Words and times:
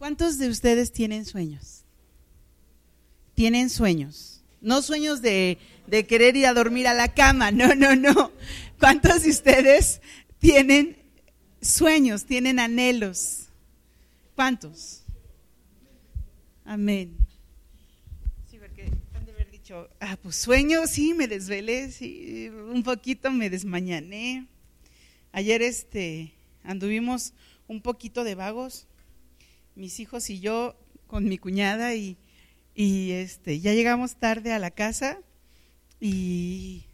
¿Cuántos 0.00 0.38
de 0.38 0.48
ustedes 0.48 0.92
tienen 0.92 1.26
sueños? 1.26 1.84
Tienen 3.34 3.68
sueños. 3.68 4.42
No 4.62 4.80
sueños 4.80 5.20
de, 5.20 5.58
de, 5.86 6.06
querer 6.06 6.38
ir 6.38 6.46
a 6.46 6.54
dormir 6.54 6.86
a 6.86 6.94
la 6.94 7.12
cama, 7.12 7.50
no, 7.50 7.74
no, 7.74 7.94
no. 7.94 8.32
¿Cuántos 8.78 9.24
de 9.24 9.28
ustedes 9.28 10.00
tienen 10.38 10.96
sueños, 11.60 12.24
tienen 12.24 12.58
anhelos? 12.58 13.48
¿Cuántos? 14.34 15.02
Amén. 16.64 17.14
Sí, 18.50 18.56
porque 18.58 18.90
han 19.12 19.26
de 19.26 19.32
haber 19.32 19.50
dicho, 19.50 19.86
ah, 20.00 20.16
pues 20.22 20.36
sueño, 20.36 20.86
sí, 20.86 21.12
me 21.12 21.28
desvelé, 21.28 21.90
sí, 21.90 22.48
un 22.48 22.82
poquito 22.82 23.30
me 23.30 23.50
desmañané. 23.50 24.46
Ayer 25.30 25.60
este, 25.60 26.32
anduvimos 26.64 27.34
un 27.68 27.82
poquito 27.82 28.24
de 28.24 28.34
vagos, 28.34 28.86
mis 29.80 29.98
hijos 29.98 30.28
y 30.30 30.40
yo 30.40 30.76
con 31.06 31.24
mi 31.24 31.38
cuñada 31.38 31.94
y, 31.94 32.18
y 32.74 33.12
este, 33.12 33.60
ya 33.60 33.72
llegamos 33.72 34.16
tarde 34.16 34.52
a 34.52 34.58
la 34.58 34.70
casa 34.70 35.18
y, 35.98 36.84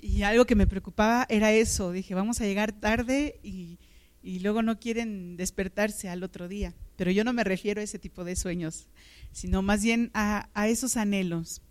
y, 0.00 0.22
algo 0.22 0.46
que 0.46 0.54
me 0.54 0.66
preocupaba 0.66 1.26
era 1.28 1.52
eso, 1.52 1.92
dije, 1.92 2.14
vamos 2.14 2.40
a 2.40 2.44
llegar 2.44 2.72
tarde 2.72 3.40
y, 3.42 3.78
y 4.22 4.38
luego 4.38 4.62
no 4.62 4.78
quieren 4.78 5.36
despertarse 5.36 6.08
al 6.08 6.22
otro 6.22 6.48
día. 6.48 6.74
Pero 6.96 7.10
yo 7.10 7.24
no 7.24 7.32
me 7.32 7.44
refiero 7.44 7.80
a 7.80 7.84
ese 7.84 7.98
tipo 7.98 8.24
de 8.24 8.36
sueños, 8.36 8.88
sino 9.32 9.60
más 9.62 9.82
bien 9.82 10.10
a, 10.14 10.48
a 10.54 10.68
esos 10.68 10.96
anhelos, 10.96 11.62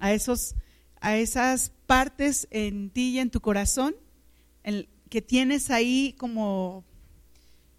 a, 0.00 0.12
esos, 0.12 0.54
a 1.00 1.16
esas 1.16 1.72
partes 1.86 2.46
en 2.50 2.90
ti 2.90 3.10
y 3.10 3.18
en 3.18 3.30
tu 3.30 3.40
corazón 3.40 3.94
que 5.08 5.22
tienes 5.22 5.70
ahí 5.70 6.14
como 6.18 6.84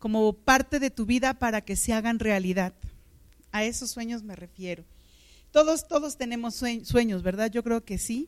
como 0.03 0.33
parte 0.33 0.81
de 0.81 0.89
tu 0.89 1.05
vida 1.05 1.39
para 1.39 1.61
que 1.61 1.77
se 1.77 1.93
hagan 1.93 2.19
realidad. 2.19 2.73
A 3.53 3.63
esos 3.63 3.89
sueños 3.89 4.21
me 4.21 4.35
refiero. 4.35 4.83
Todos, 5.49 5.87
todos 5.87 6.17
tenemos 6.17 6.55
sueños, 6.55 7.23
¿verdad? 7.23 7.49
Yo 7.49 7.63
creo 7.63 7.85
que 7.85 7.97
sí. 7.97 8.27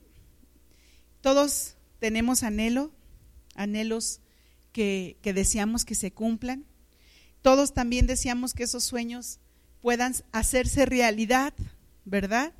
Todos 1.19 1.75
tenemos 1.99 2.43
anhelo, 2.43 2.93
anhelos 3.55 4.21
que, 4.71 5.17
que 5.21 5.33
deseamos 5.33 5.83
que 5.83 5.95
se 5.95 6.13
cumplan. 6.13 6.63
Todos 7.41 7.73
también 7.73 8.07
deseamos 8.07 8.53
que 8.53 8.63
esos 8.63 8.85
sueños 8.85 9.39
puedan 9.81 10.15
hacerse 10.31 10.85
realidad, 10.85 11.53
¿verdad? 12.05 12.53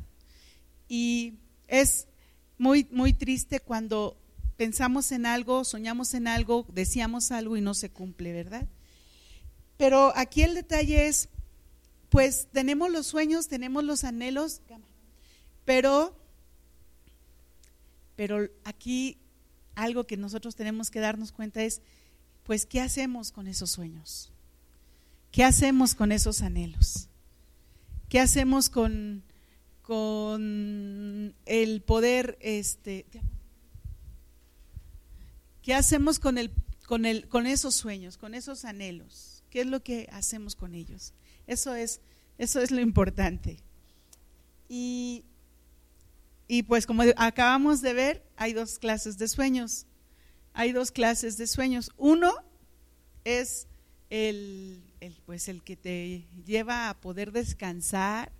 Y 0.89 1.35
es 1.69 2.09
muy, 2.57 2.85
muy 2.91 3.13
triste 3.13 3.61
cuando 3.61 4.17
pensamos 4.57 5.13
en 5.13 5.25
algo, 5.25 5.63
soñamos 5.63 6.13
en 6.15 6.27
algo, 6.27 6.67
deseamos 6.73 7.31
algo 7.31 7.55
y 7.55 7.61
no 7.61 7.75
se 7.75 7.89
cumple, 7.89 8.33
¿verdad? 8.33 8.67
Pero 9.77 10.13
aquí 10.15 10.43
el 10.43 10.55
detalle 10.55 11.07
es, 11.07 11.29
pues 12.09 12.47
tenemos 12.51 12.89
los 12.91 13.07
sueños, 13.07 13.47
tenemos 13.47 13.83
los 13.83 14.03
anhelos, 14.03 14.61
pero, 15.65 16.15
pero 18.15 18.47
aquí 18.63 19.17
algo 19.75 20.05
que 20.05 20.17
nosotros 20.17 20.55
tenemos 20.55 20.89
que 20.89 20.99
darnos 20.99 21.31
cuenta 21.31 21.63
es, 21.63 21.81
pues, 22.43 22.65
¿qué 22.65 22.79
hacemos 22.79 23.31
con 23.31 23.47
esos 23.47 23.71
sueños? 23.71 24.31
¿Qué 25.31 25.43
hacemos 25.43 25.95
con 25.95 26.11
esos 26.11 26.41
anhelos? 26.41 27.09
¿Qué 28.07 28.19
hacemos 28.19 28.69
con, 28.69 29.23
con 29.81 31.35
el 31.45 31.81
poder, 31.81 32.37
este, 32.39 33.05
qué 35.61 35.73
hacemos 35.73 36.19
con, 36.19 36.37
el, 36.37 36.51
con, 36.87 37.05
el, 37.05 37.27
con 37.27 37.47
esos 37.47 37.75
sueños, 37.75 38.17
con 38.17 38.35
esos 38.35 38.63
anhelos? 38.63 39.34
¿Qué 39.55 39.61
es 39.61 39.67
lo 39.67 39.81
que 39.81 40.09
hacemos 40.11 40.53
con 40.53 40.75
ellos? 40.75 41.13
Eso 41.47 41.75
es, 41.75 42.01
eso 42.37 42.59
es 42.59 42.71
lo 42.71 42.81
importante. 42.81 43.55
Y, 44.67 45.23
y 46.45 46.63
pues 46.63 46.85
como 46.85 47.03
acabamos 47.15 47.81
de 47.81 47.93
ver, 47.93 48.25
hay 48.35 48.51
dos 48.51 48.79
clases 48.79 49.17
de 49.17 49.29
sueños. 49.29 49.85
Hay 50.51 50.73
dos 50.73 50.91
clases 50.91 51.37
de 51.37 51.47
sueños. 51.47 51.89
Uno 51.95 52.33
es 53.23 53.67
el, 54.09 54.83
pues 55.25 55.47
el 55.47 55.63
que 55.63 55.77
te 55.77 56.25
lleva 56.45 56.89
a 56.89 56.99
poder 56.99 57.31
descansar, 57.31 58.33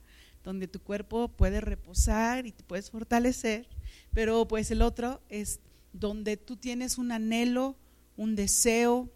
donde 0.44 0.67
tu 0.67 0.81
cuerpo 0.81 1.29
puede 1.29 1.61
reposar 1.61 2.45
y 2.45 2.51
te 2.51 2.66
puedes 2.66 2.91
fortalecer, 2.91 3.69
pero 4.13 4.45
pues 4.50 4.69
el 4.69 4.81
otro 4.81 5.22
es 5.29 5.61
donde 5.94 6.35
tú 6.35 6.57
tienes 6.57 6.97
un 6.97 7.13
anhelo, 7.13 7.78
un 8.17 8.35
deseo, 8.35 9.09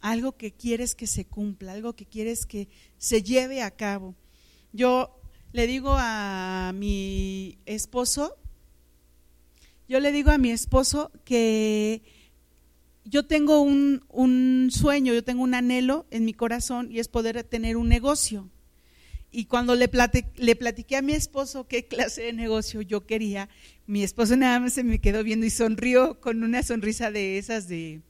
algo 0.00 0.36
que 0.36 0.52
quieres 0.52 0.94
que 0.94 1.06
se 1.06 1.24
cumpla, 1.24 1.72
algo 1.72 1.94
que 1.94 2.06
quieres 2.06 2.46
que 2.46 2.68
se 2.98 3.22
lleve 3.22 3.62
a 3.62 3.70
cabo. 3.70 4.14
Yo 4.72 5.20
le 5.52 5.66
digo 5.66 5.94
a 5.98 6.72
mi 6.74 7.58
esposo, 7.66 8.36
yo 9.88 10.00
le 10.00 10.12
digo 10.12 10.30
a 10.30 10.38
mi 10.38 10.50
esposo 10.50 11.10
que 11.24 12.02
yo 13.04 13.26
tengo 13.26 13.62
un, 13.62 14.04
un, 14.10 14.68
sueño, 14.70 15.14
yo 15.14 15.24
tengo 15.24 15.42
un 15.42 15.54
anhelo 15.54 16.06
en 16.10 16.26
mi 16.26 16.34
corazón 16.34 16.88
y 16.92 16.98
es 16.98 17.08
poder 17.08 17.42
tener 17.44 17.76
un 17.76 17.88
negocio. 17.88 18.50
Y 19.30 19.46
cuando 19.46 19.74
le, 19.74 19.90
le 20.36 20.56
platiqué 20.56 20.96
a 20.96 21.02
mi 21.02 21.12
esposo 21.12 21.66
qué 21.66 21.86
clase 21.86 22.22
de 22.22 22.32
negocio 22.32 22.82
yo 22.82 23.06
quería, 23.06 23.48
mi 23.86 24.02
esposo 24.02 24.36
nada 24.36 24.60
más 24.60 24.74
se 24.74 24.84
me 24.84 25.00
quedó 25.00 25.22
viendo 25.22 25.46
y 25.46 25.50
sonrió 25.50 26.20
con 26.20 26.42
una 26.42 26.62
sonrisa 26.62 27.10
de 27.10 27.38
esas 27.38 27.68
de, 27.68 28.02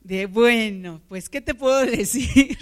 de, 0.00 0.26
bueno, 0.26 1.02
pues, 1.08 1.28
¿qué 1.28 1.40
te 1.40 1.54
puedo 1.54 1.78
decir? 1.86 2.56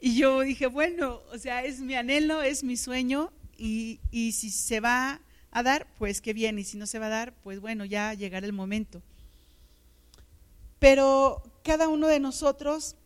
Y 0.00 0.16
yo 0.16 0.40
dije, 0.40 0.66
bueno, 0.66 1.20
o 1.32 1.38
sea, 1.38 1.64
es 1.64 1.80
mi 1.80 1.94
anhelo, 1.94 2.42
es 2.42 2.64
mi 2.64 2.76
sueño, 2.76 3.32
y, 3.56 4.00
y, 4.10 4.32
si 4.32 4.50
se 4.50 4.80
va 4.80 5.20
a 5.52 5.62
dar, 5.62 5.86
pues 5.98 6.20
qué 6.20 6.32
bien, 6.32 6.58
y 6.58 6.64
si 6.64 6.76
no 6.76 6.86
se 6.86 6.98
va 6.98 7.06
a 7.06 7.10
dar, 7.10 7.34
pues 7.42 7.60
bueno, 7.60 7.84
ya 7.84 8.12
llegará 8.14 8.46
el 8.46 8.52
momento. 8.52 9.02
Pero 10.80 11.42
cada 11.62 11.86
uno 11.86 12.08
de 12.08 12.18
nosotros, 12.18 12.96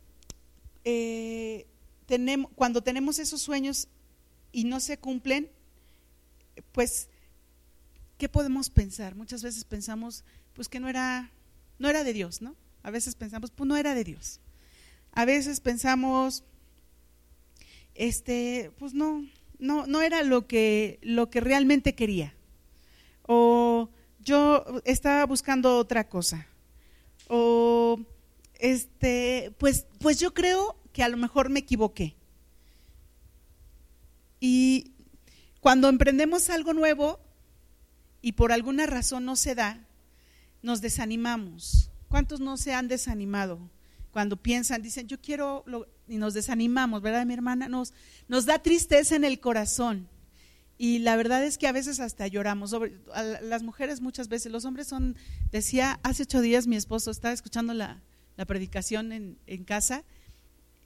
eh, 0.85 1.67
tenemos, 2.07 2.51
cuando 2.55 2.81
tenemos 2.81 3.19
esos 3.19 3.43
sueños 3.43 3.89
y 4.53 4.65
no 4.65 4.81
se 4.81 4.97
cumplen, 4.97 5.51
pues, 6.73 7.09
¿qué 8.17 8.29
podemos 8.29 8.71
pensar? 8.71 9.15
Muchas 9.15 9.43
veces 9.43 9.65
pensamos, 9.65 10.25
pues 10.55 10.69
que 10.69 10.81
no 10.81 10.89
era, 10.89 11.31
no 11.79 11.91
era 11.91 12.05
de 12.05 12.15
Dios, 12.15 12.41
¿no? 12.41 12.57
A 12.87 12.93
veces 12.93 13.17
pensamos, 13.17 13.51
pues 13.51 13.67
no 13.67 13.77
era 13.77 13.97
de 13.97 14.05
Dios. 14.05 14.39
A 15.11 15.25
veces 15.25 15.59
pensamos, 15.59 16.45
este, 17.97 18.71
pues 18.79 18.95
no, 18.95 19.27
no, 19.59 19.89
no 19.89 20.03
era 20.03 20.23
lo 20.23 20.47
que, 20.47 21.01
lo 21.03 21.29
que 21.29 21.41
realmente 21.41 21.97
quería. 21.97 22.33
O 23.27 23.91
yo 24.21 24.65
estaba 24.85 25.27
buscando 25.27 25.79
otra 25.79 26.09
cosa. 26.09 26.47
O 27.27 27.99
este, 28.61 29.53
pues, 29.59 29.89
pues 29.99 30.21
yo 30.21 30.33
creo 30.33 30.81
que 30.93 31.03
a 31.03 31.09
lo 31.09 31.17
mejor 31.17 31.49
me 31.49 31.59
equivoqué. 31.59 32.15
Y 34.39 34.93
cuando 35.59 35.89
emprendemos 35.89 36.51
algo 36.51 36.73
nuevo 36.73 37.19
y 38.23 38.35
por 38.35 38.53
alguna 38.53 38.87
razón 38.87 39.25
no 39.25 39.35
se 39.35 39.57
da, 39.57 39.89
nos 40.63 40.81
desanimamos. 40.81 41.91
¿Cuántos 42.17 42.41
no 42.41 42.57
se 42.57 42.73
han 42.73 42.89
desanimado 42.89 43.61
cuando 44.11 44.39
piensan, 44.39 44.81
dicen, 44.81 45.07
yo 45.07 45.21
quiero, 45.21 45.67
y 46.09 46.17
nos 46.17 46.33
desanimamos, 46.33 47.03
¿verdad, 47.03 47.27
mi 47.27 47.35
hermana? 47.35 47.69
Nos, 47.69 47.93
nos 48.27 48.47
da 48.47 48.59
tristeza 48.63 49.17
en 49.17 49.25
el 49.25 49.39
corazón. 49.39 50.09
Y 50.79 51.01
la 51.01 51.15
verdad 51.17 51.45
es 51.45 51.59
que 51.59 51.67
a 51.67 51.73
veces 51.73 52.01
hasta 52.01 52.27
lloramos. 52.27 52.75
las 53.43 53.63
mujeres 53.63 54.01
muchas 54.01 54.29
veces, 54.29 54.51
los 54.51 54.65
hombres 54.65 54.87
son, 54.87 55.15
decía, 55.53 56.01
hace 56.05 56.23
ocho 56.23 56.41
días 56.41 56.67
mi 56.67 56.77
esposo 56.77 57.11
estaba 57.11 57.35
escuchando 57.35 57.75
la, 57.75 58.01
predicación 58.47 59.13
en, 59.13 59.39
en, 59.47 59.65
casa, 59.65 60.03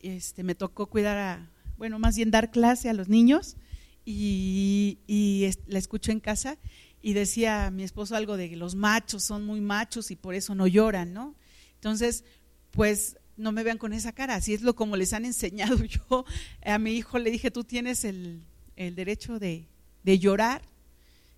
este, 0.01 0.43
me 0.43 0.57
tocó 0.57 0.87
cuidar 0.87 1.17
a, 1.17 1.51
bueno, 1.79 2.01
más 2.01 2.17
bien 2.17 2.33
dar 2.33 2.51
clase 2.51 2.91
a 2.91 2.93
los 2.93 3.09
niños 3.09 3.57
y, 4.05 4.99
y 5.07 5.49
la 5.69 5.79
escucho 5.79 6.11
en 6.11 6.19
casa 6.19 6.59
y 7.03 7.13
decía 7.15 7.71
mi 7.71 7.83
esposo 7.83 8.17
algo 8.17 8.37
de 8.37 8.51
que 8.51 8.57
los 8.57 8.75
machos 8.75 9.25
son 9.25 9.45
muy 9.45 9.61
machos 9.61 10.11
y 10.11 10.17
por 10.17 10.35
eso 10.35 10.55
no 10.55 10.67
lloran, 10.67 11.13
¿no? 11.13 11.35
Entonces, 11.75 12.25
pues 12.71 13.17
no 13.37 13.53
me 13.53 13.63
vean 13.63 13.79
con 13.79 13.93
esa 13.93 14.13
cara, 14.13 14.35
así 14.35 14.53
es 14.53 14.63
lo 14.63 14.75
como 14.75 14.97
les 14.97 15.13
han 15.13 15.25
enseñado. 15.25 15.83
Yo 15.85 16.25
a 16.65 16.79
mi 16.79 16.93
hijo 16.93 17.19
le 17.19 17.31
dije, 17.31 17.51
tú 17.51 17.65
tienes 17.65 18.05
el, 18.05 18.45
derecho 18.77 19.39
de, 19.39 19.67
llorar. 20.05 20.63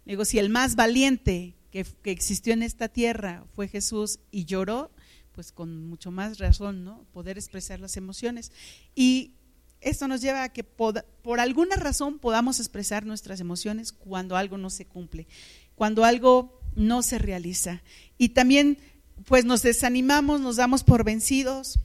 Le 0.05 0.13
digo, 0.13 0.25
si 0.25 0.39
el 0.39 0.49
más 0.49 0.75
valiente 0.75 1.55
que, 1.71 1.85
que, 1.85 2.11
existió 2.11 2.53
en 2.53 2.63
esta 2.63 2.89
tierra 2.89 3.45
fue 3.55 3.69
Jesús 3.69 4.19
y 4.31 4.45
lloró, 4.45 4.91
pues 5.33 5.53
con 5.53 5.87
mucho 5.87 6.11
más 6.11 6.39
razón, 6.39 6.85
¿no? 6.85 7.05
Poder 7.13 7.39
expresar 7.39 7.81
las 7.81 7.97
emociones. 7.97 8.53
Y 8.95 9.33
esto 9.83 10.09
nos 10.09 10.21
lleva 10.21 10.45
a 10.45 10.49
que 10.53 10.65
por, 10.65 11.05
alguna 11.39 11.77
razón 11.77 12.19
podamos 12.19 12.59
expresar 12.61 13.05
nuestras 13.05 13.41
emociones 13.41 13.93
cuando 13.93 14.37
algo 14.37 14.59
no 14.59 14.71
se 14.71 14.87
cumple, 14.87 15.27
cuando 15.75 16.05
algo 16.05 16.61
no 16.75 17.03
se 17.03 17.19
realiza. 17.19 17.83
Y 18.19 18.31
también 18.31 18.79
pues 19.27 19.45
nos 19.45 19.63
desanimamos, 19.63 20.41
nos 20.41 20.57
damos 20.57 20.85
por 20.85 21.05
vencidos, 21.05 21.79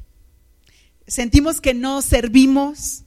sentimos 1.07 1.61
que 1.61 1.73
no 1.73 2.01
servimos, 2.01 3.03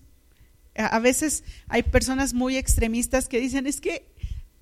a 0.74 0.98
veces 0.98 1.44
hay 1.68 1.82
personas 1.82 2.32
muy 2.32 2.56
extremistas 2.56 3.28
que 3.28 3.40
dicen, 3.40 3.66
es 3.66 3.80
que 3.80 4.10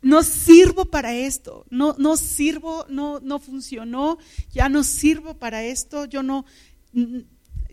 no 0.00 0.22
sirvo 0.22 0.86
para 0.86 1.14
esto, 1.14 1.66
no, 1.70 1.94
no 1.98 2.16
sirvo, 2.16 2.86
no, 2.88 3.20
no 3.20 3.38
funcionó, 3.38 4.18
ya 4.52 4.68
no 4.68 4.84
sirvo 4.84 5.34
para 5.34 5.64
esto, 5.64 6.04
yo 6.04 6.22
no, 6.22 6.44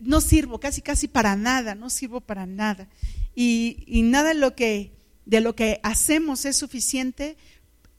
no 0.02 0.22
sirvo 0.22 0.60
casi 0.60 0.82
casi 0.82 1.08
para 1.08 1.36
nada, 1.36 1.76
no 1.76 1.90
sirvo 1.90 2.22
para 2.22 2.46
nada. 2.46 2.88
Y, 3.36 4.02
nada 4.04 4.30
de 4.30 4.36
lo, 4.36 4.56
que, 4.56 4.94
de 5.26 5.42
lo 5.42 5.56
que 5.56 5.80
hacemos 5.84 6.46
es 6.46 6.56
suficiente 6.56 7.38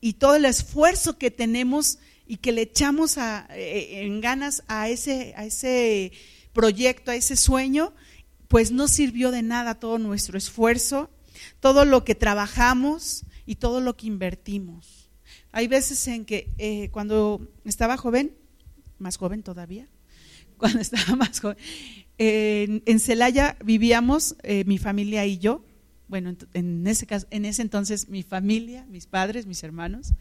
y 0.01 0.15
todo 0.15 0.37
el 0.37 0.45
esfuerzo 0.45 1.19
que 1.19 1.31
tenemos 1.31 1.99
y 2.27 2.39
que 2.39 2.53
le 2.53 2.63
echamos 2.63 3.19
a, 3.19 3.47
eh, 3.51 4.05
en 4.05 4.21
ganas 4.21 4.63
a 4.67 4.89
ese, 4.89 5.35
a 5.37 5.45
ese 5.45 6.13
proyecto, 6.53 7.11
a 7.11 7.17
ese 7.17 7.37
sueño, 7.37 7.93
pues 8.49 8.73
no 8.73 8.89
sirvió 8.89 9.31
de 9.31 9.43
nada 9.43 9.79
todo 9.79 9.99
nuestro 9.99 10.39
esfuerzo, 10.39 11.11
todo 11.61 11.85
lo 11.85 12.05
que 12.05 12.15
trabajamos 12.15 13.25
y 13.45 13.57
todo 13.57 13.81
lo 13.81 13.97
que 13.97 14.07
invertimos. 14.07 15.11
Hay 15.53 15.69
veces 15.69 16.07
en 16.09 16.25
que 16.25 16.53
eh, 16.59 16.91
cuando 16.91 17.49
estaba 17.65 17.97
joven, 17.97 18.35
más 18.99 19.17
joven 19.17 19.43
todavía, 19.43 19.89
cuando 20.58 20.81
estaba 20.81 21.17
más 21.17 21.41
joven, 21.41 21.56
en 22.19 23.00
Celaya 23.00 23.56
vivíamos 23.64 24.37
eh, 24.43 24.64
mi 24.64 24.79
familia 24.79 25.26
y 25.26 25.38
yo, 25.38 25.64
bueno, 26.08 26.35
en 26.55 26.87
ese, 26.87 27.06
caso, 27.06 27.26
en 27.31 27.44
ese 27.44 27.62
entonces 27.62 28.08
mi 28.08 28.23
familia, 28.23 28.87
mis 28.88 29.06
padres, 29.06 29.47
mis 29.47 29.62
hermanos, 29.62 30.12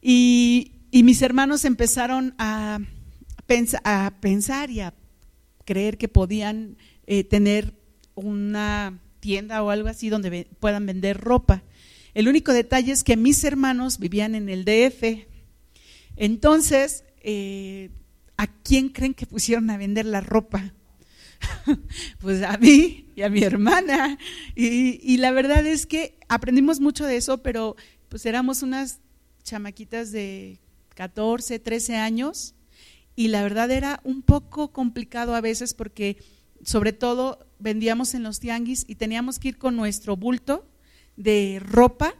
y, 0.00 0.72
mis 0.92 1.20
hermanos 1.22 1.64
empezaron 1.64 2.34
a, 2.38 2.78
a 3.84 4.14
pensar 4.20 4.70
y 4.70 4.80
a 4.80 4.94
creer 5.64 5.98
que 5.98 6.08
podían 6.08 6.78
eh, 7.06 7.24
tener 7.24 7.74
una 8.14 9.00
tienda 9.20 9.62
o 9.62 9.70
algo 9.70 9.88
así 9.88 10.08
donde 10.08 10.46
puedan 10.60 10.86
vender 10.86 11.18
ropa. 11.18 11.62
El 12.14 12.28
único 12.28 12.52
detalle 12.52 12.92
es 12.92 13.04
que 13.04 13.16
mis 13.16 13.44
hermanos 13.44 13.98
vivían 13.98 14.34
en 14.34 14.48
el 14.48 14.64
DF. 14.64 15.26
Entonces, 16.16 17.04
eh, 17.20 17.90
¿a 18.38 18.46
quién 18.46 18.88
creen 18.88 19.12
que 19.12 19.26
pusieron 19.26 19.68
a 19.68 19.76
vender 19.76 20.06
la 20.06 20.22
ropa? 20.22 20.72
pues 22.20 22.42
a 22.42 22.56
mí 22.56 23.06
y 23.14 23.22
a 23.22 23.28
mi 23.28 23.42
hermana. 23.42 24.16
Y, 24.54 25.18
la 25.18 25.32
verdad 25.32 25.66
es 25.66 25.86
que 25.86 26.18
aprendimos 26.28 26.80
mucho 26.80 27.04
de 27.04 27.16
eso, 27.16 27.42
pero 27.42 27.76
pues 28.08 28.24
éramos 28.24 28.62
unas 28.62 29.00
chamaquitas 29.42 30.12
de 30.12 30.60
14, 30.94 31.58
13 31.58 31.96
años 31.96 32.54
y 33.16 33.28
la 33.28 33.42
verdad 33.42 33.70
era 33.70 34.00
un 34.04 34.22
poco 34.22 34.72
complicado 34.72 35.34
a 35.34 35.40
veces 35.40 35.74
porque 35.74 36.18
sobre 36.62 36.92
todo 36.92 37.46
vendíamos 37.58 38.14
en 38.14 38.22
los 38.22 38.40
tianguis 38.40 38.84
y 38.86 38.94
teníamos 38.94 39.38
que 39.38 39.48
ir 39.48 39.58
con 39.58 39.76
nuestro 39.76 40.16
bulto 40.16 40.66
de 41.16 41.60
ropa 41.64 42.14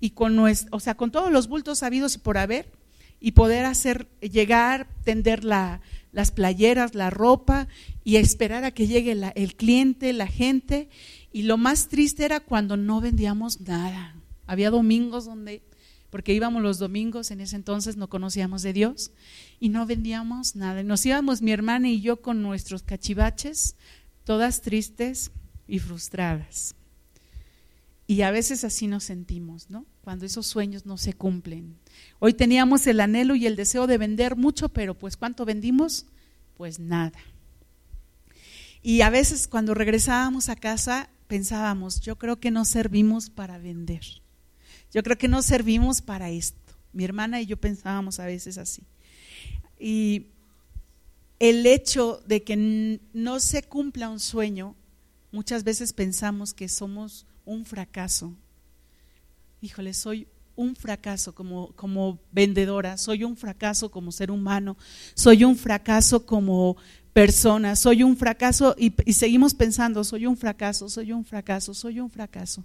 y 0.00 0.10
con 0.10 0.36
nuestro, 0.36 0.76
o 0.76 0.80
sea, 0.80 0.96
con 0.96 1.10
todos 1.10 1.30
los 1.30 1.48
bultos 1.48 1.82
habidos 1.82 2.14
y 2.14 2.18
por 2.18 2.38
haber 2.38 2.70
y 3.20 3.32
poder 3.32 3.66
hacer 3.66 4.08
llegar, 4.20 4.88
tender 5.04 5.44
la, 5.44 5.82
las 6.12 6.30
playeras, 6.30 6.94
la 6.94 7.10
ropa 7.10 7.68
y 8.02 8.16
esperar 8.16 8.64
a 8.64 8.70
que 8.70 8.86
llegue 8.86 9.12
el 9.12 9.56
cliente, 9.56 10.12
la 10.12 10.26
gente. 10.26 10.88
Y 11.32 11.42
lo 11.42 11.56
más 11.56 11.88
triste 11.88 12.24
era 12.24 12.40
cuando 12.40 12.76
no 12.76 13.00
vendíamos 13.00 13.60
nada. 13.60 14.16
Había 14.46 14.70
domingos 14.70 15.26
donde, 15.26 15.62
porque 16.08 16.34
íbamos 16.34 16.62
los 16.62 16.78
domingos, 16.78 17.30
en 17.30 17.40
ese 17.40 17.56
entonces 17.56 17.96
no 17.96 18.08
conocíamos 18.08 18.62
de 18.62 18.72
Dios, 18.72 19.12
y 19.60 19.68
no 19.68 19.86
vendíamos 19.86 20.56
nada. 20.56 20.82
Nos 20.82 21.04
íbamos 21.06 21.42
mi 21.42 21.52
hermana 21.52 21.88
y 21.88 22.00
yo 22.00 22.20
con 22.20 22.42
nuestros 22.42 22.82
cachivaches, 22.82 23.76
todas 24.24 24.62
tristes 24.62 25.30
y 25.68 25.78
frustradas. 25.78 26.74
Y 28.10 28.22
a 28.22 28.32
veces 28.32 28.64
así 28.64 28.88
nos 28.88 29.04
sentimos, 29.04 29.70
¿no? 29.70 29.86
Cuando 30.00 30.26
esos 30.26 30.44
sueños 30.44 30.84
no 30.84 30.98
se 30.98 31.12
cumplen. 31.12 31.76
Hoy 32.18 32.34
teníamos 32.34 32.84
el 32.88 32.98
anhelo 32.98 33.36
y 33.36 33.46
el 33.46 33.54
deseo 33.54 33.86
de 33.86 33.98
vender 33.98 34.34
mucho, 34.34 34.68
pero 34.68 34.98
pues 34.98 35.16
¿cuánto 35.16 35.44
vendimos? 35.44 36.06
Pues 36.56 36.80
nada. 36.80 37.20
Y 38.82 39.02
a 39.02 39.10
veces 39.10 39.46
cuando 39.46 39.74
regresábamos 39.74 40.48
a 40.48 40.56
casa 40.56 41.08
pensábamos, 41.28 42.00
yo 42.00 42.18
creo 42.18 42.40
que 42.40 42.50
no 42.50 42.64
servimos 42.64 43.30
para 43.30 43.58
vender. 43.58 44.02
Yo 44.92 45.04
creo 45.04 45.16
que 45.16 45.28
no 45.28 45.40
servimos 45.40 46.02
para 46.02 46.30
esto. 46.30 46.74
Mi 46.92 47.04
hermana 47.04 47.40
y 47.40 47.46
yo 47.46 47.58
pensábamos 47.58 48.18
a 48.18 48.26
veces 48.26 48.58
así. 48.58 48.82
Y 49.78 50.26
el 51.38 51.64
hecho 51.64 52.24
de 52.26 52.42
que 52.42 52.98
no 53.12 53.38
se 53.38 53.62
cumpla 53.62 54.08
un 54.08 54.18
sueño, 54.18 54.74
muchas 55.30 55.62
veces 55.62 55.92
pensamos 55.92 56.52
que 56.52 56.68
somos 56.68 57.24
un 57.44 57.64
fracaso. 57.64 58.34
Híjole, 59.60 59.94
soy 59.94 60.26
un 60.56 60.76
fracaso 60.76 61.34
como, 61.34 61.72
como 61.72 62.18
vendedora, 62.32 62.96
soy 62.96 63.24
un 63.24 63.36
fracaso 63.36 63.90
como 63.90 64.12
ser 64.12 64.30
humano, 64.30 64.76
soy 65.14 65.44
un 65.44 65.56
fracaso 65.56 66.26
como 66.26 66.76
persona, 67.12 67.76
soy 67.76 68.02
un 68.02 68.16
fracaso 68.16 68.74
y, 68.78 68.92
y 69.04 69.14
seguimos 69.14 69.54
pensando, 69.54 70.04
soy 70.04 70.26
un 70.26 70.36
fracaso, 70.36 70.88
soy 70.88 71.12
un 71.12 71.24
fracaso, 71.24 71.74
soy 71.74 72.00
un 72.00 72.10
fracaso. 72.10 72.64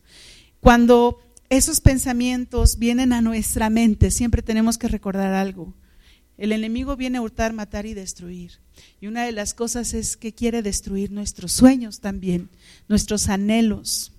Cuando 0.60 1.20
esos 1.50 1.80
pensamientos 1.80 2.78
vienen 2.80 3.14
a 3.14 3.22
nuestra 3.22 3.70
mente, 3.70 4.12
siempre 4.12 4.42
tenemos 4.42 4.78
que 4.78 4.88
recordar 4.88 5.34
algo. 5.34 5.74
El 6.38 6.52
enemigo 6.52 6.96
viene 6.98 7.18
a 7.18 7.22
hurtar, 7.22 7.54
matar 7.54 7.86
y 7.86 7.94
destruir. 7.94 8.60
Y 9.00 9.08
una 9.08 9.24
de 9.24 9.32
las 9.32 9.54
cosas 9.54 9.94
es 9.94 10.18
que 10.18 10.34
quiere 10.34 10.62
destruir 10.62 11.12
nuestros 11.12 11.54
sueños 11.54 12.02
también, 12.02 12.50
nuestros 12.90 13.30
anhelos. 13.30 14.12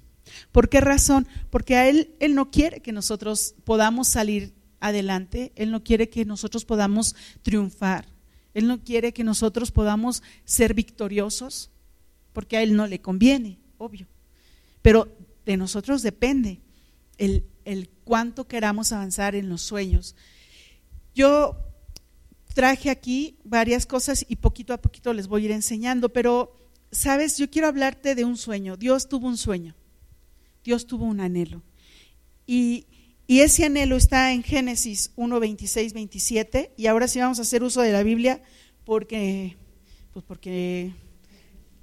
¿Por 0.57 0.71
qué 0.71 0.81
razón? 0.81 1.29
Porque 1.51 1.77
a 1.77 1.87
él, 1.87 2.15
él 2.19 2.35
no 2.35 2.51
quiere 2.51 2.81
que 2.81 2.91
nosotros 2.91 3.55
podamos 3.65 4.09
salir 4.09 4.55
adelante, 4.81 5.53
Él 5.55 5.71
no 5.71 5.85
quiere 5.85 6.09
que 6.09 6.25
nosotros 6.25 6.65
podamos 6.65 7.15
triunfar, 7.43 8.07
Él 8.55 8.67
no 8.67 8.83
quiere 8.83 9.13
que 9.13 9.23
nosotros 9.23 9.71
podamos 9.71 10.23
ser 10.47 10.73
victoriosos, 10.73 11.71
porque 12.33 12.57
a 12.57 12.63
Él 12.63 12.75
no 12.75 12.87
le 12.87 13.03
conviene, 13.03 13.59
obvio. 13.77 14.07
Pero 14.81 15.15
de 15.45 15.59
nosotros 15.59 16.01
depende 16.01 16.63
el, 17.19 17.45
el 17.67 17.91
cuánto 18.05 18.49
queramos 18.49 18.93
avanzar 18.93 19.35
en 19.35 19.51
los 19.51 19.61
sueños. 19.61 20.17
Yo 21.15 21.59
traje 22.55 22.89
aquí 22.89 23.37
varias 23.45 23.85
cosas 23.85 24.25
y 24.27 24.37
poquito 24.37 24.73
a 24.73 24.81
poquito 24.81 25.13
les 25.13 25.27
voy 25.27 25.43
a 25.43 25.45
ir 25.45 25.51
enseñando, 25.51 26.15
pero, 26.15 26.57
sabes, 26.91 27.37
yo 27.37 27.51
quiero 27.51 27.69
hablarte 27.69 28.15
de 28.15 28.25
un 28.25 28.39
sueño. 28.39 28.79
Dios 28.79 29.11
tuvo 29.11 29.27
un 29.27 29.37
sueño, 29.37 29.75
Dios 30.67 30.89
tuvo 30.89 31.05
un 31.05 31.21
anhelo. 31.21 31.63
Y, 32.45 32.87
ese 33.29 33.65
anhelo 33.65 33.97
está 33.97 34.33
en 34.33 34.43
Génesis 34.43 35.13
1, 35.15 35.41
26, 35.41 35.93
27. 35.93 36.73
Y 36.77 36.87
ahora 36.87 37.07
sí 37.07 37.21
vamos 37.21 37.39
a 37.39 37.43
hacer 37.43 37.63
uso 37.63 37.83
de 37.83 37.93
la 37.93 38.03
Biblia 38.03 38.43
porque, 38.85 39.57
pues 40.13 40.25
porque 40.25 40.93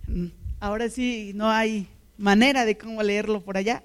mm, 0.08 0.28
ahora 0.60 0.90
sí 0.90 1.32
no 1.34 1.50
hay 1.50 1.88
manera 2.18 2.66
de 2.66 2.78
cómo 2.78 3.02
leerlo 3.04 3.42
por 3.42 3.58
allá. 3.58 3.84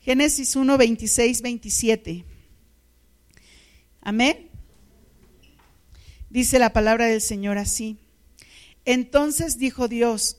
Génesis 0.00 0.54
1, 0.54 0.78
26, 0.78 1.42
27. 1.42 2.24
Amén. 4.00 4.48
Dice 6.30 6.60
la 6.60 6.72
palabra 6.72 7.06
del 7.06 7.20
Señor 7.20 7.58
así. 7.58 7.98
Entonces 8.84 9.58
dijo 9.58 9.88
Dios, 9.88 10.38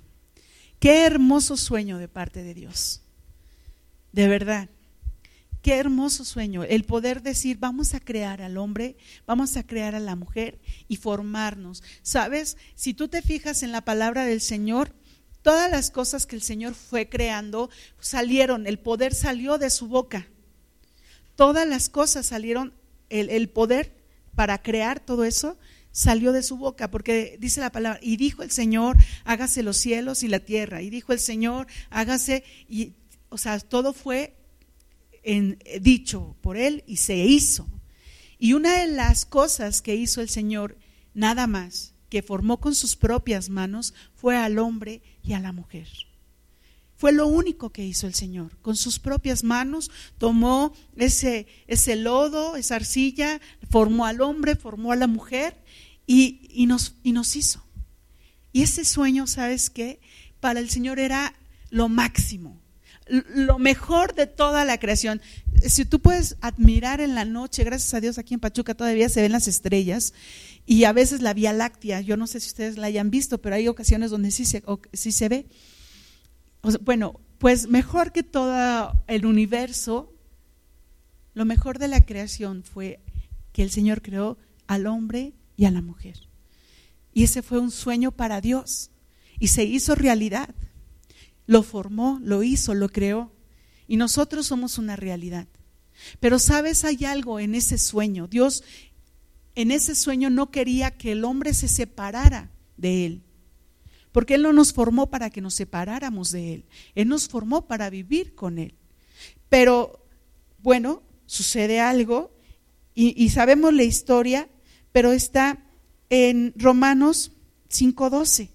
Qué 0.81 1.05
hermoso 1.05 1.57
sueño 1.57 1.99
de 1.99 2.07
parte 2.07 2.41
de 2.41 2.55
Dios. 2.55 3.01
De 4.13 4.27
verdad. 4.27 4.67
Qué 5.61 5.75
hermoso 5.75 6.25
sueño 6.25 6.63
el 6.63 6.85
poder 6.85 7.21
decir, 7.21 7.59
vamos 7.59 7.93
a 7.93 7.99
crear 7.99 8.41
al 8.41 8.57
hombre, 8.57 8.97
vamos 9.27 9.57
a 9.57 9.63
crear 9.63 9.93
a 9.93 9.99
la 9.99 10.15
mujer 10.15 10.59
y 10.87 10.95
formarnos. 10.95 11.83
Sabes, 12.01 12.57
si 12.73 12.95
tú 12.95 13.09
te 13.09 13.21
fijas 13.21 13.61
en 13.61 13.71
la 13.71 13.81
palabra 13.81 14.25
del 14.25 14.41
Señor, 14.41 14.91
todas 15.43 15.69
las 15.69 15.91
cosas 15.91 16.25
que 16.25 16.35
el 16.35 16.41
Señor 16.41 16.73
fue 16.73 17.09
creando 17.09 17.69
salieron, 17.99 18.65
el 18.65 18.79
poder 18.79 19.13
salió 19.13 19.59
de 19.59 19.69
su 19.69 19.87
boca. 19.87 20.29
Todas 21.35 21.67
las 21.67 21.89
cosas 21.89 22.25
salieron 22.25 22.73
el, 23.09 23.49
poder 23.49 23.95
para 24.33 24.63
crear 24.63 24.99
todo 24.99 25.25
eso 25.25 25.59
salió 25.91 26.31
de 26.31 26.43
su 26.43 26.57
boca, 26.57 26.89
porque 26.89 27.37
dice 27.39 27.59
la 27.59 27.71
palabra, 27.71 27.99
y 28.01 28.17
dijo 28.17 28.43
el 28.43 28.51
Señor, 28.51 28.97
hágase 29.23 29.63
los 29.63 29.77
cielos 29.77 30.23
y 30.23 30.27
la 30.27 30.39
tierra, 30.39 30.81
y 30.81 30.89
dijo 30.89 31.13
el 31.13 31.19
Señor, 31.19 31.67
hágase, 31.89 32.43
y, 32.69 32.93
o 33.29 33.37
sea, 33.37 33.59
todo 33.59 33.93
fue 33.93 34.35
en, 35.23 35.59
dicho 35.81 36.35
por 36.41 36.57
él 36.57 36.83
y 36.87 36.97
se 36.97 37.17
hizo. 37.17 37.67
Y 38.39 38.53
una 38.53 38.79
de 38.79 38.87
las 38.87 39.25
cosas 39.25 39.81
que 39.81 39.95
hizo 39.95 40.21
el 40.21 40.29
Señor, 40.29 40.77
nada 41.13 41.45
más, 41.47 41.93
que 42.09 42.21
formó 42.21 42.59
con 42.59 42.75
sus 42.75 42.95
propias 42.95 43.49
manos, 43.49 43.93
fue 44.15 44.35
al 44.35 44.59
hombre 44.59 45.01
y 45.23 45.33
a 45.33 45.39
la 45.39 45.51
mujer. 45.51 45.87
Fue 46.95 47.11
lo 47.11 47.27
único 47.27 47.71
que 47.71 47.85
hizo 47.85 48.05
el 48.05 48.13
Señor. 48.13 48.57
Con 48.61 48.75
sus 48.75 48.99
propias 48.99 49.43
manos 49.43 49.89
tomó 50.17 50.73
ese, 50.95 51.47
ese 51.67 51.95
lodo, 51.95 52.55
esa 52.55 52.75
arcilla, 52.75 53.41
formó 53.69 54.05
al 54.05 54.21
hombre, 54.21 54.55
formó 54.55 54.91
a 54.91 54.95
la 54.95 55.07
mujer 55.07 55.60
y, 56.05 56.47
y, 56.49 56.65
nos, 56.65 56.95
y 57.03 57.11
nos 57.11 57.35
hizo. 57.35 57.63
Y 58.51 58.63
ese 58.63 58.85
sueño, 58.85 59.27
¿sabes 59.27 59.69
qué? 59.69 59.99
Para 60.39 60.59
el 60.59 60.69
Señor 60.69 60.99
era 60.99 61.33
lo 61.69 61.87
máximo, 61.87 62.59
lo 63.07 63.59
mejor 63.59 64.13
de 64.13 64.27
toda 64.27 64.65
la 64.65 64.77
creación. 64.77 65.21
Si 65.65 65.85
tú 65.85 65.99
puedes 65.99 66.37
admirar 66.41 67.01
en 67.01 67.15
la 67.15 67.25
noche, 67.25 67.63
gracias 67.63 67.93
a 67.93 68.01
Dios 68.01 68.17
aquí 68.17 68.33
en 68.33 68.39
Pachuca 68.39 68.73
todavía 68.73 69.09
se 69.09 69.21
ven 69.21 69.31
las 69.31 69.47
estrellas 69.47 70.13
y 70.65 70.83
a 70.85 70.93
veces 70.93 71.21
la 71.21 71.33
Vía 71.33 71.53
Láctea, 71.53 72.01
yo 72.01 72.17
no 72.17 72.27
sé 72.27 72.39
si 72.39 72.47
ustedes 72.47 72.77
la 72.77 72.87
hayan 72.87 73.09
visto, 73.11 73.41
pero 73.41 73.55
hay 73.55 73.67
ocasiones 73.67 74.11
donde 74.11 74.31
sí 74.31 74.45
se, 74.45 74.63
sí 74.93 75.11
se 75.11 75.29
ve 75.29 75.47
bueno, 76.81 77.19
pues 77.39 77.67
mejor 77.67 78.11
que 78.11 78.23
todo 78.23 78.93
el 79.07 79.25
universo, 79.25 80.13
lo 81.33 81.45
mejor 81.45 81.79
de 81.79 81.87
la 81.87 82.01
creación 82.01 82.63
fue 82.63 82.99
que 83.51 83.63
el 83.63 83.71
Señor 83.71 84.01
creó 84.01 84.37
al 84.67 84.85
hombre 84.85 85.33
y 85.61 85.65
a 85.65 85.71
la 85.71 85.81
mujer. 85.81 86.15
Y 87.13 87.23
ese 87.23 87.43
fue 87.43 87.59
un 87.59 87.69
sueño 87.69 88.11
para 88.11 88.41
Dios 88.41 88.89
y 89.39 89.49
se 89.49 89.63
hizo 89.63 89.93
realidad. 89.93 90.55
Lo 91.45 91.61
formó, 91.61 92.19
lo 92.23 92.41
hizo, 92.41 92.73
lo 92.73 92.89
creó. 92.89 93.31
Y 93.87 93.97
nosotros 93.97 94.47
somos 94.47 94.79
una 94.79 94.95
realidad. 94.95 95.47
Pero 96.19 96.39
sabes, 96.39 96.83
hay 96.83 97.05
algo 97.05 97.39
en 97.39 97.53
ese 97.53 97.77
sueño. 97.77 98.27
Dios 98.27 98.63
en 99.53 99.69
ese 99.69 99.93
sueño 99.93 100.31
no 100.31 100.49
quería 100.49 100.97
que 100.97 101.11
el 101.11 101.23
hombre 101.25 101.53
se 101.53 101.67
separara 101.67 102.49
de 102.77 103.05
él 103.05 103.23
porque 104.11 104.35
Él 104.35 104.41
no 104.41 104.51
nos 104.51 104.73
formó 104.73 105.09
para 105.09 105.29
que 105.29 105.41
nos 105.41 105.53
separáramos 105.53 106.31
de 106.31 106.55
Él, 106.55 106.65
Él 106.95 107.07
nos 107.07 107.27
formó 107.29 107.67
para 107.67 107.89
vivir 107.89 108.35
con 108.35 108.59
Él. 108.59 108.75
Pero 109.47 110.05
bueno, 110.59 111.03
sucede 111.25 111.79
algo 111.79 112.35
y, 112.93 113.29
sabemos 113.29 113.73
la 113.73 113.83
historia, 113.83 114.49
pero 114.91 115.11
está 115.11 115.57
en 116.09 116.53
Romanos 116.55 117.31
5.12. 117.69 118.49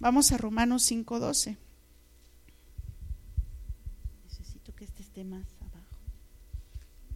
Vamos 0.00 0.32
a 0.32 0.38
Romanos 0.38 0.90
5.12. 0.90 1.56
Necesito 4.24 4.74
que 4.74 4.84
este 4.84 5.02
esté 5.02 5.24
más 5.24 5.46
abajo. 5.60 5.96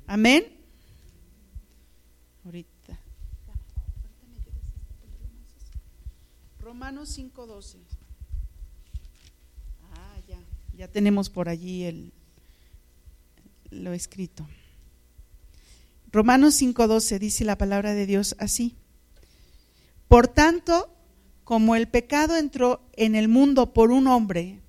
Amén. 0.06 0.58
Romanos 6.68 7.16
5:12. 7.16 7.78
Ah, 9.94 10.20
ya, 10.28 10.38
ya 10.76 10.86
tenemos 10.86 11.30
por 11.30 11.48
allí 11.48 11.84
el, 11.84 12.12
lo 13.70 13.94
escrito. 13.94 14.46
Romanos 16.10 16.54
5:12 16.60 17.18
dice 17.18 17.44
la 17.44 17.58
palabra 17.58 17.94
de 17.94 18.06
Dios 18.06 18.36
así. 18.38 18.76
Por 20.08 20.28
tanto, 20.28 20.94
como 21.44 21.76
el 21.76 21.88
pecado 21.88 22.36
entró 22.36 22.80
en 22.94 23.14
el 23.14 23.28
mundo 23.28 23.72
por 23.72 23.90
un 23.90 24.06
hombre 24.06 24.60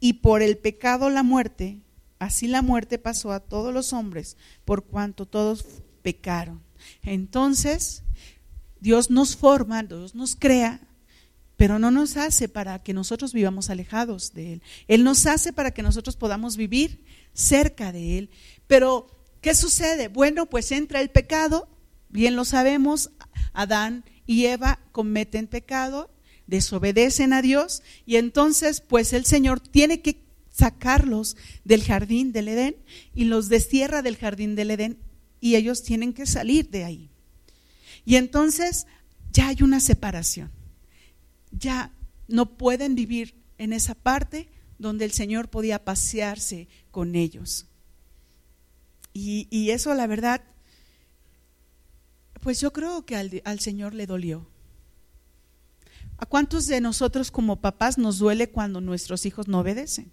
y 0.00 0.14
por 0.14 0.42
el 0.42 0.58
pecado 0.58 1.10
la 1.10 1.22
muerte, 1.22 1.80
así 2.18 2.46
la 2.46 2.62
muerte 2.62 2.98
pasó 2.98 3.32
a 3.32 3.40
todos 3.40 3.72
los 3.72 3.92
hombres 3.92 4.36
por 4.64 4.84
cuanto 4.84 5.26
todos 5.26 5.64
pecaron. 6.02 6.62
Entonces, 7.02 8.02
Dios 8.80 9.10
nos 9.10 9.36
forma, 9.36 9.82
Dios 9.82 10.14
nos 10.14 10.36
crea 10.36 10.88
pero 11.58 11.80
no 11.80 11.90
nos 11.90 12.16
hace 12.16 12.48
para 12.48 12.84
que 12.84 12.94
nosotros 12.94 13.32
vivamos 13.32 13.68
alejados 13.68 14.32
de 14.32 14.52
Él. 14.52 14.62
Él 14.86 15.02
nos 15.02 15.26
hace 15.26 15.52
para 15.52 15.72
que 15.72 15.82
nosotros 15.82 16.14
podamos 16.14 16.56
vivir 16.56 17.04
cerca 17.32 17.90
de 17.90 18.16
Él. 18.16 18.30
Pero, 18.68 19.17
¿qué 19.40 19.54
sucede? 19.54 20.08
Bueno, 20.08 20.46
pues 20.46 20.72
entra 20.72 21.00
el 21.00 21.10
pecado, 21.10 21.68
bien 22.08 22.36
lo 22.36 22.44
sabemos, 22.44 23.10
Adán 23.52 24.04
y 24.26 24.46
Eva 24.46 24.78
cometen 24.92 25.46
pecado, 25.46 26.10
desobedecen 26.46 27.32
a 27.32 27.42
Dios 27.42 27.82
y 28.06 28.16
entonces 28.16 28.80
pues 28.80 29.12
el 29.12 29.24
Señor 29.24 29.60
tiene 29.60 30.00
que 30.00 30.24
sacarlos 30.50 31.36
del 31.64 31.84
jardín 31.84 32.32
del 32.32 32.48
Edén 32.48 32.76
y 33.14 33.24
los 33.24 33.48
destierra 33.48 34.02
del 34.02 34.16
jardín 34.16 34.56
del 34.56 34.72
Edén 34.72 34.98
y 35.40 35.54
ellos 35.54 35.82
tienen 35.82 36.12
que 36.12 36.26
salir 36.26 36.68
de 36.70 36.84
ahí. 36.84 37.10
Y 38.04 38.16
entonces 38.16 38.86
ya 39.30 39.48
hay 39.48 39.62
una 39.62 39.80
separación 39.80 40.50
ya 41.50 41.92
no 42.26 42.56
pueden 42.56 42.94
vivir 42.94 43.34
en 43.58 43.72
esa 43.72 43.94
parte 43.94 44.48
donde 44.78 45.04
el 45.04 45.12
Señor 45.12 45.48
podía 45.48 45.84
pasearse 45.84 46.68
con 46.90 47.16
ellos. 47.16 47.66
Y, 49.20 49.70
eso, 49.70 49.94
la 49.94 50.06
verdad, 50.06 50.42
pues 52.40 52.60
yo 52.60 52.72
creo 52.72 53.04
que 53.04 53.16
al, 53.16 53.42
al 53.44 53.60
Señor 53.60 53.94
le 53.94 54.06
dolió. 54.06 54.46
¿A 56.18 56.26
cuántos 56.26 56.66
de 56.66 56.80
nosotros 56.80 57.30
como 57.30 57.60
papás 57.60 57.98
nos 57.98 58.18
duele 58.18 58.50
cuando 58.50 58.80
nuestros 58.80 59.24
hijos 59.26 59.48
no 59.48 59.60
obedecen? 59.60 60.10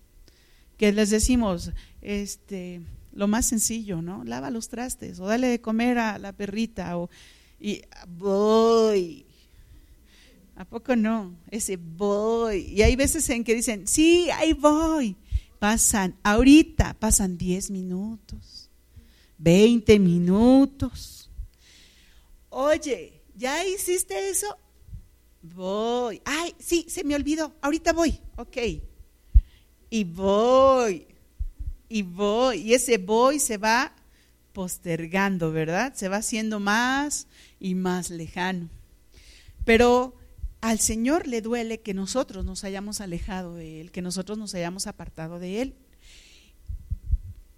Que 0.78 0.92
les 0.92 1.10
decimos, 1.10 1.72
este, 2.02 2.82
lo 3.14 3.28
más 3.28 3.46
sencillo, 3.46 4.02
¿no? 4.02 4.24
Lava 4.24 4.50
los 4.50 4.70
trastes 4.70 5.20
o 5.20 5.26
dale 5.26 5.48
de 5.48 5.62
comer 5.62 5.98
a 5.98 6.20
la 6.20 6.34
perrita 6.34 6.98
o 6.98 7.10
y 7.60 7.82
voy 8.08 9.26
¿A 10.56 10.64
poco 10.64 10.96
no? 10.96 11.36
Ese 11.52 11.78
voy. 11.78 12.68
Y 12.74 12.82
hay 12.82 12.96
veces 12.96 13.30
en 13.30 13.44
que 13.44 13.54
dicen, 13.54 13.88
sí, 13.88 14.30
ahí 14.32 14.54
voy. 14.54 15.18
Pasan, 15.60 16.16
ahorita 16.24 16.96
pasan 17.00 17.38
10 17.38 17.72
minutos, 17.72 18.65
20 19.38 20.00
minutos. 20.00 21.30
Oye, 22.50 23.22
¿ya 23.36 23.66
hiciste 23.66 24.30
eso? 24.30 24.58
Voy. 25.42 26.22
Ay, 26.26 26.56
sí, 26.60 26.86
se 26.90 27.04
me 27.04 27.16
olvidó. 27.16 27.54
Ahorita 27.62 27.94
voy. 27.94 28.20
Ok. 28.38 28.58
Y 29.90 30.04
voy. 30.04 31.08
Y 31.90 32.02
voy. 32.02 32.62
Y 32.62 32.74
ese 32.74 32.98
voy 32.98 33.40
se 33.40 33.58
va 33.58 33.94
postergando, 34.54 35.52
¿verdad? 35.52 35.94
Se 35.96 36.08
va 36.08 36.18
haciendo 36.18 36.60
más 36.60 37.28
y 37.60 37.76
más 37.76 38.10
lejano. 38.10 38.70
Pero 39.66 40.16
al 40.62 40.80
Señor 40.80 41.28
le 41.28 41.42
duele 41.42 41.82
que 41.82 41.94
nosotros 41.94 42.46
nos 42.46 42.64
hayamos 42.64 43.02
alejado 43.02 43.56
de 43.56 43.82
Él, 43.82 43.92
que 43.92 44.02
nosotros 44.02 44.38
nos 44.38 44.56
hayamos 44.56 44.88
apartado 44.88 45.40
de 45.40 45.62
Él. 45.62 45.76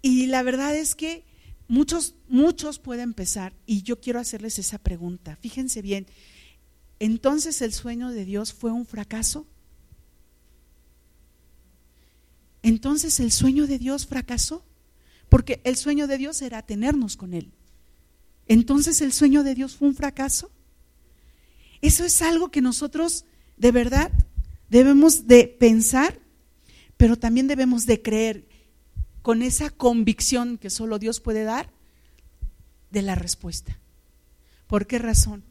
Y 0.02 0.26
la 0.26 0.42
verdad 0.42 0.76
es 0.76 0.94
que 0.94 1.24
muchos, 1.68 2.14
muchos 2.28 2.78
pueden 2.78 3.14
pensar, 3.14 3.54
y 3.66 3.82
yo 3.82 4.00
quiero 4.00 4.18
hacerles 4.18 4.58
esa 4.58 4.78
pregunta. 4.78 5.36
Fíjense 5.36 5.82
bien, 5.82 6.06
entonces 6.98 7.62
el 7.62 7.72
sueño 7.72 8.10
de 8.10 8.24
Dios 8.24 8.52
fue 8.52 8.72
un 8.72 8.86
fracaso. 8.86 9.46
Entonces 12.62 13.20
el 13.20 13.30
sueño 13.30 13.66
de 13.66 13.78
Dios 13.78 14.06
fracasó, 14.06 14.64
porque 15.28 15.60
el 15.64 15.76
sueño 15.76 16.06
de 16.06 16.18
Dios 16.18 16.42
era 16.42 16.62
tenernos 16.62 17.16
con 17.16 17.34
Él. 17.34 17.52
Entonces 18.46 19.00
el 19.00 19.12
sueño 19.12 19.44
de 19.44 19.54
Dios 19.54 19.76
fue 19.76 19.88
un 19.88 19.94
fracaso. 19.94 20.50
Eso 21.80 22.04
es 22.04 22.22
algo 22.22 22.50
que 22.50 22.60
nosotros 22.60 23.24
de 23.56 23.70
verdad 23.70 24.10
debemos 24.68 25.26
de 25.26 25.46
pensar, 25.46 26.18
pero 26.96 27.16
también 27.16 27.46
debemos 27.46 27.86
de 27.86 28.02
creer 28.02 28.48
con 29.28 29.42
esa 29.42 29.68
convicción 29.68 30.56
que 30.56 30.70
solo 30.70 30.98
Dios 30.98 31.20
puede 31.20 31.44
dar 31.44 31.70
de 32.90 33.02
la 33.02 33.14
respuesta. 33.14 33.78
¿Por 34.66 34.86
qué 34.86 34.98
razón? 34.98 35.44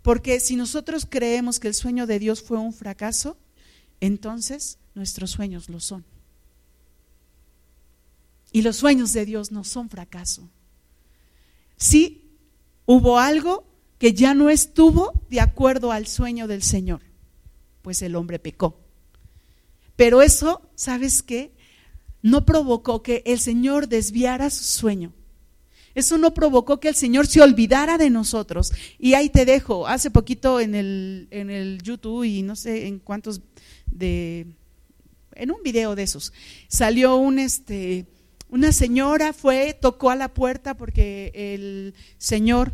Porque 0.00 0.40
si 0.40 0.56
nosotros 0.56 1.06
creemos 1.06 1.60
que 1.60 1.68
el 1.68 1.74
sueño 1.74 2.06
de 2.06 2.20
Dios 2.20 2.42
fue 2.42 2.56
un 2.56 2.72
fracaso, 2.72 3.36
entonces 4.00 4.78
nuestros 4.94 5.30
sueños 5.30 5.68
lo 5.68 5.78
son. 5.78 6.06
Y 8.50 8.62
los 8.62 8.76
sueños 8.76 9.12
de 9.12 9.26
Dios 9.26 9.52
no 9.52 9.62
son 9.62 9.90
fracaso. 9.90 10.48
Sí, 11.76 12.30
hubo 12.86 13.18
algo 13.18 13.66
que 13.98 14.14
ya 14.14 14.32
no 14.32 14.48
estuvo 14.48 15.12
de 15.28 15.42
acuerdo 15.42 15.92
al 15.92 16.06
sueño 16.06 16.46
del 16.46 16.62
Señor, 16.62 17.02
pues 17.82 18.00
el 18.00 18.16
hombre 18.16 18.38
pecó. 18.38 18.80
Pero 19.96 20.22
eso, 20.22 20.62
¿sabes 20.76 21.22
qué? 21.22 21.57
No 22.22 22.44
provocó 22.44 23.02
que 23.02 23.22
el 23.26 23.38
Señor 23.38 23.88
desviara 23.88 24.50
su 24.50 24.64
sueño. 24.64 25.12
Eso 25.94 26.18
no 26.18 26.32
provocó 26.34 26.78
que 26.78 26.88
el 26.88 26.94
Señor 26.94 27.26
se 27.26 27.40
olvidara 27.40 27.98
de 27.98 28.10
nosotros. 28.10 28.72
Y 28.98 29.14
ahí 29.14 29.30
te 29.30 29.44
dejo, 29.44 29.86
hace 29.86 30.10
poquito 30.10 30.60
en 30.60 30.74
el, 30.74 31.28
en 31.30 31.50
el 31.50 31.82
YouTube 31.82 32.24
y 32.24 32.42
no 32.42 32.54
sé 32.56 32.86
en 32.86 32.98
cuántos 32.98 33.40
de, 33.90 34.46
en 35.32 35.50
un 35.50 35.62
video 35.62 35.94
de 35.94 36.02
esos, 36.04 36.32
salió 36.68 37.16
un, 37.16 37.38
este, 37.38 38.06
una 38.48 38.72
señora, 38.72 39.32
fue, 39.32 39.76
tocó 39.80 40.10
a 40.10 40.16
la 40.16 40.32
puerta 40.32 40.76
porque 40.76 41.32
el 41.34 41.94
Señor 42.18 42.72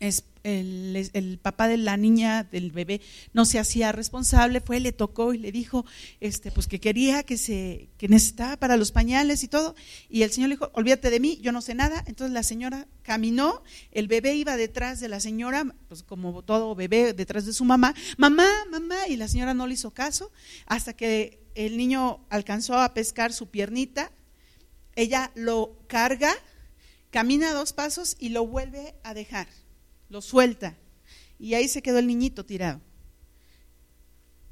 es 0.00 0.24
el, 0.46 1.38
papá 1.42 1.66
de 1.66 1.76
la 1.76 1.96
niña, 1.96 2.44
del 2.44 2.70
bebé, 2.70 3.00
no 3.32 3.44
se 3.44 3.58
hacía 3.58 3.90
responsable, 3.92 4.60
fue, 4.60 4.78
le 4.80 4.92
tocó 4.92 5.34
y 5.34 5.38
le 5.38 5.50
dijo 5.50 5.84
este, 6.20 6.52
pues 6.52 6.68
que 6.68 6.80
quería, 6.80 7.24
que, 7.24 7.36
se, 7.36 7.88
que 7.98 8.08
necesitaba 8.08 8.56
para 8.56 8.76
los 8.76 8.92
pañales 8.92 9.42
y 9.42 9.48
todo. 9.48 9.74
Y 10.08 10.22
el 10.22 10.30
señor 10.30 10.50
le 10.50 10.54
dijo, 10.54 10.70
olvídate 10.74 11.10
de 11.10 11.20
mí, 11.20 11.38
yo 11.42 11.52
no 11.52 11.60
sé 11.60 11.74
nada. 11.74 12.04
Entonces 12.06 12.32
la 12.32 12.42
señora 12.44 12.86
caminó, 13.02 13.62
el 13.90 14.06
bebé 14.06 14.34
iba 14.34 14.56
detrás 14.56 15.00
de 15.00 15.08
la 15.08 15.20
señora, 15.20 15.66
pues 15.88 16.02
como 16.02 16.42
todo 16.42 16.74
bebé 16.74 17.12
detrás 17.12 17.44
de 17.44 17.52
su 17.52 17.64
mamá, 17.64 17.94
mamá, 18.16 18.48
mamá, 18.70 19.08
y 19.08 19.16
la 19.16 19.28
señora 19.28 19.54
no 19.54 19.66
le 19.66 19.74
hizo 19.74 19.90
caso, 19.92 20.30
hasta 20.66 20.92
que 20.94 21.40
el 21.54 21.76
niño 21.76 22.24
alcanzó 22.30 22.78
a 22.78 22.94
pescar 22.94 23.32
su 23.32 23.48
piernita, 23.48 24.12
ella 24.94 25.32
lo 25.34 25.78
carga, 25.88 26.32
camina 27.10 27.52
dos 27.52 27.72
pasos 27.72 28.16
y 28.18 28.28
lo 28.28 28.46
vuelve 28.46 28.94
a 29.02 29.12
dejar 29.12 29.48
lo 30.08 30.22
suelta. 30.22 30.76
Y 31.38 31.54
ahí 31.54 31.68
se 31.68 31.82
quedó 31.82 31.98
el 31.98 32.06
niñito 32.06 32.44
tirado. 32.44 32.80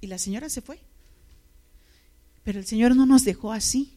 Y 0.01 0.07
la 0.07 0.19
señora 0.19 0.49
se 0.49 0.61
fue. 0.61 0.81
Pero 2.43 2.59
el 2.59 2.67
Señor 2.67 2.95
no 2.95 3.07
nos 3.07 3.25
dejó 3.25 3.53
así. 3.53 3.97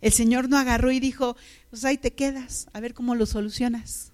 El 0.00 0.12
Señor 0.12 0.48
no 0.48 0.56
agarró 0.56 0.90
y 0.90 1.00
dijo, 1.00 1.36
pues 1.70 1.84
ahí 1.84 1.98
te 1.98 2.14
quedas, 2.14 2.68
a 2.72 2.80
ver 2.80 2.94
cómo 2.94 3.14
lo 3.14 3.26
solucionas. 3.26 4.12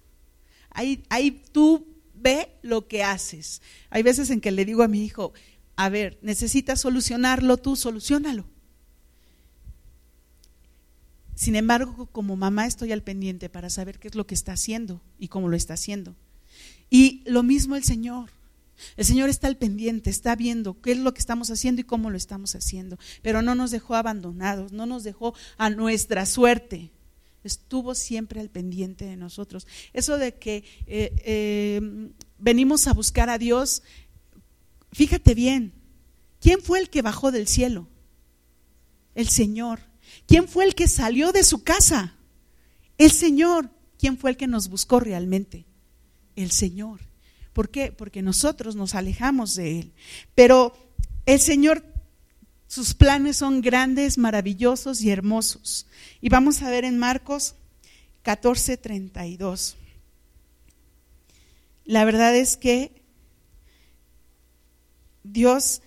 Ahí, 0.71 1.03
ahí 1.09 1.43
tú 1.51 1.87
ve 2.13 2.49
lo 2.61 2.87
que 2.87 3.03
haces. 3.03 3.61
Hay 3.89 4.03
veces 4.03 4.29
en 4.29 4.41
que 4.41 4.51
le 4.51 4.65
digo 4.65 4.83
a 4.83 4.87
mi 4.87 5.03
hijo, 5.03 5.33
a 5.75 5.89
ver, 5.89 6.17
necesitas 6.21 6.81
solucionarlo 6.81 7.57
tú, 7.57 7.75
solucionalo. 7.75 8.45
Sin 11.35 11.55
embargo, 11.55 12.07
como 12.11 12.37
mamá 12.37 12.65
estoy 12.65 12.93
al 12.93 13.03
pendiente 13.03 13.49
para 13.49 13.69
saber 13.69 13.99
qué 13.99 14.07
es 14.07 14.15
lo 14.15 14.25
que 14.25 14.33
está 14.35 14.53
haciendo 14.53 15.01
y 15.19 15.27
cómo 15.27 15.49
lo 15.49 15.57
está 15.57 15.73
haciendo. 15.73 16.15
Y 16.89 17.23
lo 17.25 17.43
mismo 17.43 17.75
el 17.75 17.83
Señor. 17.83 18.29
El 18.97 19.05
Señor 19.05 19.29
está 19.29 19.47
al 19.47 19.57
pendiente, 19.57 20.09
está 20.09 20.35
viendo 20.35 20.81
qué 20.81 20.93
es 20.93 20.97
lo 20.97 21.13
que 21.13 21.19
estamos 21.19 21.49
haciendo 21.49 21.81
y 21.81 21.85
cómo 21.85 22.09
lo 22.09 22.17
estamos 22.17 22.55
haciendo. 22.55 22.97
Pero 23.21 23.41
no 23.41 23.55
nos 23.55 23.71
dejó 23.71 23.95
abandonados, 23.95 24.71
no 24.71 24.85
nos 24.85 25.03
dejó 25.03 25.33
a 25.57 25.69
nuestra 25.69 26.25
suerte. 26.25 26.91
Estuvo 27.43 27.95
siempre 27.95 28.39
al 28.39 28.49
pendiente 28.49 29.05
de 29.05 29.17
nosotros. 29.17 29.67
Eso 29.93 30.17
de 30.17 30.35
que 30.35 30.63
eh, 30.87 31.13
eh, 31.23 32.11
venimos 32.39 32.87
a 32.87 32.93
buscar 32.93 33.29
a 33.29 33.37
Dios, 33.37 33.83
fíjate 34.91 35.35
bien, 35.35 35.73
¿quién 36.41 36.61
fue 36.61 36.79
el 36.79 36.89
que 36.89 37.01
bajó 37.01 37.31
del 37.31 37.47
cielo? 37.47 37.87
El 39.13 39.27
Señor. 39.27 39.79
¿Quién 40.27 40.47
fue 40.47 40.65
el 40.65 40.75
que 40.75 40.87
salió 40.87 41.31
de 41.31 41.43
su 41.43 41.63
casa? 41.63 42.15
El 42.97 43.11
Señor. 43.11 43.69
¿Quién 43.97 44.17
fue 44.17 44.31
el 44.31 44.37
que 44.37 44.47
nos 44.47 44.69
buscó 44.69 44.99
realmente? 44.99 45.65
El 46.35 46.51
Señor. 46.51 47.01
¿Por 47.53 47.69
qué? 47.69 47.91
Porque 47.91 48.21
nosotros 48.21 48.75
nos 48.75 48.95
alejamos 48.95 49.55
de 49.55 49.79
Él. 49.79 49.93
Pero 50.33 50.75
el 51.25 51.39
Señor, 51.39 51.85
sus 52.67 52.93
planes 52.93 53.37
son 53.37 53.61
grandes, 53.61 54.17
maravillosos 54.17 55.01
y 55.01 55.09
hermosos. 55.09 55.87
Y 56.21 56.29
vamos 56.29 56.61
a 56.61 56.69
ver 56.69 56.83
en 56.83 56.97
Marcos 56.97 57.55
14, 58.23 58.77
32. 58.77 59.77
La 61.85 62.03
verdad 62.03 62.35
es 62.35 62.57
que 62.57 63.03
Dios 65.23 65.81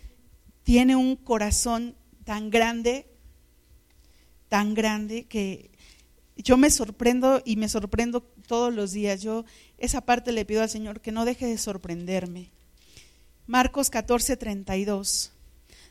tiene 0.62 0.96
un 0.96 1.16
corazón 1.16 1.96
tan 2.24 2.50
grande 2.50 3.07
tan 4.48 4.74
grande 4.74 5.24
que 5.26 5.70
yo 6.36 6.56
me 6.56 6.70
sorprendo 6.70 7.42
y 7.44 7.56
me 7.56 7.68
sorprendo 7.68 8.20
todos 8.20 8.72
los 8.72 8.92
días. 8.92 9.22
Yo 9.22 9.44
esa 9.76 10.00
parte 10.00 10.32
le 10.32 10.44
pido 10.44 10.62
al 10.62 10.70
Señor 10.70 11.00
que 11.00 11.12
no 11.12 11.24
deje 11.24 11.46
de 11.46 11.58
sorprenderme. 11.58 12.50
Marcos 13.46 13.90
14, 13.90 14.36
32. 14.36 15.32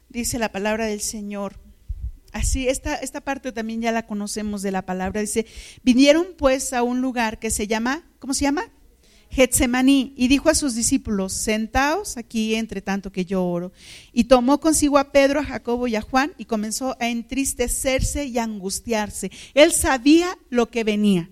Dice 0.09 0.39
la 0.39 0.51
palabra 0.51 0.85
del 0.85 1.01
Señor. 1.01 1.59
Así, 2.31 2.67
esta, 2.67 2.95
esta 2.95 3.21
parte 3.21 3.51
también 3.51 3.81
ya 3.81 3.91
la 3.91 4.05
conocemos 4.05 4.61
de 4.61 4.71
la 4.71 4.85
palabra. 4.85 5.21
Dice, 5.21 5.45
vinieron 5.83 6.27
pues 6.37 6.73
a 6.73 6.83
un 6.83 7.01
lugar 7.01 7.39
que 7.39 7.49
se 7.49 7.67
llama, 7.67 8.03
¿cómo 8.19 8.33
se 8.33 8.43
llama? 8.43 8.69
Getsemaní 9.29 10.13
y 10.15 10.27
dijo 10.27 10.49
a 10.49 10.55
sus 10.55 10.75
discípulos, 10.75 11.33
sentaos 11.33 12.17
aquí 12.17 12.55
entre 12.55 12.81
tanto 12.81 13.11
que 13.11 13.25
yo 13.25 13.45
oro. 13.45 13.71
Y 14.13 14.25
tomó 14.25 14.59
consigo 14.59 14.97
a 14.97 15.11
Pedro, 15.11 15.39
a 15.41 15.43
Jacobo 15.43 15.87
y 15.87 15.95
a 15.95 16.01
Juan 16.01 16.33
y 16.37 16.45
comenzó 16.45 16.95
a 16.99 17.09
entristecerse 17.09 18.25
y 18.25 18.37
a 18.37 18.43
angustiarse. 18.43 19.31
Él 19.53 19.71
sabía 19.71 20.37
lo 20.49 20.69
que 20.69 20.83
venía. 20.83 21.29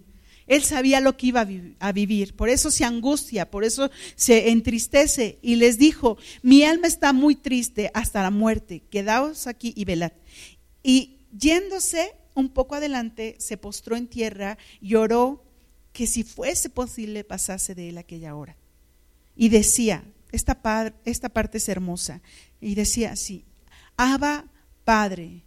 Él 0.48 0.64
sabía 0.64 1.00
lo 1.00 1.18
que 1.18 1.28
iba 1.28 1.48
a 1.80 1.92
vivir, 1.92 2.36
por 2.36 2.50
eso 2.50 2.70
se 2.70 2.86
angustia, 2.86 3.50
por 3.50 3.64
eso 3.64 3.90
se 4.16 4.52
entristece 4.52 5.40
y 5.42 5.56
les 5.56 5.80
dijo, 5.80 6.18
mi 6.44 6.64
alma 6.64 6.86
está 6.86 7.14
muy 7.14 7.36
triste 7.36 7.90
hasta 7.96 8.22
la 8.22 8.30
muerte, 8.30 8.84
quedaos 8.92 9.48
aquí 9.48 9.74
y 9.76 9.86
velad. 9.86 10.12
Y 10.84 11.18
yéndose 11.36 12.14
un 12.36 12.50
poco 12.50 12.76
adelante, 12.76 13.36
se 13.40 13.58
postró 13.58 13.96
en 13.96 14.08
tierra, 14.08 14.60
lloró 14.82 15.45
que 15.96 16.08
si 16.08 16.24
fuese 16.24 16.70
posible 16.70 17.24
pasase 17.24 17.74
de 17.74 17.88
él 17.88 17.98
aquella 17.98 18.36
hora. 18.36 18.58
Y 19.34 19.48
decía, 19.48 20.04
esta, 20.34 20.60
esta 21.06 21.30
parte 21.30 21.58
es 21.58 21.70
hermosa, 21.70 22.22
y 22.60 22.76
decía 22.76 23.14
así, 23.14 23.46
Abba, 23.96 24.44
Padre, 24.84 25.44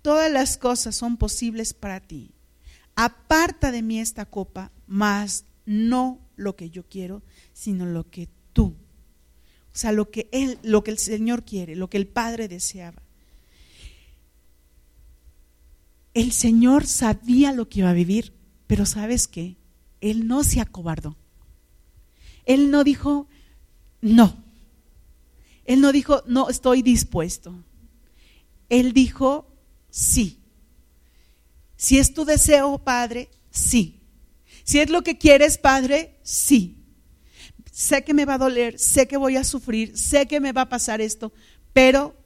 todas 0.00 0.32
las 0.32 0.56
cosas 0.56 0.96
son 0.96 1.18
posibles 1.18 1.74
para 1.74 2.00
ti. 2.00 2.30
Aparta 2.96 3.70
de 3.70 3.82
mí 3.82 4.00
esta 4.00 4.24
copa, 4.24 4.72
mas 4.86 5.44
no 5.66 6.18
lo 6.34 6.56
que 6.56 6.70
yo 6.70 6.82
quiero, 6.88 7.22
sino 7.52 7.84
lo 7.84 8.08
que 8.08 8.30
tú. 8.54 8.74
O 9.74 9.76
sea, 9.76 9.92
lo 9.92 10.10
que 10.10 10.30
él, 10.32 10.58
lo 10.62 10.82
que 10.82 10.92
el 10.92 10.98
Señor 10.98 11.44
quiere, 11.44 11.76
lo 11.76 11.90
que 11.90 11.98
el 11.98 12.06
Padre 12.06 12.48
deseaba. 12.48 13.02
El 16.14 16.32
Señor 16.32 16.86
sabía 16.86 17.52
lo 17.52 17.68
que 17.68 17.80
iba 17.80 17.90
a 17.90 17.94
vivir, 17.94 18.32
pero 18.66 18.86
¿sabes 18.86 19.28
qué? 19.28 19.59
Él 20.00 20.26
no 20.26 20.44
se 20.44 20.60
acobardó. 20.60 21.16
Él 22.46 22.70
no 22.70 22.84
dijo, 22.84 23.28
no. 24.00 24.42
Él 25.64 25.80
no 25.80 25.92
dijo, 25.92 26.22
no 26.26 26.48
estoy 26.48 26.82
dispuesto. 26.82 27.64
Él 28.68 28.92
dijo, 28.92 29.54
sí. 29.90 30.38
Si 31.76 31.98
es 31.98 32.14
tu 32.14 32.24
deseo, 32.24 32.78
Padre, 32.78 33.30
sí. 33.50 34.00
Si 34.64 34.78
es 34.78 34.90
lo 34.90 35.02
que 35.02 35.18
quieres, 35.18 35.58
Padre, 35.58 36.18
sí. 36.22 36.84
Sé 37.72 38.04
que 38.04 38.14
me 38.14 38.24
va 38.24 38.34
a 38.34 38.38
doler, 38.38 38.78
sé 38.78 39.06
que 39.06 39.16
voy 39.16 39.36
a 39.36 39.44
sufrir, 39.44 39.96
sé 39.96 40.26
que 40.26 40.40
me 40.40 40.52
va 40.52 40.62
a 40.62 40.68
pasar 40.68 41.00
esto, 41.00 41.32
pero 41.72 42.16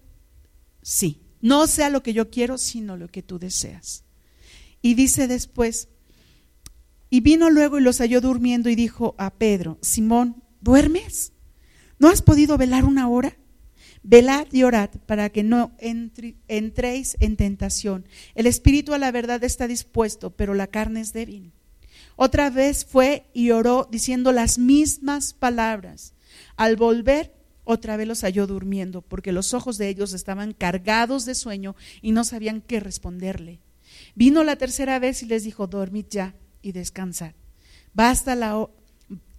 sí. 0.83 1.21
No 1.41 1.67
sea 1.67 1.91
lo 1.91 2.03
que 2.03 2.15
yo 2.15 2.31
quiero, 2.31 2.57
sino 2.57 2.97
lo 2.97 3.09
que 3.09 3.23
tú 3.23 3.39
deseas. 3.39 4.05
Y 4.81 4.95
dice 4.95 5.29
después, 5.29 5.89
y 7.15 7.21
vino 7.21 7.49
luego 7.49 7.79
y 7.79 7.81
los 7.81 7.99
halló 7.99 8.21
durmiendo 8.21 8.69
y 8.71 8.75
dijo 8.75 9.15
a 9.19 9.31
Pedro, 9.31 9.79
Simón, 9.83 10.43
¿duermes? 10.61 11.33
¿No 12.01 12.09
has 12.09 12.23
podido 12.23 12.59
velar 12.59 12.85
una 12.85 13.09
hora? 13.09 13.37
Velad 14.03 14.49
y 14.51 14.65
orad 14.65 14.91
para 15.07 15.31
que 15.31 15.45
no 15.45 15.77
entréis 15.79 17.17
en 17.21 17.37
tentación. 17.37 18.09
El 18.35 18.49
espíritu 18.49 18.95
a 18.95 18.99
la 18.99 19.13
verdad 19.13 19.45
está 19.45 19.69
dispuesto, 19.69 20.31
pero 20.31 20.55
la 20.55 20.67
carne 20.67 21.03
es 21.03 21.13
débil. 21.13 21.53
Otra 22.17 22.51
vez 22.51 22.85
fue 22.85 23.31
y 23.33 23.53
oró 23.53 23.87
diciendo 23.89 24.33
las 24.33 24.59
mismas 24.59 25.35
palabras. 25.35 26.15
Al 26.57 26.75
volver, 26.75 27.33
otra 27.63 27.97
vez 27.97 28.09
los 28.09 28.23
halló 28.23 28.49
durmiendo, 28.49 29.03
porque 29.03 29.31
los 29.31 29.55
ojos 29.55 29.79
de 29.79 29.89
ellos 29.89 30.15
estaban 30.15 30.53
cargados 30.53 31.27
de 31.27 31.37
sueño 31.37 31.77
y 32.03 32.11
no 32.11 32.25
sabían 32.25 32.61
qué 32.61 32.81
responderle. 32.81 33.61
Vino 34.17 34.43
la 34.43 34.57
tercera 34.57 34.99
vez 34.99 35.23
y 35.23 35.27
les 35.27 35.45
dijo, 35.45 35.69
dormid 35.69 36.07
ya 36.11 36.35
y 36.65 36.73
descansar. 36.73 37.35
Basta 37.93 38.35
la, 38.35 38.69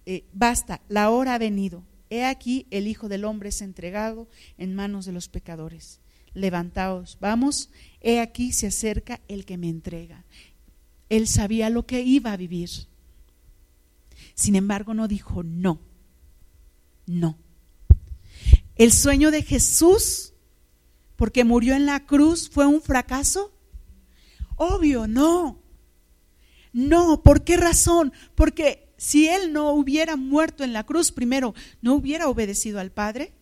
eh, 0.06 0.24
basta, 0.32 0.80
la 0.88 1.10
hora 1.10 1.34
ha 1.34 1.38
venido. 1.38 1.82
He 2.08 2.24
aquí 2.24 2.66
el 2.70 2.86
Hijo 2.86 3.08
del 3.08 3.24
Hombre 3.24 3.48
es 3.48 3.60
entregado 3.60 4.28
en 4.56 4.74
manos 4.74 5.04
de 5.04 5.12
los 5.12 5.28
pecadores. 5.28 6.00
Levantaos, 6.32 7.18
vamos, 7.20 7.70
he 8.00 8.20
aquí 8.20 8.52
se 8.52 8.68
acerca 8.68 9.20
el 9.26 9.44
que 9.44 9.58
me 9.58 9.68
entrega. 9.68 10.24
Él 11.08 11.26
sabía 11.26 11.68
lo 11.68 11.84
que 11.84 12.02
iba 12.02 12.32
a 12.32 12.36
vivir. 12.36 12.70
Sin 14.34 14.54
embargo, 14.54 14.94
no 14.94 15.08
dijo 15.08 15.42
no, 15.42 15.80
no. 17.06 17.36
El 18.76 18.92
sueño 18.92 19.30
de 19.30 19.42
Jesús, 19.42 20.34
porque 21.16 21.44
murió 21.44 21.74
en 21.74 21.86
la 21.86 22.06
cruz, 22.06 22.48
fue 22.48 22.66
un 22.66 22.80
fracaso. 22.80 23.52
Obvio, 24.56 25.08
no. 25.08 25.65
No, 26.76 27.22
¿por 27.22 27.42
qué 27.42 27.56
razón? 27.56 28.12
Porque 28.34 28.92
si 28.98 29.28
él 29.28 29.50
no 29.54 29.70
hubiera 29.72 30.16
muerto 30.16 30.62
en 30.62 30.74
la 30.74 30.84
cruz 30.84 31.10
primero, 31.10 31.54
no 31.80 31.94
hubiera 31.94 32.28
obedecido 32.28 32.80
al 32.80 32.92
Padre. 32.92 33.32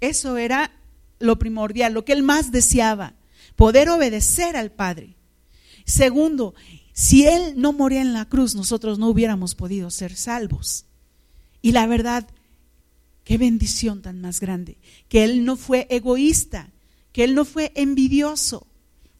Eso 0.00 0.36
era 0.36 0.70
lo 1.18 1.40
primordial, 1.40 1.94
lo 1.94 2.04
que 2.04 2.12
él 2.12 2.22
más 2.22 2.52
deseaba, 2.52 3.14
poder 3.56 3.88
obedecer 3.88 4.54
al 4.54 4.70
Padre. 4.70 5.16
Segundo, 5.84 6.54
si 6.92 7.26
él 7.26 7.54
no 7.56 7.72
moría 7.72 8.02
en 8.02 8.12
la 8.12 8.28
cruz, 8.28 8.54
nosotros 8.54 9.00
no 9.00 9.08
hubiéramos 9.08 9.56
podido 9.56 9.90
ser 9.90 10.14
salvos. 10.14 10.84
Y 11.60 11.72
la 11.72 11.88
verdad, 11.88 12.28
qué 13.24 13.36
bendición 13.36 14.00
tan 14.00 14.20
más 14.20 14.38
grande, 14.38 14.78
que 15.08 15.24
él 15.24 15.44
no 15.44 15.56
fue 15.56 15.88
egoísta, 15.90 16.70
que 17.10 17.24
él 17.24 17.34
no 17.34 17.44
fue 17.44 17.72
envidioso, 17.74 18.68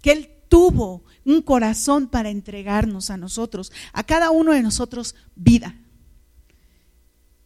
que 0.02 0.12
él 0.12 0.30
tuvo 0.48 1.02
un 1.24 1.42
corazón 1.42 2.08
para 2.08 2.30
entregarnos 2.30 3.10
a 3.10 3.16
nosotros, 3.16 3.72
a 3.92 4.04
cada 4.04 4.30
uno 4.30 4.52
de 4.52 4.62
nosotros 4.62 5.14
vida. 5.34 5.78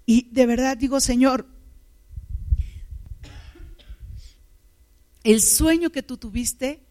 Y 0.07 0.29
de 0.31 0.47
verdad 0.47 0.77
digo, 0.77 1.01
Señor, 1.01 1.47
el 5.25 5.43
sueño 5.43 5.91
que 5.91 6.05
tú 6.05 6.17
tuviste, 6.17 6.85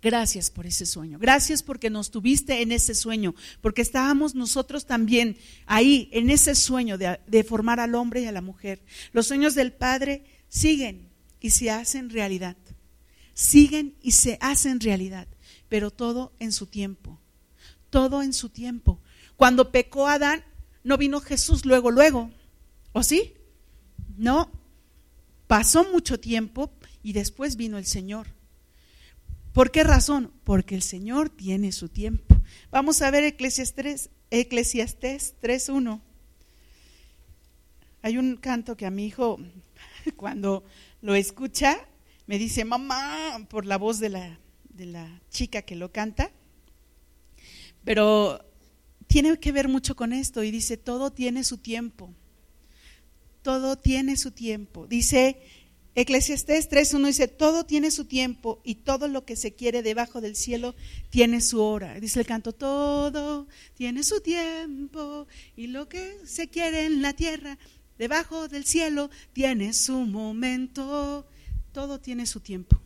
gracias 0.00 0.50
por 0.50 0.66
ese 0.66 0.86
sueño. 0.86 1.18
Gracias 1.18 1.64
porque 1.64 1.90
nos 1.90 2.12
tuviste 2.12 2.62
en 2.62 2.70
ese 2.70 2.94
sueño, 2.94 3.34
porque 3.60 3.82
estábamos 3.82 4.36
nosotros 4.36 4.86
también 4.86 5.36
ahí, 5.66 6.08
en 6.12 6.30
ese 6.30 6.54
sueño 6.54 6.96
de, 6.96 7.44
formar 7.44 7.80
al 7.80 7.96
hombre 7.96 8.22
y 8.22 8.26
a 8.26 8.32
la 8.32 8.40
mujer. 8.40 8.80
Los 9.12 9.26
sueños 9.26 9.56
del 9.56 9.72
Padre 9.72 10.24
siguen 10.48 11.10
y 11.40 11.50
se 11.50 11.70
hacen 11.70 12.10
realidad. 12.10 12.56
Siguen 13.34 13.96
y 14.02 14.12
se 14.12 14.38
hacen 14.40 14.78
realidad 14.78 15.26
pero 15.70 15.90
todo 15.90 16.32
en 16.40 16.52
su 16.52 16.66
tiempo, 16.66 17.18
todo 17.88 18.22
en 18.22 18.34
su 18.34 18.50
tiempo. 18.50 19.00
Cuando 19.36 19.72
pecó 19.72 20.08
Adán, 20.08 20.44
no 20.84 20.98
vino 20.98 21.20
Jesús 21.20 21.64
luego, 21.64 21.90
luego, 21.90 22.30
¿o 22.92 23.02
sí? 23.02 23.34
No, 24.18 24.50
pasó 25.46 25.84
mucho 25.90 26.20
tiempo 26.20 26.72
y 27.02 27.14
después 27.14 27.56
vino 27.56 27.78
el 27.78 27.86
Señor. 27.86 28.26
¿Por 29.52 29.70
qué 29.70 29.84
razón? 29.84 30.32
Porque 30.44 30.74
el 30.74 30.82
Señor 30.82 31.30
tiene 31.30 31.72
su 31.72 31.88
tiempo. 31.88 32.36
Vamos 32.70 33.00
a 33.00 33.10
ver 33.10 33.24
Eclesiastes, 33.24 34.10
Eclesiastes 34.30 35.36
3.1. 35.40 36.00
Hay 38.02 38.18
un 38.18 38.36
canto 38.36 38.76
que 38.76 38.86
a 38.86 38.90
mi 38.90 39.06
hijo, 39.06 39.38
cuando 40.16 40.64
lo 41.00 41.14
escucha, 41.14 41.78
me 42.26 42.38
dice, 42.38 42.64
mamá, 42.64 43.46
por 43.48 43.66
la 43.66 43.78
voz 43.78 44.00
de 44.00 44.08
la, 44.08 44.38
de 44.80 44.86
la 44.86 45.20
chica 45.28 45.60
que 45.60 45.76
lo 45.76 45.92
canta, 45.92 46.32
pero 47.84 48.42
tiene 49.06 49.38
que 49.38 49.52
ver 49.52 49.68
mucho 49.68 49.94
con 49.94 50.14
esto 50.14 50.42
y 50.42 50.50
dice, 50.50 50.78
todo 50.78 51.12
tiene 51.12 51.44
su 51.44 51.58
tiempo, 51.58 52.14
todo 53.42 53.76
tiene 53.76 54.16
su 54.16 54.30
tiempo. 54.30 54.86
Dice 54.86 55.36
Eclesiastés 55.94 56.70
3.1 56.70 57.06
dice, 57.08 57.28
todo 57.28 57.66
tiene 57.66 57.90
su 57.90 58.06
tiempo 58.06 58.62
y 58.64 58.76
todo 58.76 59.06
lo 59.06 59.26
que 59.26 59.36
se 59.36 59.54
quiere 59.54 59.82
debajo 59.82 60.22
del 60.22 60.34
cielo 60.34 60.74
tiene 61.10 61.42
su 61.42 61.60
hora. 61.60 62.00
Dice 62.00 62.20
el 62.20 62.26
canto, 62.26 62.54
todo 62.54 63.48
tiene 63.74 64.02
su 64.02 64.22
tiempo 64.22 65.26
y 65.56 65.66
lo 65.66 65.90
que 65.90 66.16
se 66.24 66.48
quiere 66.48 66.86
en 66.86 67.02
la 67.02 67.12
tierra 67.12 67.58
debajo 67.98 68.48
del 68.48 68.64
cielo 68.64 69.10
tiene 69.34 69.74
su 69.74 69.92
momento. 69.92 71.26
Todo 71.72 72.00
tiene 72.00 72.24
su 72.24 72.40
tiempo. 72.40 72.80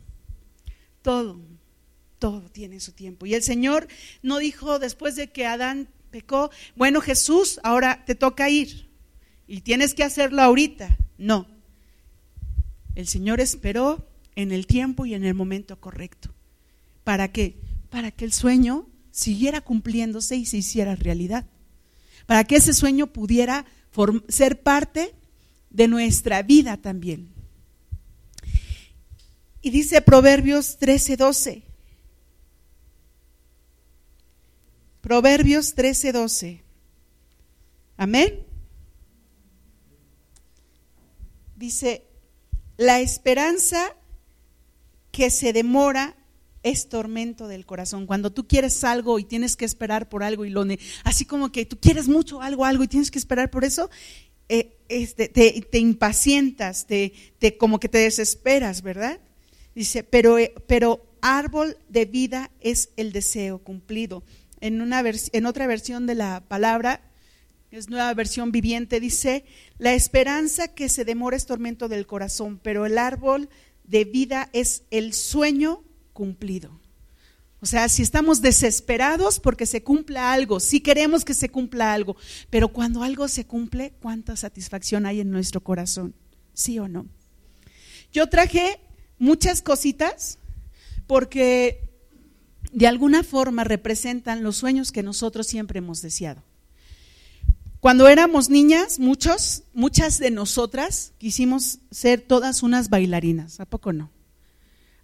Todo 1.01 1.54
todo 2.25 2.49
tiene 2.49 2.79
su 2.79 2.91
tiempo. 2.91 3.27
Y 3.27 3.35
el 3.35 3.43
Señor 3.43 3.87
no 4.23 4.39
dijo 4.39 4.79
después 4.79 5.15
de 5.15 5.31
que 5.31 5.45
Adán 5.45 5.89
pecó, 6.09 6.49
bueno 6.75 6.99
Jesús, 6.99 7.59
ahora 7.61 8.03
te 8.03 8.15
toca 8.15 8.49
ir 8.49 8.89
y 9.45 9.61
tienes 9.61 9.93
que 9.93 10.03
hacerlo 10.03 10.41
ahorita. 10.41 10.97
No. 11.19 11.45
El 12.95 13.07
Señor 13.07 13.41
esperó 13.41 14.09
en 14.35 14.51
el 14.51 14.65
tiempo 14.65 15.05
y 15.05 15.13
en 15.13 15.23
el 15.23 15.35
momento 15.35 15.79
correcto. 15.79 16.33
¿Para 17.03 17.31
qué? 17.31 17.59
Para 17.91 18.09
que 18.09 18.25
el 18.25 18.33
sueño 18.33 18.89
siguiera 19.11 19.61
cumpliéndose 19.61 20.35
y 20.35 20.47
se 20.47 20.57
hiciera 20.57 20.95
realidad. 20.95 21.45
Para 22.25 22.43
que 22.43 22.55
ese 22.55 22.73
sueño 22.73 23.05
pudiera 23.05 23.67
ser 24.29 24.63
parte 24.63 25.13
de 25.69 25.87
nuestra 25.87 26.41
vida 26.41 26.77
también. 26.77 27.29
Y 29.61 29.69
dice 29.69 30.01
Proverbios 30.01 30.77
13, 30.79 31.17
12, 31.17 31.74
Proverbios 35.05 35.75
13, 35.75 36.13
12. 36.13 36.63
Amén. 37.95 38.43
Dice, 41.55 42.07
la 42.77 43.01
esperanza 43.01 43.95
que 45.11 45.29
se 45.29 45.53
demora 45.53 46.17
es 46.63 46.89
tormento 46.89 47.47
del 47.47 47.67
corazón. 47.67 48.07
Cuando 48.07 48.31
tú 48.31 48.47
quieres 48.47 48.83
algo 48.83 49.19
y 49.19 49.25
tienes 49.25 49.55
que 49.55 49.65
esperar 49.65 50.09
por 50.09 50.23
algo 50.23 50.43
y 50.43 50.49
lo 50.49 50.65
así 51.03 51.23
como 51.23 51.51
que 51.51 51.67
tú 51.67 51.77
quieres 51.79 52.07
mucho 52.07 52.41
algo, 52.41 52.65
algo 52.65 52.83
y 52.83 52.87
tienes 52.87 53.11
que 53.11 53.19
esperar 53.19 53.51
por 53.51 53.63
eso, 53.63 53.91
eh, 54.49 54.75
te, 54.87 55.77
impacientas, 55.77 56.87
te, 56.87 57.13
te, 57.37 57.57
como 57.57 57.79
que 57.79 57.89
te 57.89 57.99
desesperas, 57.99 58.81
¿verdad? 58.81 59.19
Dice, 59.75 60.03
pero, 60.03 60.39
eh, 60.39 60.55
pero 60.65 61.05
árbol 61.21 61.77
de 61.89 62.05
vida 62.05 62.49
es 62.59 62.89
el 62.97 63.11
deseo 63.11 63.59
cumplido 63.59 64.23
en, 64.65 64.81
una 64.81 65.03
en 65.05 65.45
otra 65.45 65.67
versión 65.67 66.07
de 66.07 66.15
la 66.15 66.43
palabra, 66.47 67.01
es 67.69 67.89
nueva 67.89 68.13
versión 68.13 68.51
viviente, 68.51 68.99
dice, 68.99 69.45
la 69.77 69.93
esperanza 69.93 70.69
que 70.69 70.89
se 70.89 71.05
demora 71.05 71.37
es 71.37 71.45
tormento 71.45 71.87
del 71.87 72.07
corazón, 72.07 72.59
pero 72.63 72.85
el 72.85 72.97
árbol 72.97 73.49
de 73.83 74.05
vida 74.05 74.49
es 74.53 74.83
el 74.89 75.13
sueño 75.13 75.83
cumplido. 76.13 76.79
O 77.59 77.67
sea, 77.67 77.89
si 77.89 78.01
estamos 78.01 78.41
desesperados 78.41 79.39
porque 79.39 79.65
se 79.65 79.83
cumpla 79.83 80.33
algo, 80.33 80.59
si 80.59 80.81
queremos 80.81 81.25
que 81.25 81.33
se 81.33 81.49
cumpla 81.49 81.93
algo, 81.93 82.15
pero 82.49 82.69
cuando 82.69 83.03
algo 83.03 83.27
se 83.27 83.45
cumple, 83.45 83.93
¿cuánta 84.01 84.35
satisfacción 84.35 85.05
hay 85.05 85.19
en 85.19 85.31
nuestro 85.31 85.61
corazón? 85.61 86.15
¿Sí 86.53 86.79
o 86.79 86.87
no? 86.87 87.05
Yo 88.11 88.27
traje 88.29 88.79
muchas 89.19 89.61
cositas 89.61 90.39
porque 91.07 91.84
de 92.75 92.87
alguna 92.87 93.23
forma 93.23 93.63
representan 93.63 94.43
los 94.43 94.57
sueños 94.57 94.91
que 94.91 95.01
nosotros 95.01 95.47
siempre 95.47 95.79
hemos 95.79 96.01
deseado. 96.01 96.43
Cuando 97.79 98.09
éramos 98.09 98.49
niñas, 98.49 98.99
muchos, 98.99 99.63
muchas 99.73 100.19
de 100.19 100.29
nosotras 100.29 101.13
quisimos 101.17 101.79
ser 101.89 102.19
todas 102.19 102.63
unas 102.63 102.89
bailarinas, 102.89 103.61
¿a 103.61 103.65
poco 103.65 103.93
no? 103.93 104.11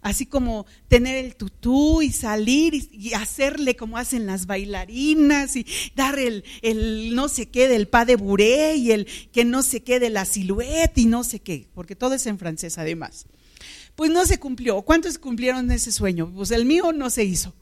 Así 0.02 0.26
como 0.26 0.66
tener 0.88 1.24
el 1.24 1.34
tutú 1.34 2.02
y 2.02 2.12
salir 2.12 2.74
y, 2.92 3.14
hacerle 3.14 3.74
como 3.74 3.96
hacen 3.96 4.26
las 4.26 4.44
bailarinas 4.44 5.56
y 5.56 5.64
dar 5.94 6.18
el, 6.18 6.44
el, 6.60 7.14
no 7.14 7.28
sé 7.28 7.48
qué 7.48 7.68
del 7.68 7.88
pas 7.88 8.06
de 8.06 8.16
bourrée 8.16 8.76
y 8.76 8.90
el 8.90 9.06
que 9.32 9.46
no 9.46 9.62
sé 9.62 9.82
qué 9.82 9.98
de 9.98 10.10
la 10.10 10.26
silueta 10.26 11.00
y 11.00 11.06
no 11.06 11.24
sé 11.24 11.40
qué, 11.40 11.68
porque 11.72 11.96
todo 11.96 12.14
es 12.14 12.26
en 12.26 12.38
francés 12.38 12.76
además. 12.76 13.24
Pues 13.94 14.10
no 14.10 14.26
se 14.26 14.38
cumplió. 14.38 14.82
¿Cuántos 14.82 15.18
cumplieron 15.18 15.70
ese 15.70 15.92
sueño? 15.92 16.30
Pues 16.34 16.50
el 16.50 16.64
mío 16.64 16.92
no 16.92 17.10
se 17.10 17.24
hizo. 17.24 17.54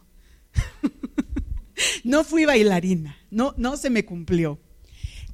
no 2.05 2.25
fui 2.25 2.45
bailarina, 2.45 3.17
no, 3.31 3.55
no 3.57 3.77
se 3.77 3.91
me 3.91 4.05
cumplió. 4.05 4.61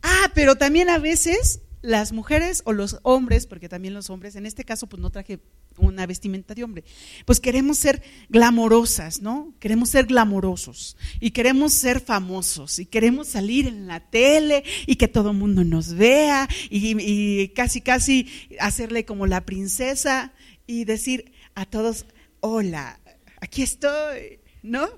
Ah, 0.03 0.31
pero 0.35 0.57
también 0.57 0.89
a 0.89 0.99
veces 0.99 1.61
las 1.83 2.13
mujeres 2.13 2.63
o 2.65 2.73
los 2.73 2.99
hombres, 3.03 3.47
porque 3.47 3.69
también 3.69 3.95
los 3.95 4.11
hombres, 4.11 4.35
en 4.35 4.45
este 4.45 4.65
caso 4.65 4.89
pues 4.89 5.01
no 5.01 5.11
traje 5.11 5.41
una 5.79 6.07
vestimenta 6.07 6.55
de 6.55 6.65
hombre, 6.65 6.85
pues 7.25 7.39
queremos 7.39 7.79
ser 7.79 8.03
glamorosas, 8.29 9.21
¿no? 9.21 9.55
Queremos 9.61 9.91
ser 9.91 10.07
glamorosos 10.07 10.97
y 11.21 11.31
queremos 11.31 11.73
ser 11.73 12.01
famosos 12.01 12.79
y 12.79 12.87
queremos 12.87 13.29
salir 13.29 13.69
en 13.69 13.87
la 13.87 14.01
tele 14.01 14.65
y 14.87 14.97
que 14.97 15.07
todo 15.07 15.31
el 15.31 15.37
mundo 15.37 15.65
nos 15.65 15.95
vea 15.95 16.49
y, 16.71 16.97
y 17.01 17.49
casi, 17.49 17.81
casi 17.81 18.29
hacerle 18.59 19.05
como 19.05 19.27
la 19.27 19.45
princesa 19.45 20.33
y 20.67 20.87
decir 20.87 21.33
a 21.55 21.67
todos, 21.67 22.07
hola, 22.41 22.99
aquí 23.41 23.63
estoy, 23.63 24.41
¿no? 24.63 24.89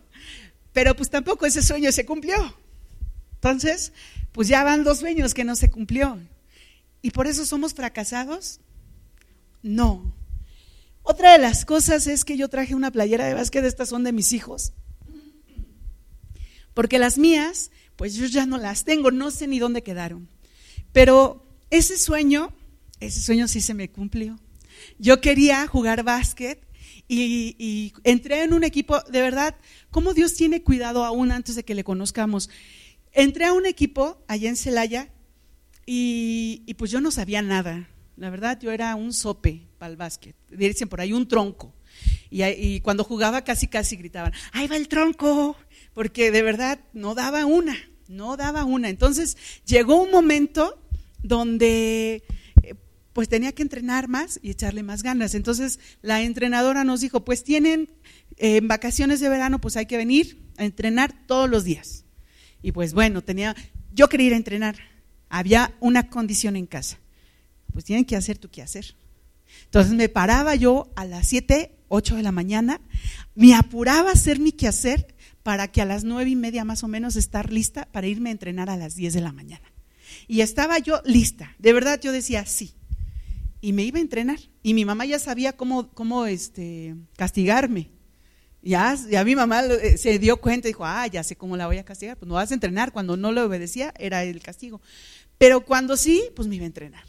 Pero 0.72 0.94
pues 0.94 1.10
tampoco 1.10 1.46
ese 1.46 1.62
sueño 1.62 1.92
se 1.92 2.04
cumplió. 2.04 2.54
Entonces, 3.34 3.92
pues 4.32 4.48
ya 4.48 4.64
van 4.64 4.84
dos 4.84 4.98
sueños 4.98 5.34
que 5.34 5.44
no 5.44 5.56
se 5.56 5.70
cumplió. 5.70 6.18
¿Y 7.02 7.10
por 7.10 7.26
eso 7.26 7.46
somos 7.46 7.74
fracasados? 7.74 8.60
No. 9.62 10.14
Otra 11.02 11.32
de 11.32 11.38
las 11.38 11.64
cosas 11.64 12.06
es 12.06 12.24
que 12.24 12.36
yo 12.36 12.48
traje 12.48 12.74
una 12.74 12.90
playera 12.90 13.26
de 13.26 13.34
básquet, 13.34 13.64
estas 13.64 13.88
son 13.88 14.04
de 14.04 14.12
mis 14.12 14.32
hijos. 14.32 14.72
Porque 16.74 16.98
las 16.98 17.18
mías, 17.18 17.70
pues 17.96 18.14
yo 18.14 18.26
ya 18.26 18.46
no 18.46 18.58
las 18.58 18.84
tengo, 18.84 19.10
no 19.10 19.30
sé 19.30 19.46
ni 19.46 19.58
dónde 19.58 19.82
quedaron. 19.82 20.28
Pero 20.92 21.44
ese 21.70 21.98
sueño, 21.98 22.52
ese 23.00 23.20
sueño 23.20 23.48
sí 23.48 23.60
se 23.60 23.74
me 23.74 23.90
cumplió. 23.90 24.38
Yo 24.98 25.20
quería 25.20 25.66
jugar 25.66 26.02
básquet 26.04 26.62
y, 27.08 27.94
entré 28.04 28.42
en 28.42 28.52
un 28.52 28.64
equipo, 28.64 29.00
de 29.10 29.22
verdad, 29.22 29.56
cómo 29.90 30.12
Dios 30.12 30.34
tiene 30.34 30.62
cuidado 30.62 31.04
aún 31.04 31.32
antes 31.32 31.54
de 31.54 31.64
que 31.64 31.74
le 31.74 31.84
conozcamos. 31.84 32.50
Entré 33.12 33.46
a 33.46 33.54
un 33.54 33.64
equipo 33.64 34.22
allá 34.28 34.50
en 34.50 34.56
Celaya 34.56 35.08
y, 35.86 36.74
pues 36.74 36.90
yo 36.90 37.00
no 37.00 37.10
sabía 37.10 37.40
nada. 37.40 37.88
La 38.16 38.30
verdad, 38.30 38.58
yo 38.60 38.72
era 38.72 38.94
un 38.94 39.12
sope 39.12 39.62
para 39.78 39.90
el 39.90 39.96
básquet. 39.96 40.36
Dicen 40.50 40.88
por 40.88 41.00
ahí 41.00 41.12
un 41.12 41.26
tronco. 41.26 41.72
Y, 42.30 42.44
y, 42.44 42.80
cuando 42.80 43.04
jugaba 43.04 43.42
casi 43.42 43.68
casi 43.68 43.96
gritaban, 43.96 44.34
ahí 44.52 44.66
va 44.68 44.76
el 44.76 44.88
tronco, 44.88 45.56
porque 45.94 46.30
de 46.30 46.42
verdad 46.42 46.78
no 46.92 47.14
daba 47.14 47.46
una, 47.46 47.76
no 48.06 48.36
daba 48.36 48.64
una. 48.64 48.90
Entonces 48.90 49.38
llegó 49.64 50.02
un 50.02 50.10
momento 50.10 50.78
donde 51.22 52.22
pues 53.18 53.28
tenía 53.28 53.50
que 53.50 53.64
entrenar 53.64 54.06
más 54.06 54.38
y 54.44 54.50
echarle 54.50 54.84
más 54.84 55.02
ganas. 55.02 55.34
Entonces 55.34 55.80
la 56.02 56.22
entrenadora 56.22 56.84
nos 56.84 57.00
dijo, 57.00 57.24
pues 57.24 57.42
tienen 57.42 57.90
eh, 58.36 58.60
vacaciones 58.62 59.18
de 59.18 59.28
verano, 59.28 59.60
pues 59.60 59.76
hay 59.76 59.86
que 59.86 59.96
venir 59.96 60.40
a 60.56 60.64
entrenar 60.64 61.26
todos 61.26 61.50
los 61.50 61.64
días. 61.64 62.04
Y 62.62 62.70
pues 62.70 62.94
bueno, 62.94 63.22
tenía, 63.22 63.56
yo 63.92 64.08
quería 64.08 64.28
ir 64.28 64.34
a 64.34 64.36
entrenar, 64.36 64.76
había 65.28 65.74
una 65.80 66.10
condición 66.10 66.54
en 66.54 66.66
casa, 66.66 67.00
pues 67.72 67.84
tienen 67.84 68.04
que 68.04 68.14
hacer 68.14 68.38
tu 68.38 68.48
hacer. 68.62 68.94
Entonces 69.64 69.94
me 69.94 70.08
paraba 70.08 70.54
yo 70.54 70.92
a 70.94 71.04
las 71.04 71.26
7, 71.26 71.74
8 71.88 72.14
de 72.14 72.22
la 72.22 72.30
mañana, 72.30 72.80
me 73.34 73.52
apuraba 73.52 74.10
a 74.10 74.12
hacer 74.12 74.38
mi 74.38 74.52
quehacer 74.52 75.16
para 75.42 75.66
que 75.66 75.82
a 75.82 75.86
las 75.86 76.04
nueve 76.04 76.30
y 76.30 76.36
media 76.36 76.64
más 76.64 76.84
o 76.84 76.86
menos 76.86 77.16
estar 77.16 77.52
lista 77.52 77.88
para 77.90 78.06
irme 78.06 78.28
a 78.28 78.32
entrenar 78.34 78.70
a 78.70 78.76
las 78.76 78.94
10 78.94 79.12
de 79.12 79.22
la 79.22 79.32
mañana. 79.32 79.72
Y 80.28 80.42
estaba 80.42 80.78
yo 80.78 81.02
lista, 81.04 81.56
de 81.58 81.72
verdad 81.72 82.00
yo 82.00 82.12
decía 82.12 82.46
sí. 82.46 82.76
Y 83.60 83.72
me 83.72 83.82
iba 83.82 83.98
a 83.98 84.02
entrenar. 84.02 84.38
Y 84.62 84.74
mi 84.74 84.84
mamá 84.84 85.04
ya 85.04 85.18
sabía 85.18 85.56
cómo, 85.56 85.90
cómo 85.90 86.26
este, 86.26 86.94
castigarme. 87.16 87.90
Ya, 88.62 88.96
ya 89.08 89.24
mi 89.24 89.36
mamá 89.36 89.64
eh, 89.64 89.96
se 89.98 90.18
dio 90.18 90.40
cuenta 90.40 90.68
y 90.68 90.72
dijo, 90.72 90.84
ah, 90.84 91.06
ya 91.06 91.22
sé 91.24 91.36
cómo 91.36 91.56
la 91.56 91.66
voy 91.66 91.78
a 91.78 91.84
castigar. 91.84 92.16
Pues 92.16 92.28
no 92.28 92.34
vas 92.34 92.50
a 92.50 92.54
entrenar. 92.54 92.92
Cuando 92.92 93.16
no 93.16 93.32
le 93.32 93.40
obedecía 93.40 93.92
era 93.98 94.24
el 94.24 94.40
castigo. 94.40 94.80
Pero 95.38 95.64
cuando 95.64 95.96
sí, 95.96 96.24
pues 96.34 96.48
me 96.48 96.56
iba 96.56 96.64
a 96.64 96.66
entrenar. 96.66 97.04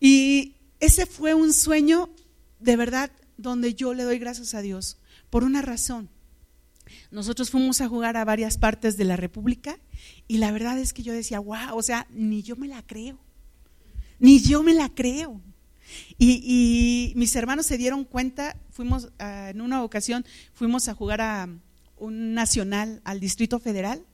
Y 0.00 0.56
ese 0.80 1.06
fue 1.06 1.34
un 1.34 1.52
sueño 1.52 2.10
de 2.58 2.76
verdad 2.76 3.12
donde 3.36 3.74
yo 3.74 3.94
le 3.94 4.04
doy 4.04 4.18
gracias 4.18 4.54
a 4.54 4.62
Dios 4.62 4.98
por 5.30 5.44
una 5.44 5.62
razón. 5.62 6.10
Nosotros 7.10 7.50
fuimos 7.50 7.80
a 7.80 7.88
jugar 7.88 8.16
a 8.16 8.24
varias 8.24 8.58
partes 8.58 8.96
de 8.96 9.04
la 9.04 9.16
República 9.16 9.78
y 10.28 10.38
la 10.38 10.50
verdad 10.52 10.78
es 10.78 10.92
que 10.92 11.02
yo 11.02 11.12
decía, 11.12 11.38
wow, 11.38 11.76
o 11.76 11.82
sea, 11.82 12.06
ni 12.10 12.42
yo 12.42 12.56
me 12.56 12.68
la 12.68 12.82
creo, 12.82 13.18
ni 14.22 14.40
yo 14.40 14.62
me 14.62 14.72
la 14.72 14.88
creo. 14.88 15.40
Y, 16.16 17.12
mis 17.16 17.34
hermanos 17.34 17.66
se 17.66 17.76
dieron 17.76 18.04
cuenta, 18.04 18.56
fuimos 18.70 19.08
ah, 19.18 19.50
en 19.50 19.60
una 19.60 19.82
ocasión, 19.82 20.24
fuimos 20.54 20.86
a 20.88 20.94
jugar 20.94 21.20
a 21.20 21.48
un 21.96 22.32
nacional 22.32 23.02
al 23.04 23.18
Distrito 23.18 23.58
Federal 23.58 24.06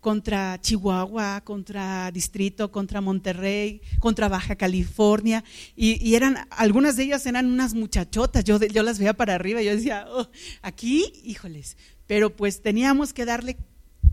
contra 0.00 0.58
Chihuahua, 0.60 1.42
contra 1.44 2.10
Distrito, 2.10 2.72
contra 2.72 3.02
Monterrey, 3.02 3.82
contra 4.00 4.28
Baja 4.28 4.56
California, 4.56 5.44
y, 5.76 6.14
eran, 6.14 6.36
algunas 6.50 6.96
de 6.96 7.04
ellas 7.04 7.24
eran 7.26 7.46
unas 7.46 7.74
muchachotas, 7.74 8.44
yo, 8.44 8.58
yo 8.58 8.82
las 8.82 8.98
veía 8.98 9.14
para 9.14 9.34
arriba, 9.34 9.60
y 9.60 9.66
yo 9.66 9.72
decía, 9.72 10.06
oh, 10.08 10.28
aquí, 10.62 11.12
híjoles, 11.22 11.76
pero 12.06 12.34
pues 12.34 12.62
teníamos 12.62 13.12
que 13.12 13.24
darle 13.24 13.56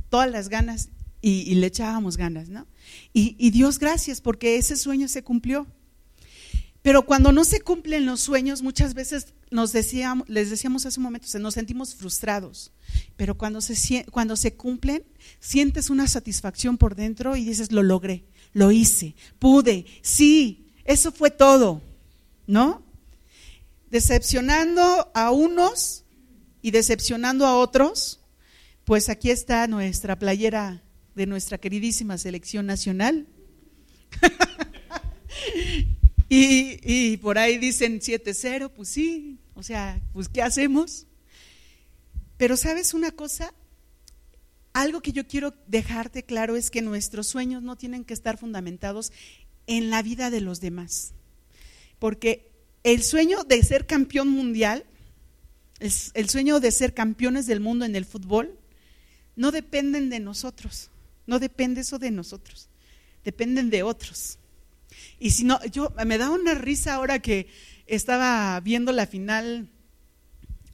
todas 0.10 0.30
las 0.30 0.50
ganas 0.50 0.89
y, 1.22 1.56
le 1.56 1.68
echábamos 1.68 2.18
ganas, 2.18 2.50
¿no? 2.50 2.68
Y, 3.14 3.52
Dios 3.52 3.78
gracias 3.78 4.22
porque 4.22 4.56
ese 4.56 4.76
sueño 4.76 5.08
se 5.08 5.24
cumplió. 5.24 5.68
Pero 6.82 7.06
cuando 7.06 7.32
no 7.32 7.44
se 7.44 7.62
cumplen 7.62 8.08
los 8.08 8.22
sueños, 8.22 8.64
muchas 8.64 8.96
veces 8.96 9.36
nos 9.52 9.72
decíamos, 9.72 10.28
les 10.28 10.50
decíamos 10.50 10.88
hace 10.88 11.00
un 11.00 11.04
momento, 11.04 11.28
nos 11.38 11.54
sentimos 11.54 11.94
frustrados. 11.94 12.72
Pero 13.18 13.38
cuando 13.38 13.62
se, 13.62 14.06
cuando 14.06 14.36
se 14.36 14.56
cumplen, 14.56 15.04
sientes 15.40 15.92
una 15.92 16.08
satisfacción 16.08 16.80
por 16.80 16.96
dentro 16.96 17.36
y 17.36 17.46
dices, 17.46 17.72
lo 17.72 17.84
logré, 17.84 18.26
lo 18.54 18.72
hice, 18.72 19.16
pude, 19.38 19.86
sí, 20.02 20.72
eso 20.84 21.12
fue 21.12 21.30
todo, 21.30 21.84
¿no? 22.48 22.84
Decepcionando 23.92 25.12
a 25.14 25.30
unos 25.30 26.04
y 26.64 26.72
decepcionando 26.72 27.46
a 27.46 27.58
otros, 27.58 28.22
pues 28.86 29.08
aquí 29.08 29.30
está 29.30 29.68
nuestra 29.68 30.18
playera 30.18 30.82
de 31.15 31.26
nuestra 31.26 31.58
queridísima 31.58 32.17
selección 32.17 32.65
nacional. 32.65 33.28
y, 36.30 37.17
por 37.17 37.38
ahí 37.38 37.58
dicen 37.58 38.00
7-0, 38.00 38.71
pues 38.71 38.89
sí, 38.89 39.39
o 39.54 39.63
sea, 39.63 40.00
pues 40.13 40.30
¿qué 40.30 40.41
hacemos? 40.41 41.08
Pero 42.38 42.58
sabes 42.58 42.93
una 42.93 43.12
cosa, 43.12 43.54
algo 44.74 45.02
que 45.02 45.12
yo 45.12 45.28
quiero 45.28 45.54
dejarte 45.67 46.24
claro 46.24 46.56
es 46.56 46.71
que 46.71 46.82
nuestros 46.82 47.28
sueños 47.28 47.62
no 47.62 47.76
tienen 47.76 48.06
que 48.06 48.13
estar 48.13 48.38
fundamentados 48.38 49.12
en 49.67 49.89
la 49.89 50.02
vida 50.02 50.30
de 50.30 50.41
los 50.41 50.62
demás. 50.62 51.13
Porque 52.00 52.50
el 52.84 53.04
sueño 53.04 53.43
de 53.43 53.62
ser 53.63 53.86
campeón 53.86 54.30
mundial, 54.30 54.86
el 55.80 56.30
sueño 56.30 56.60
de 56.60 56.71
ser 56.71 56.93
campeones 56.93 57.45
del 57.45 57.60
mundo 57.60 57.86
en 57.86 57.95
el 57.95 58.06
fútbol, 58.06 58.58
no 59.36 59.52
dependen 59.52 60.10
de 60.10 60.19
nosotros. 60.19 60.90
No 61.32 61.39
depende 61.39 61.80
eso 61.80 61.98
de 61.98 62.12
nosotros, 62.12 62.67
dependen 63.24 63.70
de 63.70 63.84
otros. 63.84 64.38
Y 65.17 65.32
si 65.32 65.46
no, 65.46 65.63
yo 65.63 65.94
me 66.06 66.17
da 66.17 66.30
una 66.30 66.56
risa 66.56 66.96
ahora 66.96 67.20
que 67.20 67.48
estaba 67.88 68.60
viendo 68.60 68.91
la 68.91 69.08
final 69.08 69.70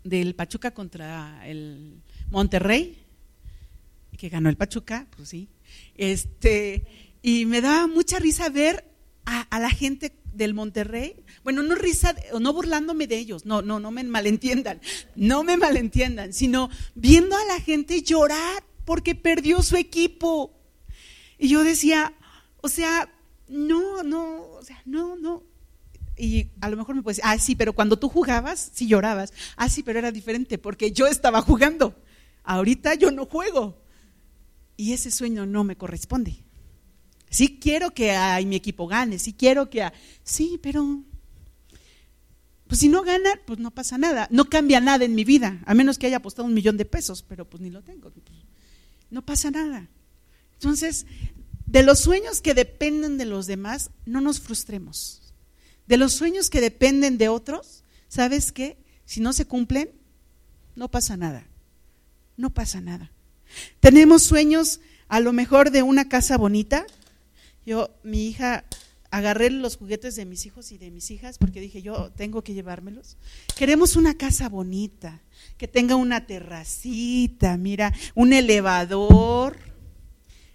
del 0.03 0.33
Pachuca 0.33 0.71
contra 0.71 1.47
el 1.47 2.01
Monterrey, 2.31 2.97
que 4.17 4.29
ganó 4.29 4.49
el 4.49 4.57
Pachuca, 4.57 5.05
pues 5.15 5.29
sí. 5.29 5.47
Este, 5.95 6.87
y 7.21 7.45
me 7.45 7.61
da 7.61 7.85
mucha 7.85 8.17
risa 8.17 8.49
ver 8.49 8.83
a, 9.25 9.41
a, 9.41 9.59
la 9.59 9.69
gente 9.69 10.11
del 10.33 10.55
Monterrey. 10.55 11.23
Bueno, 11.43 11.61
no 11.61 11.75
risa, 11.75 12.15
no 12.39 12.51
burlándome 12.51 13.05
de 13.05 13.19
ellos, 13.19 13.45
no, 13.45 13.61
no, 13.61 13.79
no 13.79 13.91
me 13.91 14.03
malentiendan, 14.03 14.81
no 15.15 15.43
me 15.43 15.55
malentiendan, 15.55 16.33
sino 16.33 16.71
viendo 16.95 17.37
a 17.37 17.45
la 17.45 17.59
gente 17.61 18.01
llorar 18.01 18.63
porque 18.87 19.15
perdió 19.15 19.61
su 19.63 19.75
equipo. 19.75 20.53
Y 21.37 21.49
yo 21.49 21.65
decía, 21.65 22.13
o 22.61 22.69
sea, 22.69 23.13
no, 23.49 24.01
no, 24.01 24.43
o 24.43 24.63
sea, 24.63 24.81
no, 24.85 25.17
no. 25.17 25.43
Y 26.15 26.51
a 26.61 26.69
lo 26.69 26.77
mejor 26.77 26.95
me 26.95 27.03
puede 27.03 27.15
decir, 27.15 27.25
ah, 27.27 27.37
sí, 27.37 27.53
pero 27.53 27.73
cuando 27.73 27.99
tú 27.99 28.07
jugabas, 28.07 28.71
sí 28.73 28.87
llorabas. 28.87 29.33
Ah, 29.57 29.67
sí, 29.67 29.83
pero 29.83 29.99
era 29.99 30.13
diferente 30.13 30.57
porque 30.57 30.93
yo 30.93 31.05
estaba 31.05 31.41
jugando. 31.41 32.01
Ahorita 32.45 32.93
yo 32.93 33.11
no 33.11 33.25
juego. 33.25 33.77
Y 34.77 34.93
ese 34.93 35.11
sueño 35.11 35.45
no 35.45 35.65
me 35.65 35.75
corresponde. 35.75 36.37
Sí 37.29 37.59
quiero 37.59 37.91
que 37.91 38.17
mi 38.45 38.55
equipo 38.55 38.87
gane, 38.87 39.19
sí 39.19 39.33
quiero 39.33 39.69
que 39.69 39.83
a... 39.83 39.93
Sí, 40.23 40.61
pero... 40.63 41.03
Pues 42.67 42.79
si 42.79 42.87
no 42.87 43.03
gana, 43.03 43.31
pues 43.45 43.59
no 43.59 43.71
pasa 43.71 43.97
nada. 43.97 44.29
No 44.31 44.45
cambia 44.45 44.79
nada 44.79 45.03
en 45.03 45.13
mi 45.13 45.25
vida, 45.25 45.61
a 45.65 45.73
menos 45.73 45.97
que 45.97 46.07
haya 46.07 46.17
apostado 46.17 46.47
un 46.47 46.53
millón 46.53 46.77
de 46.77 46.85
pesos, 46.85 47.21
pero 47.21 47.49
pues 47.49 47.61
ni 47.61 47.69
lo 47.69 47.81
tengo 47.81 48.11
no 49.09 49.25
pasa 49.25 49.51
nada. 49.51 49.89
Entonces, 50.53 51.05
de 51.65 51.83
los 51.83 51.99
sueños 51.99 52.41
que 52.41 52.53
dependen 52.53 53.17
de 53.17 53.25
los 53.25 53.45
demás, 53.45 53.91
no 54.05 54.21
nos 54.21 54.39
frustremos. 54.39 55.33
De 55.85 55.97
los 55.97 56.13
sueños 56.13 56.49
que 56.49 56.61
dependen 56.61 57.17
de 57.17 57.29
otros, 57.29 57.83
¿sabes 58.07 58.51
qué? 58.51 58.77
Si 59.05 59.21
no 59.21 59.33
se 59.33 59.45
cumplen, 59.45 59.91
no 60.75 60.89
pasa 60.89 61.17
nada. 61.17 61.47
No 62.35 62.53
pasa 62.53 62.81
nada. 62.81 63.11
Tenemos 63.79 64.23
sueños 64.23 64.79
a 65.07 65.19
lo 65.19 65.33
mejor 65.33 65.71
de 65.71 65.83
una 65.83 66.09
casa 66.09 66.37
bonita. 66.37 66.85
Yo, 67.65 67.89
mi 68.03 68.27
hija, 68.27 68.65
agarré 69.11 69.49
los 69.49 69.77
juguetes 69.77 70.15
de 70.15 70.25
mis 70.25 70.45
hijos 70.45 70.71
y 70.71 70.77
de 70.77 70.91
mis 70.91 71.11
hijas 71.11 71.37
porque 71.37 71.61
dije, 71.61 71.81
yo 71.81 72.11
tengo 72.15 72.43
que 72.43 72.53
llevármelos. 72.53 73.17
Queremos 73.55 73.95
una 73.95 74.15
casa 74.15 74.49
bonita, 74.49 75.21
que 75.57 75.67
tenga 75.67 75.95
una 75.95 76.25
terracita, 76.25 77.57
mira, 77.57 77.93
un 78.15 78.33
elevador, 78.33 79.57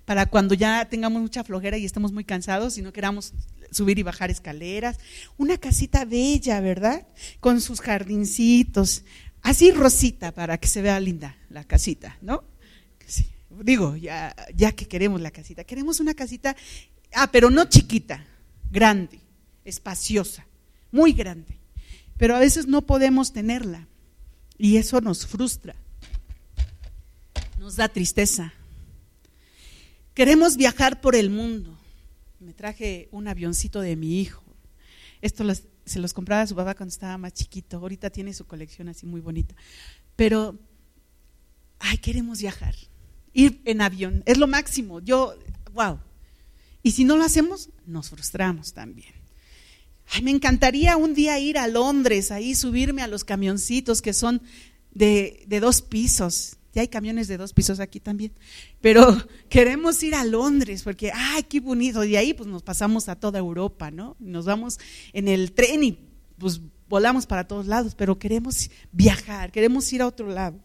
para 0.04 0.26
cuando 0.26 0.54
ya 0.54 0.88
tengamos 0.88 1.22
mucha 1.22 1.44
flojera 1.44 1.78
y 1.78 1.84
estemos 1.84 2.12
muy 2.12 2.24
cansados 2.24 2.76
y 2.76 2.82
no 2.82 2.92
queramos 2.92 3.32
subir 3.70 3.98
y 3.98 4.02
bajar 4.02 4.30
escaleras. 4.30 4.98
Una 5.38 5.58
casita 5.58 6.04
bella, 6.04 6.60
¿verdad? 6.60 7.06
Con 7.40 7.60
sus 7.60 7.80
jardincitos, 7.80 9.04
así 9.42 9.70
rosita 9.70 10.32
para 10.32 10.58
que 10.58 10.68
se 10.68 10.82
vea 10.82 10.98
linda 11.00 11.36
la 11.50 11.64
casita, 11.64 12.18
¿no? 12.20 12.44
Digo, 13.50 13.96
ya, 13.96 14.34
ya 14.54 14.72
que 14.72 14.86
queremos 14.86 15.20
la 15.20 15.30
casita, 15.30 15.64
queremos 15.64 16.00
una 16.00 16.14
casita, 16.14 16.56
ah, 17.14 17.30
pero 17.30 17.50
no 17.50 17.66
chiquita, 17.66 18.26
grande, 18.72 19.20
espaciosa, 19.64 20.46
muy 20.90 21.12
grande. 21.12 21.58
Pero 22.16 22.34
a 22.34 22.40
veces 22.40 22.66
no 22.66 22.82
podemos 22.82 23.32
tenerla 23.32 23.86
y 24.58 24.78
eso 24.78 25.00
nos 25.00 25.26
frustra, 25.26 25.76
nos 27.58 27.76
da 27.76 27.88
tristeza. 27.88 28.52
Queremos 30.14 30.56
viajar 30.56 31.00
por 31.00 31.14
el 31.14 31.30
mundo. 31.30 31.78
Me 32.40 32.52
traje 32.52 33.08
un 33.12 33.28
avioncito 33.28 33.80
de 33.80 33.96
mi 33.96 34.20
hijo. 34.20 34.42
Esto 35.20 35.44
se 35.84 36.00
los 36.00 36.12
compraba 36.12 36.42
a 36.42 36.46
su 36.46 36.56
papá 36.56 36.74
cuando 36.74 36.92
estaba 36.92 37.16
más 37.16 37.32
chiquito. 37.32 37.78
Ahorita 37.78 38.10
tiene 38.10 38.34
su 38.34 38.44
colección 38.44 38.88
así 38.88 39.06
muy 39.06 39.20
bonita. 39.20 39.54
Pero, 40.16 40.58
ay, 41.78 41.98
queremos 41.98 42.40
viajar. 42.40 42.74
Ir 43.32 43.62
en 43.64 43.80
avión, 43.80 44.22
es 44.26 44.36
lo 44.36 44.46
máximo. 44.46 45.00
Yo, 45.00 45.34
wow. 45.72 45.98
Y 46.82 46.92
si 46.92 47.04
no 47.04 47.16
lo 47.16 47.24
hacemos, 47.24 47.70
nos 47.86 48.10
frustramos 48.10 48.72
también. 48.72 49.14
Ay, 50.08 50.22
me 50.22 50.30
encantaría 50.30 50.96
un 50.96 51.14
día 51.14 51.38
ir 51.38 51.58
a 51.58 51.68
Londres, 51.68 52.30
ahí 52.30 52.54
subirme 52.54 53.02
a 53.02 53.06
los 53.06 53.24
camioncitos 53.24 54.02
que 54.02 54.12
son 54.12 54.42
de, 54.90 55.44
de 55.46 55.60
dos 55.60 55.80
pisos. 55.80 56.56
Ya 56.74 56.82
hay 56.82 56.88
camiones 56.88 57.28
de 57.28 57.36
dos 57.36 57.52
pisos 57.52 57.80
aquí 57.80 58.00
también. 58.00 58.32
Pero 58.80 59.16
queremos 59.48 60.02
ir 60.02 60.14
a 60.14 60.24
Londres 60.24 60.82
porque, 60.82 61.12
ay, 61.14 61.44
qué 61.44 61.60
bonito. 61.60 62.00
De 62.00 62.18
ahí 62.18 62.34
pues 62.34 62.48
nos 62.48 62.62
pasamos 62.62 63.08
a 63.08 63.16
toda 63.16 63.38
Europa, 63.38 63.90
¿no? 63.90 64.16
Nos 64.18 64.44
vamos 64.44 64.78
en 65.12 65.28
el 65.28 65.52
tren 65.52 65.84
y 65.84 65.98
pues 66.38 66.60
volamos 66.88 67.26
para 67.26 67.46
todos 67.46 67.66
lados, 67.66 67.94
pero 67.94 68.18
queremos 68.18 68.70
viajar, 68.90 69.50
queremos 69.50 69.90
ir 69.92 70.02
a 70.02 70.06
otro 70.06 70.28
lado. 70.28 70.58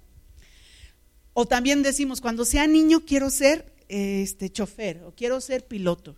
O 1.32 1.45
también 1.45 1.84
decimos, 1.84 2.19
cuando 2.19 2.43
sea 2.45 2.67
niño 2.67 3.06
quiero 3.06 3.30
ser 3.30 3.73
este 3.89 4.52
chofer 4.52 5.04
o 5.04 5.13
quiero 5.15 5.39
ser 5.41 5.65
piloto 5.65 6.15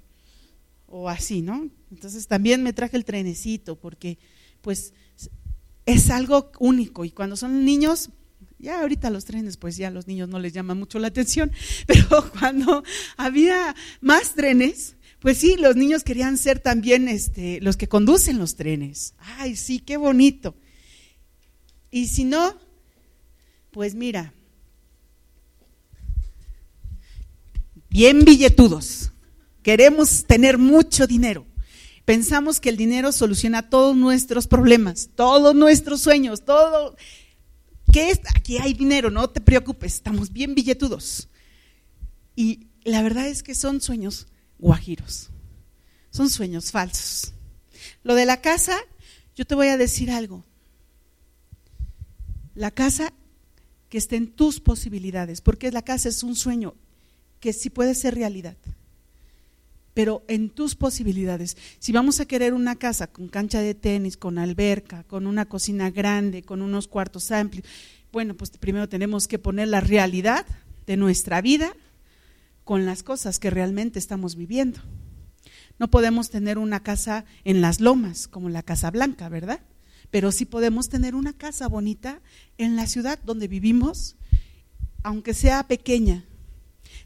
o 0.88 1.10
así, 1.10 1.42
¿no? 1.42 1.70
Entonces 1.92 2.28
también 2.28 2.64
me 2.64 2.74
traje 2.74 2.98
el 2.98 3.06
trenecito 3.06 3.76
porque 3.76 4.18
pues 4.62 4.94
es 5.86 6.10
algo 6.10 6.52
único 6.60 7.06
y 7.06 7.12
cuando 7.12 7.36
son 7.36 7.66
niños 7.66 8.10
ya 8.60 8.82
ahorita 8.82 9.10
los 9.10 9.26
trenes, 9.26 9.56
pues 9.58 9.78
ya 9.78 9.88
a 9.88 9.92
los 9.92 10.08
niños 10.08 10.28
no 10.28 10.38
les 10.38 10.54
llama 10.54 10.76
mucho 10.76 11.00
la 11.00 11.08
atención, 11.08 11.52
pero 11.88 12.30
cuando 12.38 12.84
había 13.18 13.76
más 14.02 14.36
trenes, 14.36 14.98
pues 15.20 15.38
sí, 15.38 15.56
los 15.58 15.76
niños 15.76 16.04
querían 16.04 16.38
ser 16.38 16.60
también 16.60 17.08
este, 17.08 17.60
los 17.62 17.78
que 17.78 17.88
conducen 17.88 18.38
los 18.38 18.56
trenes. 18.56 19.16
Ay, 19.18 19.56
sí, 19.56 19.80
qué 19.80 19.98
bonito. 19.98 20.56
Y 21.92 22.08
si 22.08 22.24
no, 22.24 22.58
pues 23.72 23.96
mira, 23.96 24.34
bien 27.90 28.24
billetudos, 28.26 29.12
queremos 29.64 30.26
tener 30.26 30.58
mucho 30.58 31.08
dinero. 31.08 31.46
Pensamos 32.06 32.60
que 32.60 32.70
el 32.70 32.78
dinero 32.78 33.12
soluciona 33.12 33.70
todos 33.70 33.96
nuestros 33.96 34.48
problemas, 34.48 35.10
todos 35.16 35.54
nuestros 35.56 36.02
sueños, 36.02 36.44
todo 36.44 36.96
que 37.92 38.12
es, 38.12 38.20
aquí 38.36 38.58
hay 38.58 38.74
dinero, 38.74 39.10
no 39.10 39.30
te 39.30 39.42
preocupes, 39.42 39.96
estamos 39.96 40.32
bien 40.32 40.56
billetudos. 40.56 41.28
Y 42.36 42.68
la 42.84 43.02
verdad 43.02 43.28
es 43.28 43.44
que 43.44 43.56
son 43.56 43.82
sueños 43.82 44.28
guajiros, 44.58 45.30
son 46.12 46.30
sueños 46.30 46.72
falsos. 46.72 47.34
Lo 48.04 48.16
de 48.16 48.26
la 48.26 48.42
casa, 48.42 48.78
yo 49.36 49.46
te 49.46 49.56
voy 49.56 49.68
a 49.68 49.78
decir 49.78 50.12
algo. 50.12 50.46
La 52.56 52.72
casa 52.72 53.14
que 53.90 53.98
esté 53.98 54.18
en 54.18 54.32
tus 54.32 54.60
posibilidades, 54.60 55.42
porque 55.42 55.72
la 55.72 55.82
casa 55.82 56.10
es 56.10 56.24
un 56.24 56.36
sueño 56.36 56.76
que 57.40 57.54
sí 57.54 57.70
puede 57.70 57.96
ser 57.96 58.16
realidad, 58.16 58.58
pero 59.94 60.24
en 60.28 60.50
tus 60.50 60.76
posibilidades. 60.76 61.58
Si 61.80 61.92
vamos 61.92 62.20
a 62.20 62.26
querer 62.26 62.54
una 62.54 62.76
casa 62.76 63.08
con 63.08 63.28
cancha 63.28 63.62
de 63.62 63.76
tenis, 63.76 64.18
con 64.18 64.38
alberca, 64.38 65.04
con 65.04 65.28
una 65.28 65.46
cocina 65.46 65.90
grande, 65.90 66.44
con 66.44 66.62
unos 66.62 66.88
cuartos 66.88 67.32
amplios, 67.32 67.66
bueno, 68.12 68.36
pues 68.36 68.52
primero 68.52 68.90
tenemos 68.90 69.28
que 69.28 69.40
poner 69.40 69.68
la 69.68 69.82
realidad 69.82 70.46
de 70.88 70.98
nuestra 70.98 71.42
vida 71.42 71.74
con 72.64 72.86
las 72.86 73.04
cosas 73.04 73.40
que 73.40 73.50
realmente 73.50 74.00
estamos 74.00 74.36
viviendo. 74.36 74.80
No 75.80 75.90
podemos 75.90 76.30
tener 76.30 76.58
una 76.58 76.82
casa 76.82 77.26
en 77.44 77.62
las 77.62 77.80
lomas 77.80 78.28
como 78.28 78.50
la 78.50 78.64
Casa 78.64 78.92
Blanca, 78.92 79.30
¿verdad? 79.30 79.62
Pero 80.12 80.32
sí 80.32 80.46
podemos 80.46 80.90
tener 80.90 81.16
una 81.16 81.34
casa 81.34 81.68
bonita 81.68 82.22
en 82.58 82.76
la 82.76 82.88
ciudad 82.88 83.20
donde 83.24 83.48
vivimos, 83.48 84.18
aunque 85.04 85.34
sea 85.34 85.68
pequeña, 85.68 86.26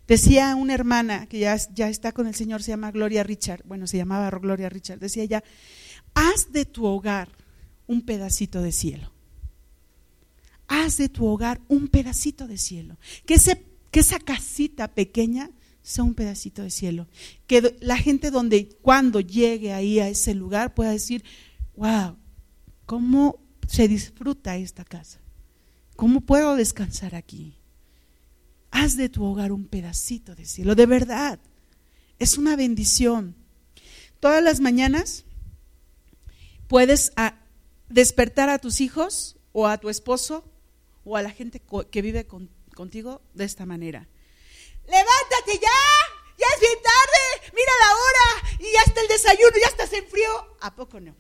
Decía 0.07 0.55
una 0.55 0.73
hermana 0.73 1.27
que 1.27 1.39
ya, 1.39 1.55
está 1.55 2.11
con 2.11 2.27
el 2.27 2.35
Señor, 2.35 2.61
se 2.61 2.71
llama 2.71 2.91
Gloria 2.91 3.23
Richard, 3.23 3.63
bueno, 3.65 3.87
se 3.87 3.97
llamaba 3.97 4.29
Gloria 4.31 4.69
Richard, 4.69 4.99
decía 4.99 5.23
ella, 5.23 5.43
haz 6.13 6.51
de 6.51 6.65
tu 6.65 6.85
hogar 6.85 7.29
un 7.87 8.01
pedacito 8.01 8.61
de 8.61 8.71
cielo. 8.71 9.11
Haz 10.67 10.97
de 10.97 11.09
tu 11.09 11.25
hogar 11.25 11.61
un 11.67 11.87
pedacito 11.87 12.47
de 12.47 12.57
cielo. 12.57 12.97
Que, 13.25 13.35
ese, 13.35 13.65
que 13.91 14.01
esa 14.01 14.19
casita 14.19 14.89
pequeña 14.89 15.51
sea 15.81 16.03
un 16.03 16.15
pedacito 16.15 16.63
de 16.63 16.69
cielo. 16.69 17.07
Que 17.47 17.77
la 17.79 17.97
gente 17.97 18.31
donde 18.31 18.69
cuando 18.81 19.19
llegue 19.19 19.73
ahí 19.73 19.99
a 19.99 20.09
ese 20.09 20.33
lugar 20.33 20.73
pueda 20.73 20.91
decir, 20.91 21.23
wow, 21.75 22.17
¿cómo 22.85 23.39
se 23.67 23.87
disfruta 23.87 24.57
esta 24.57 24.83
casa? 24.83 25.19
¿Cómo 25.95 26.21
puedo 26.21 26.55
descansar 26.55 27.15
aquí? 27.15 27.55
Haz 28.73 28.97
de 28.97 29.07
tu 29.07 29.23
hogar 29.23 29.51
un 29.51 29.67
pedacito 29.67 30.35
de 30.35 30.45
cielo, 30.45 30.75
de 30.75 30.87
verdad. 30.87 31.39
Es 32.19 32.37
una 32.37 32.55
bendición. 32.55 33.35
Todas 34.19 34.43
las 34.43 34.59
mañanas 34.59 35.25
puedes 36.67 37.13
ah, 37.15 37.39
despertar 37.89 38.49
a 38.49 38.57
tus 38.57 38.81
hijos 38.81 39.37
o 39.51 39.67
a 39.67 39.77
tu 39.77 39.89
esposo 39.89 40.43
o 41.05 41.17
a 41.17 41.21
la 41.21 41.29
gente 41.29 41.61
que 41.91 42.01
vive 42.01 42.25
contigo 42.25 43.21
de 43.33 43.45
esta 43.45 43.65
manera. 43.65 44.07
Levántate 44.85 45.53
ya, 45.61 45.79
ya 46.39 46.47
es 46.55 46.59
bien 46.59 46.79
tarde, 46.81 47.53
mira 47.53 47.71
la 47.79 47.93
hora 47.93 48.57
y 48.59 48.73
ya 48.73 48.81
está 48.85 49.01
el 49.01 49.07
desayuno, 49.07 49.57
ya 49.61 49.67
estás 49.67 49.93
en 49.93 50.07
frío. 50.07 50.57
¿A 50.61 50.75
poco 50.75 50.99
no? 50.99 51.15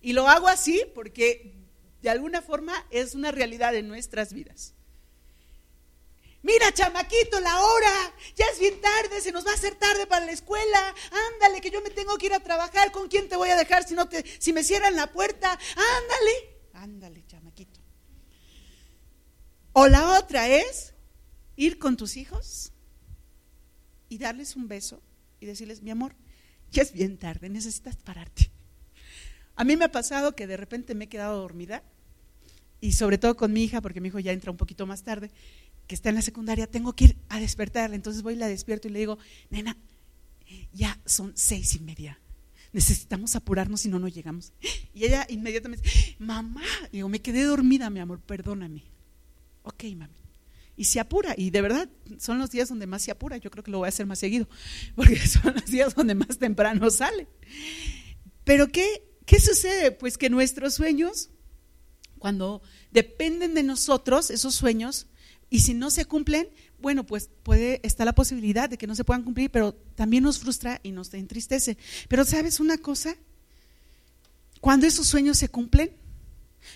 Y 0.00 0.12
lo 0.12 0.28
hago 0.28 0.48
así 0.48 0.84
porque 0.92 1.54
de 2.02 2.10
alguna 2.10 2.42
forma 2.42 2.74
es 2.90 3.14
una 3.14 3.30
realidad 3.30 3.76
en 3.76 3.86
nuestras 3.86 4.32
vidas. 4.32 4.74
Mira, 6.42 6.72
chamaquito, 6.74 7.38
la 7.40 7.60
hora. 7.60 8.14
Ya 8.34 8.46
es 8.52 8.58
bien 8.58 8.80
tarde, 8.80 9.20
se 9.20 9.30
nos 9.30 9.46
va 9.46 9.52
a 9.52 9.54
hacer 9.54 9.76
tarde 9.76 10.06
para 10.06 10.26
la 10.26 10.32
escuela. 10.32 10.94
Ándale, 11.34 11.60
que 11.60 11.70
yo 11.70 11.80
me 11.82 11.90
tengo 11.90 12.18
que 12.18 12.26
ir 12.26 12.34
a 12.34 12.40
trabajar. 12.40 12.90
¿Con 12.90 13.08
quién 13.08 13.28
te 13.28 13.36
voy 13.36 13.50
a 13.50 13.56
dejar 13.56 13.86
si 13.86 13.94
no 13.94 14.08
te 14.08 14.24
si 14.40 14.52
me 14.52 14.64
cierran 14.64 14.96
la 14.96 15.12
puerta? 15.12 15.52
Ándale. 15.52 16.32
Ándale, 16.72 17.24
chamaquito. 17.26 17.80
O 19.72 19.86
la 19.86 20.18
otra 20.18 20.48
es 20.48 20.94
ir 21.56 21.78
con 21.78 21.96
tus 21.96 22.16
hijos 22.16 22.72
y 24.08 24.18
darles 24.18 24.56
un 24.56 24.68
beso 24.68 25.00
y 25.38 25.46
decirles, 25.46 25.80
"Mi 25.80 25.90
amor, 25.90 26.16
ya 26.70 26.82
es 26.82 26.92
bien 26.92 27.18
tarde, 27.18 27.48
necesitas 27.48 27.96
pararte." 27.96 28.50
A 29.54 29.64
mí 29.64 29.76
me 29.76 29.84
ha 29.84 29.92
pasado 29.92 30.34
que 30.34 30.46
de 30.46 30.56
repente 30.56 30.94
me 30.94 31.04
he 31.04 31.08
quedado 31.08 31.40
dormida 31.40 31.84
y 32.80 32.92
sobre 32.92 33.16
todo 33.16 33.36
con 33.36 33.52
mi 33.52 33.62
hija, 33.62 33.80
porque 33.80 34.00
mi 34.00 34.08
hijo 34.08 34.18
ya 34.18 34.32
entra 34.32 34.50
un 34.50 34.56
poquito 34.56 34.86
más 34.86 35.04
tarde, 35.04 35.30
que 35.86 35.94
está 35.94 36.08
en 36.08 36.14
la 36.16 36.22
secundaria, 36.22 36.66
tengo 36.66 36.94
que 36.94 37.04
ir 37.04 37.16
a 37.28 37.40
despertarla. 37.40 37.96
Entonces 37.96 38.22
voy 38.22 38.34
y 38.34 38.36
la 38.36 38.48
despierto 38.48 38.88
y 38.88 38.92
le 38.92 39.00
digo, 39.00 39.18
nena, 39.50 39.76
ya 40.72 41.00
son 41.06 41.32
seis 41.34 41.74
y 41.74 41.80
media. 41.80 42.18
Necesitamos 42.72 43.36
apurarnos 43.36 43.82
si 43.82 43.88
no, 43.88 43.98
no 43.98 44.08
llegamos. 44.08 44.52
Y 44.94 45.04
ella 45.04 45.26
inmediatamente, 45.28 45.88
mamá, 46.18 46.62
digo, 46.90 47.08
me 47.08 47.20
quedé 47.20 47.44
dormida, 47.44 47.90
mi 47.90 48.00
amor, 48.00 48.20
perdóname. 48.20 48.84
Ok, 49.62 49.84
mami. 49.96 50.14
Y 50.74 50.84
se 50.84 51.00
apura, 51.00 51.34
y 51.36 51.50
de 51.50 51.60
verdad 51.60 51.88
son 52.18 52.38
los 52.38 52.50
días 52.50 52.70
donde 52.70 52.86
más 52.86 53.02
se 53.02 53.10
apura. 53.10 53.36
Yo 53.36 53.50
creo 53.50 53.62
que 53.62 53.70
lo 53.70 53.78
voy 53.78 53.86
a 53.86 53.88
hacer 53.90 54.06
más 54.06 54.18
seguido, 54.18 54.48
porque 54.96 55.16
son 55.26 55.54
los 55.54 55.66
días 55.66 55.94
donde 55.94 56.14
más 56.14 56.38
temprano 56.38 56.90
sale. 56.90 57.28
Pero 58.44 58.68
¿qué, 58.68 59.02
qué 59.26 59.38
sucede? 59.38 59.92
Pues 59.92 60.16
que 60.16 60.30
nuestros 60.30 60.74
sueños, 60.74 61.28
cuando 62.18 62.62
dependen 62.90 63.52
de 63.54 63.62
nosotros, 63.62 64.30
esos 64.30 64.54
sueños, 64.54 65.08
y 65.52 65.60
si 65.60 65.74
no 65.74 65.90
se 65.90 66.06
cumplen, 66.06 66.48
bueno, 66.80 67.04
pues 67.04 67.28
puede 67.42 67.86
estar 67.86 68.06
la 68.06 68.14
posibilidad 68.14 68.70
de 68.70 68.78
que 68.78 68.86
no 68.86 68.94
se 68.94 69.04
puedan 69.04 69.22
cumplir, 69.22 69.50
pero 69.50 69.74
también 69.74 70.22
nos 70.22 70.38
frustra 70.38 70.80
y 70.82 70.92
nos 70.92 71.12
entristece. 71.12 71.76
Pero 72.08 72.24
¿sabes 72.24 72.58
una 72.58 72.78
cosa? 72.78 73.16
Cuando 74.62 74.86
esos 74.86 75.06
sueños 75.06 75.36
se 75.36 75.50
cumplen, 75.50 75.92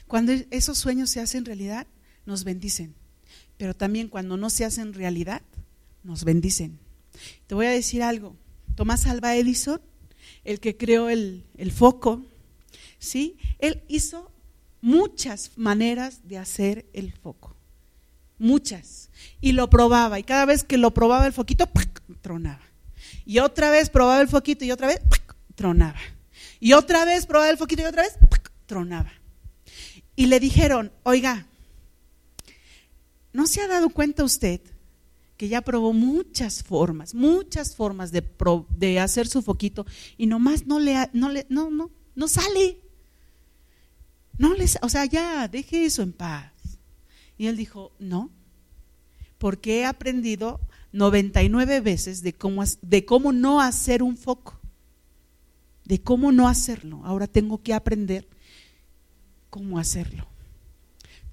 cuando 0.07 0.33
esos 0.51 0.77
sueños 0.77 1.09
se 1.09 1.21
hacen 1.21 1.47
realidad, 1.47 1.87
nos 2.27 2.45
bendicen. 2.45 2.95
Pero 3.57 3.75
también 3.75 4.09
cuando 4.09 4.37
no 4.37 4.51
se 4.51 4.67
hacen 4.67 4.93
realidad, 4.93 5.41
nos 6.05 6.25
bendicen. 6.25 6.79
Te 7.47 7.55
voy 7.55 7.65
a 7.65 7.71
decir 7.71 8.03
algo. 8.03 8.37
Tomás 8.75 9.07
Alba 9.07 9.37
Edison, 9.37 9.81
el 10.45 10.61
que 10.61 10.77
creó 10.77 11.09
el, 11.09 11.47
el 11.57 11.73
foco, 11.73 12.27
¿sí? 12.99 13.39
Él 13.59 13.83
hizo 13.89 14.31
muchas 14.83 15.53
maneras 15.57 16.29
de 16.29 16.37
hacer 16.37 16.85
el 16.93 17.15
foco 17.15 17.56
muchas. 18.39 19.11
Y 19.41 19.53
lo 19.53 19.71
probaba. 19.71 20.19
Y 20.19 20.23
cada 20.23 20.45
vez 20.47 20.65
que 20.65 20.79
lo 20.79 20.93
probaba 20.93 21.27
el 21.27 21.33
foquito, 21.33 21.69
tronaba. 22.21 22.63
Y 23.25 23.39
otra 23.39 23.71
vez 23.71 23.91
probaba 23.91 24.21
el 24.21 24.29
foquito 24.29 24.65
y 24.65 24.71
otra 24.71 24.89
vez 24.89 25.01
tronaba. 25.55 25.99
Y 26.61 26.73
otra 26.73 27.05
vez 27.05 27.27
probaba 27.27 27.51
el 27.51 27.59
foquito 27.59 27.83
y 27.83 27.87
otra 27.87 28.03
vez 28.03 28.17
tronaba. 28.67 29.13
Y 30.15 30.27
le 30.27 30.41
dijeron, 30.41 30.93
oiga, 31.03 31.47
¿no 33.33 33.47
se 33.47 33.61
ha 33.61 33.69
dado 33.69 33.91
cuenta 33.91 34.25
usted 34.25 34.61
que 35.37 35.49
ya 35.49 35.61
probó 35.61 35.93
muchas 35.93 36.63
formas, 36.63 37.15
muchas 37.15 37.77
formas 37.77 38.11
de, 38.11 38.25
de 38.71 39.01
hacer 39.01 39.29
su 39.29 39.43
foquito 39.43 39.85
y 40.17 40.27
nomás 40.27 40.67
no 40.67 40.79
le, 40.81 41.11
no 41.13 41.29
le, 41.29 41.47
no, 41.51 41.71
no, 41.71 41.91
no 42.15 42.29
sale. 42.29 42.81
No 44.39 44.55
les, 44.55 44.79
o 44.83 44.89
sea, 44.89 45.05
ya, 45.07 45.49
deje 45.49 45.85
eso 45.85 46.03
en 46.03 46.13
paz. 46.13 46.53
Y 47.39 47.47
él 47.47 47.57
dijo, 47.57 47.93
no, 47.99 48.31
porque 49.39 49.81
he 49.81 49.85
aprendido 49.85 50.61
99 50.93 51.81
veces 51.81 52.23
de 52.23 52.33
cómo, 52.33 52.65
de 52.83 53.05
cómo 53.05 53.33
no 53.33 53.61
hacer 53.61 54.03
un 54.03 54.17
foco, 54.17 54.59
de 55.85 56.01
cómo 56.01 56.33
no 56.33 56.49
hacerlo. 56.49 57.03
Ahora 57.05 57.27
tengo 57.27 57.63
que 57.63 57.75
aprender 57.75 58.27
cómo 59.51 59.79
hacerlo. 59.79 60.27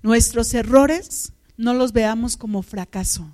Nuestros 0.01 0.53
errores 0.53 1.33
no 1.55 1.73
los 1.73 1.93
veamos 1.93 2.35
como 2.35 2.61
fracaso. 2.61 3.33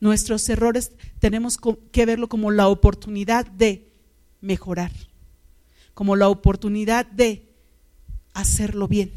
Nuestros 0.00 0.48
errores 0.48 0.90
tenemos 1.20 1.58
que 1.92 2.06
verlo 2.06 2.28
como 2.28 2.50
la 2.50 2.66
oportunidad 2.66 3.46
de 3.46 3.92
mejorar, 4.40 4.90
como 5.94 6.16
la 6.16 6.28
oportunidad 6.28 7.06
de 7.06 7.48
hacerlo 8.34 8.88
bien, 8.88 9.12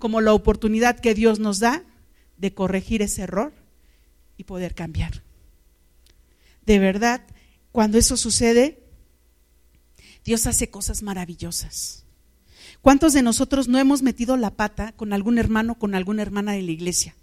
como 0.00 0.20
la 0.20 0.34
oportunidad 0.34 0.98
que 0.98 1.14
Dios 1.14 1.38
nos 1.38 1.60
da 1.60 1.84
de 2.36 2.52
corregir 2.52 3.02
ese 3.02 3.22
error 3.22 3.52
y 4.36 4.44
poder 4.44 4.74
cambiar. 4.74 5.22
De 6.66 6.80
verdad, 6.80 7.22
cuando 7.70 7.98
eso 7.98 8.16
sucede, 8.16 8.82
Dios 10.24 10.48
hace 10.48 10.70
cosas 10.70 11.02
maravillosas. 11.02 12.00
¿Cuántos 12.80 13.12
de 13.12 13.22
nosotros 13.22 13.68
no 13.68 13.78
hemos 13.78 14.02
metido 14.02 14.36
la 14.36 14.50
pata 14.50 14.92
con 14.92 15.12
algún 15.12 15.38
hermano, 15.38 15.78
con 15.78 15.94
alguna 15.94 16.22
hermana 16.22 16.52
de 16.52 16.62
la 16.62 16.72
iglesia? 16.72 17.14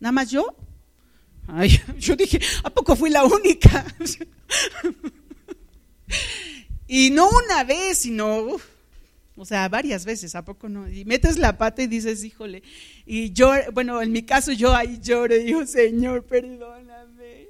¿Nada 0.00 0.12
más 0.12 0.30
yo? 0.30 0.54
Ay, 1.46 1.80
yo 1.98 2.16
dije, 2.16 2.40
¿a 2.64 2.70
poco 2.70 2.96
fui 2.96 3.10
la 3.10 3.24
única? 3.24 3.84
y 6.88 7.10
no 7.10 7.28
una 7.28 7.64
vez, 7.64 7.98
sino, 7.98 8.56
o 9.36 9.44
sea, 9.44 9.68
varias 9.68 10.04
veces, 10.04 10.34
¿a 10.34 10.44
poco 10.44 10.68
no? 10.68 10.88
Y 10.90 11.04
metes 11.04 11.38
la 11.38 11.58
pata 11.58 11.82
y 11.82 11.86
dices, 11.86 12.24
híjole, 12.24 12.62
y 13.04 13.32
yo, 13.32 13.52
bueno, 13.72 14.00
en 14.00 14.10
mi 14.10 14.22
caso 14.22 14.52
yo 14.52 14.74
ahí 14.74 14.98
lloro 15.00 15.36
y 15.36 15.44
digo, 15.44 15.66
Señor, 15.66 16.24
perdóname, 16.24 17.46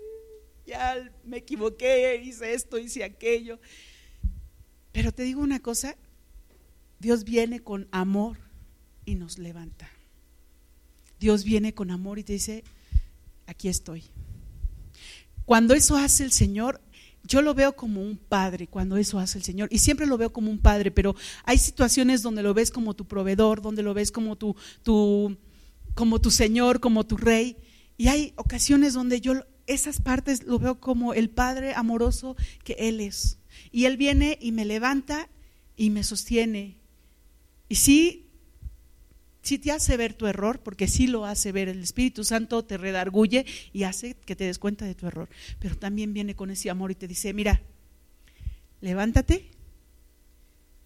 ya 0.67 1.11
me 1.25 1.39
equivoqué, 1.39 2.21
hice 2.25 2.53
esto, 2.53 2.79
hice 2.79 3.05
aquello. 3.05 3.61
Pero 4.91 5.13
te 5.13 5.23
digo 5.23 5.41
una 5.41 5.61
cosa, 5.61 5.97
Dios 6.99 7.25
viene 7.25 7.61
con 7.61 7.89
amor 7.93 8.39
y 9.05 9.15
nos 9.15 9.39
levanta. 9.39 9.89
Dios 11.21 11.45
viene 11.45 11.73
con 11.73 11.91
amor 11.91 12.19
y 12.19 12.25
te 12.25 12.33
dice, 12.33 12.65
aquí 13.47 13.69
estoy. 13.69 14.05
Cuando 15.45 15.75
eso 15.75 15.97
hace 15.97 16.25
el 16.25 16.33
Señor, 16.33 16.81
yo 17.27 17.43
lo 17.43 17.55
veo 17.55 17.77
como 17.77 18.03
un 18.03 18.17
padre 18.17 18.67
cuando 18.67 18.97
eso 18.97 19.19
hace 19.19 19.39
el 19.39 19.45
Señor. 19.45 19.69
Y 19.71 19.79
siempre 19.79 20.07
lo 20.07 20.17
veo 20.17 20.33
como 20.33 20.51
un 20.51 20.59
padre, 20.59 20.91
pero 20.91 21.15
hay 21.45 21.59
situaciones 21.59 22.23
donde 22.23 22.43
lo 22.43 22.55
ves 22.55 22.71
como 22.71 22.95
tu 22.95 23.07
proveedor, 23.07 23.63
donde 23.63 23.83
lo 23.83 23.95
ves 23.95 24.11
como 24.13 24.37
tu, 24.37 24.57
tu, 24.83 25.37
como 25.95 26.21
tu 26.21 26.31
Señor, 26.31 26.81
como 26.81 27.05
tu 27.05 27.17
Rey. 27.17 27.57
Y 27.97 28.09
hay 28.09 28.33
ocasiones 28.37 28.95
donde 28.95 29.21
yo 29.21 29.35
esas 29.67 30.01
partes 30.01 30.45
lo 30.45 30.59
veo 30.59 30.81
como 30.81 31.15
el 31.15 31.31
Padre 31.31 31.75
amoroso 31.75 32.37
que 32.65 32.75
Él 32.79 33.01
es. 33.01 33.39
Y 33.73 33.87
Él 33.87 33.97
viene 33.97 34.39
y 34.41 34.53
me 34.53 34.65
levanta 34.65 35.29
y 35.77 35.91
me 35.91 36.05
sostiene 36.05 36.79
y 37.69 37.77
sí, 37.77 38.26
sí 39.47 39.59
te 39.59 39.73
hace 39.73 39.97
ver 39.97 40.15
tu 40.15 40.27
error, 40.27 40.61
porque 40.61 40.89
sí 40.89 41.07
lo 41.07 41.25
hace 41.25 41.53
ver. 41.53 41.69
El 41.69 41.83
Espíritu 41.83 42.25
Santo 42.25 42.65
te 42.65 42.77
redarguye 42.77 43.47
y 43.73 43.85
hace 43.85 44.15
que 44.15 44.37
te 44.37 44.45
des 44.45 44.59
cuenta 44.59 44.85
de 44.85 44.95
tu 44.95 45.07
error. 45.07 45.29
Pero 45.59 45.77
también 45.77 46.13
viene 46.13 46.35
con 46.35 46.51
ese 46.51 46.69
amor 46.69 46.91
y 46.91 46.97
te 46.97 47.09
dice, 47.09 47.33
mira, 47.33 47.63
levántate, 48.81 49.51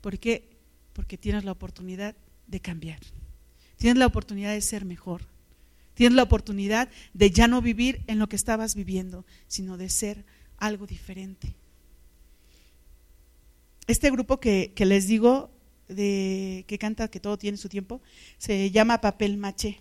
porque 0.00 0.50
porque 0.92 1.16
tienes 1.16 1.44
la 1.44 1.52
oportunidad 1.52 2.14
de 2.46 2.60
cambiar. 2.60 3.00
Tienes 3.78 3.98
la 3.98 4.06
oportunidad 4.06 4.52
de 4.52 4.60
ser 4.60 4.84
mejor. 4.84 5.22
Tienes 5.94 6.14
la 6.14 6.22
oportunidad 6.22 6.90
de 7.14 7.30
ya 7.30 7.48
no 7.48 7.62
vivir 7.62 8.02
en 8.06 8.18
lo 8.18 8.28
que 8.28 8.36
estabas 8.36 8.74
viviendo, 8.74 9.24
sino 9.46 9.76
de 9.78 9.88
ser 9.88 10.24
algo 10.58 10.86
diferente. 10.86 11.54
Este 13.86 14.10
grupo 14.10 14.40
que, 14.40 14.72
que 14.74 14.84
les 14.84 15.06
digo 15.06 15.50
de, 15.94 16.64
que 16.66 16.78
canta 16.78 17.08
que 17.08 17.20
todo 17.20 17.38
tiene 17.38 17.58
su 17.58 17.68
tiempo, 17.68 18.00
se 18.38 18.70
llama 18.70 19.00
Papel 19.00 19.36
Maché. 19.36 19.80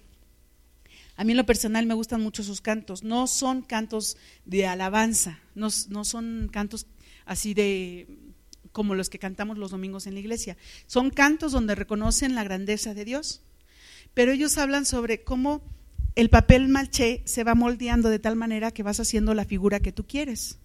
A 1.16 1.24
mí 1.24 1.32
en 1.32 1.38
lo 1.38 1.46
personal 1.46 1.86
me 1.86 1.94
gustan 1.94 2.22
mucho 2.22 2.44
sus 2.44 2.62
cantos. 2.62 3.04
No 3.04 3.28
son 3.28 3.62
cantos 3.62 4.18
de 4.46 4.66
alabanza, 4.68 5.40
no, 5.54 5.68
no 5.90 6.06
son 6.06 6.50
cantos 6.52 6.88
así 7.26 7.54
de 7.54 8.08
como 8.72 8.96
los 8.96 9.10
que 9.10 9.20
cantamos 9.20 9.58
los 9.58 9.72
domingos 9.72 10.08
en 10.08 10.14
la 10.14 10.22
iglesia. 10.22 10.56
Son 10.88 11.10
cantos 11.10 11.52
donde 11.52 11.76
reconocen 11.76 12.36
la 12.36 12.44
grandeza 12.44 12.94
de 12.94 13.04
Dios. 13.04 13.42
Pero 14.14 14.32
ellos 14.32 14.58
hablan 14.58 14.86
sobre 14.86 15.24
cómo 15.24 15.62
el 16.16 16.30
papel 16.30 16.70
maché 16.70 17.22
se 17.26 17.44
va 17.44 17.56
moldeando 17.56 18.10
de 18.10 18.20
tal 18.20 18.36
manera 18.36 18.72
que 18.72 18.84
vas 18.84 19.00
haciendo 19.00 19.34
la 19.34 19.46
figura 19.46 19.80
que 19.80 19.92
tú 19.92 20.06
quieres. 20.06 20.60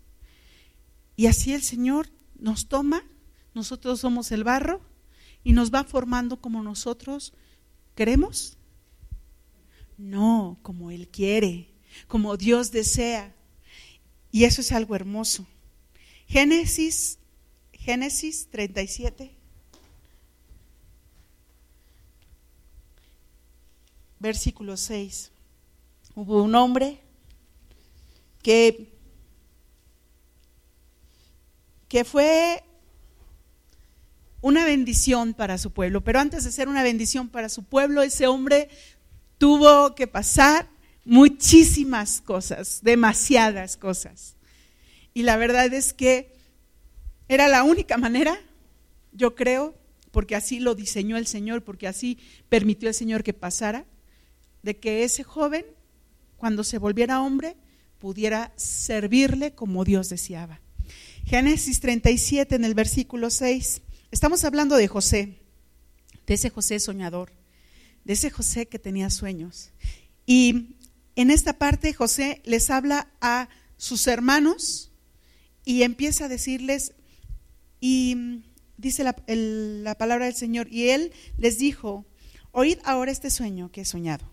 Y 1.16 1.26
así 1.26 1.52
el 1.52 1.62
Señor 1.62 2.08
nos 2.38 2.68
toma, 2.68 3.02
nosotros 3.54 4.00
somos 4.00 4.32
el 4.32 4.44
barro 4.44 4.80
y 5.44 5.52
nos 5.52 5.72
va 5.72 5.84
formando 5.84 6.40
como 6.40 6.62
nosotros 6.62 7.34
queremos? 7.94 8.56
No, 9.96 10.58
como 10.62 10.90
Él 10.90 11.06
quiere, 11.08 11.68
como 12.08 12.36
Dios 12.36 12.72
desea. 12.72 13.32
Y 14.32 14.44
eso 14.44 14.62
es 14.62 14.72
algo 14.72 14.96
hermoso. 14.96 15.46
Génesis, 16.26 17.18
Génesis 17.72 18.48
37. 18.50 19.30
Versículo 24.18 24.76
6. 24.76 25.30
Hubo 26.16 26.42
un 26.42 26.54
hombre 26.54 27.00
que, 28.42 28.90
que 31.88 32.04
fue 32.04 32.64
una 34.44 34.66
bendición 34.66 35.32
para 35.32 35.56
su 35.56 35.70
pueblo. 35.70 36.04
Pero 36.04 36.20
antes 36.20 36.44
de 36.44 36.52
ser 36.52 36.68
una 36.68 36.82
bendición 36.82 37.30
para 37.30 37.48
su 37.48 37.62
pueblo, 37.62 38.02
ese 38.02 38.26
hombre 38.26 38.68
tuvo 39.38 39.94
que 39.94 40.06
pasar 40.06 40.68
muchísimas 41.06 42.20
cosas, 42.20 42.80
demasiadas 42.82 43.78
cosas. 43.78 44.36
Y 45.14 45.22
la 45.22 45.38
verdad 45.38 45.72
es 45.72 45.94
que 45.94 46.34
era 47.26 47.48
la 47.48 47.62
única 47.62 47.96
manera, 47.96 48.38
yo 49.12 49.34
creo, 49.34 49.74
porque 50.10 50.36
así 50.36 50.60
lo 50.60 50.74
diseñó 50.74 51.16
el 51.16 51.26
Señor, 51.26 51.64
porque 51.64 51.88
así 51.88 52.18
permitió 52.50 52.90
el 52.90 52.94
Señor 52.94 53.22
que 53.22 53.32
pasara, 53.32 53.86
de 54.62 54.76
que 54.76 55.04
ese 55.04 55.24
joven, 55.24 55.64
cuando 56.36 56.64
se 56.64 56.76
volviera 56.76 57.22
hombre, 57.22 57.56
pudiera 57.98 58.52
servirle 58.56 59.54
como 59.54 59.86
Dios 59.86 60.10
deseaba. 60.10 60.60
Génesis 61.24 61.80
37 61.80 62.56
en 62.56 62.64
el 62.66 62.74
versículo 62.74 63.30
6. 63.30 63.80
Estamos 64.14 64.44
hablando 64.44 64.76
de 64.76 64.86
José, 64.86 65.40
de 66.24 66.34
ese 66.34 66.48
José 66.48 66.78
soñador, 66.78 67.32
de 68.04 68.12
ese 68.12 68.30
José 68.30 68.66
que 68.66 68.78
tenía 68.78 69.10
sueños. 69.10 69.72
Y 70.24 70.76
en 71.16 71.32
esta 71.32 71.58
parte 71.58 71.92
José 71.92 72.40
les 72.44 72.70
habla 72.70 73.08
a 73.20 73.48
sus 73.76 74.06
hermanos 74.06 74.92
y 75.64 75.82
empieza 75.82 76.26
a 76.26 76.28
decirles, 76.28 76.94
y 77.80 78.44
dice 78.76 79.02
la, 79.02 79.16
la 79.26 79.98
palabra 79.98 80.26
del 80.26 80.36
Señor, 80.36 80.68
y 80.70 80.90
él 80.90 81.12
les 81.36 81.58
dijo, 81.58 82.06
oíd 82.52 82.78
ahora 82.84 83.10
este 83.10 83.30
sueño 83.30 83.72
que 83.72 83.80
he 83.80 83.84
soñado. 83.84 84.30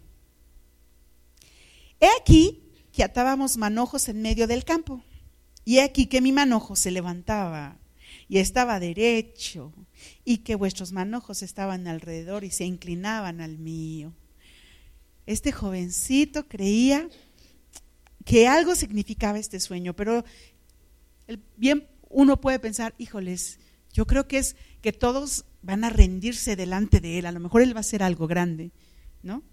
He 1.99 2.07
aquí 2.21 2.61
que 2.93 3.03
atábamos 3.03 3.57
manojos 3.57 4.09
en 4.09 4.21
medio 4.21 4.45
del 4.45 4.63
campo, 4.63 5.03
y 5.65 5.79
he 5.79 5.81
aquí 5.81 6.05
que 6.05 6.21
mi 6.21 6.31
manojo 6.31 6.75
se 6.75 6.91
levantaba 6.91 7.80
y 8.31 8.37
estaba 8.37 8.79
derecho, 8.79 9.73
y 10.23 10.37
que 10.37 10.55
vuestros 10.55 10.93
manojos 10.93 11.41
estaban 11.41 11.85
alrededor 11.85 12.45
y 12.45 12.49
se 12.49 12.63
inclinaban 12.63 13.41
al 13.41 13.57
mío. 13.57 14.13
Este 15.25 15.51
jovencito 15.51 16.47
creía 16.47 17.09
que 18.23 18.47
algo 18.47 18.73
significaba 18.73 19.37
este 19.37 19.59
sueño, 19.59 19.93
pero 19.97 20.23
bien 21.57 21.89
uno 22.07 22.39
puede 22.39 22.59
pensar, 22.59 22.95
híjoles, 22.97 23.59
yo 23.91 24.07
creo 24.07 24.29
que 24.29 24.37
es 24.37 24.55
que 24.81 24.93
todos 24.93 25.43
van 25.61 25.83
a 25.83 25.89
rendirse 25.89 26.55
delante 26.55 27.01
de 27.01 27.19
él, 27.19 27.25
a 27.25 27.33
lo 27.33 27.41
mejor 27.41 27.61
él 27.61 27.75
va 27.75 27.79
a 27.79 27.81
hacer 27.81 28.01
algo 28.01 28.27
grande, 28.27 28.71
¿no? 29.23 29.43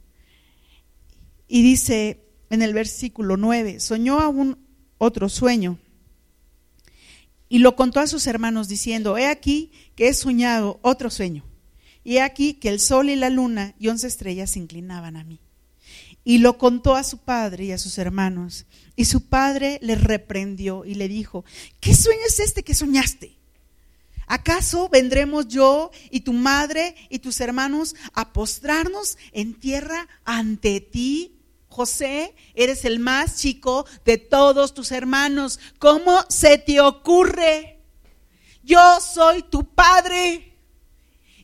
Y 1.49 1.65
dice 1.65 2.21
en 2.49 2.63
el 2.63 2.75
versículo 2.75 3.37
9, 3.37 3.81
soñó 3.81 4.21
aún 4.21 4.57
otro 4.99 5.29
sueño 5.29 5.81
y 7.49 7.59
lo 7.59 7.77
contó 7.77 8.01
a 8.01 8.07
sus 8.07 8.27
hermanos 8.27 8.69
diciendo, 8.69 9.17
he 9.17 9.27
aquí 9.27 9.73
que 9.97 10.09
he 10.09 10.15
soñado 10.15 10.79
otro 10.83 11.11
sueño. 11.11 11.45
Y 12.05 12.17
he 12.17 12.23
aquí 12.23 12.55
que 12.55 12.69
el 12.69 12.81
sol 12.81 13.11
y 13.11 13.17
la 13.17 13.31
luna 13.31 13.75
y 13.79 13.89
once 13.89 14.07
estrellas 14.07 14.53
se 14.53 14.59
inclinaban 14.59 15.17
a 15.17 15.25
mí. 15.25 15.41
Y 16.25 16.39
lo 16.39 16.59
contó 16.59 16.95
a 16.95 17.05
su 17.05 17.19
padre 17.19 17.67
y 17.67 17.73
a 17.73 17.79
sus 17.79 17.99
hermanos. 17.99 18.67
Y 18.97 19.07
su 19.07 19.29
padre 19.29 19.79
le 19.83 19.95
reprendió 19.95 20.85
y 20.85 20.95
le 20.95 21.09
dijo, 21.09 21.45
¿qué 21.81 21.95
sueño 21.95 22.21
es 22.27 22.41
este 22.41 22.63
que 22.63 22.75
soñaste? 22.75 23.39
¿Acaso 24.27 24.91
vendremos 24.91 25.49
yo 25.49 25.91
y 26.11 26.21
tu 26.21 26.35
madre 26.35 26.95
y 27.09 27.21
tus 27.21 27.41
hermanos 27.41 27.97
a 28.13 28.35
postrarnos 28.35 29.17
en 29.33 29.55
tierra 29.55 30.07
ante 30.25 30.83
ti? 30.83 31.38
José, 31.79 32.35
eres 32.55 32.85
el 32.85 32.99
más 32.99 33.37
chico 33.37 33.87
de 34.05 34.19
todos 34.19 34.75
tus 34.75 34.91
hermanos. 34.91 35.61
¿Cómo 35.79 36.25
se 36.29 36.59
te 36.59 36.81
ocurre? 36.81 37.79
Yo 38.65 38.81
soy 39.01 39.45
tu 39.45 39.63
padre. 39.77 40.57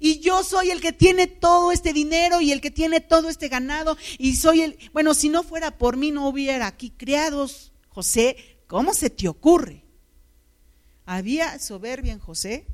Y 0.01 0.19
yo 0.19 0.43
soy 0.43 0.73
el 0.73 0.81
que 0.81 0.93
tiene 0.93 1.29
todo 1.29 1.71
este 1.71 1.93
dinero 1.93 2.41
y 2.41 2.51
el 2.51 2.61
que 2.61 2.73
tiene 2.73 3.01
todo 3.01 3.29
este 3.29 3.47
ganado. 3.47 3.97
Y 4.19 4.35
soy 4.35 4.63
el, 4.63 4.77
bueno, 4.93 5.15
si 5.15 5.29
no 5.29 5.45
fuera 5.45 5.79
por 5.79 5.97
mí 5.97 6.11
no 6.11 6.27
hubiera 6.27 6.67
aquí 6.67 6.91
criados. 6.91 7.71
José, 7.91 8.59
¿cómo 8.67 8.93
se 8.93 9.11
te 9.11 9.29
ocurre? 9.29 9.85
Había 11.07 11.61
soberbia 11.61 12.13
en 12.13 12.19
José. 12.19 12.67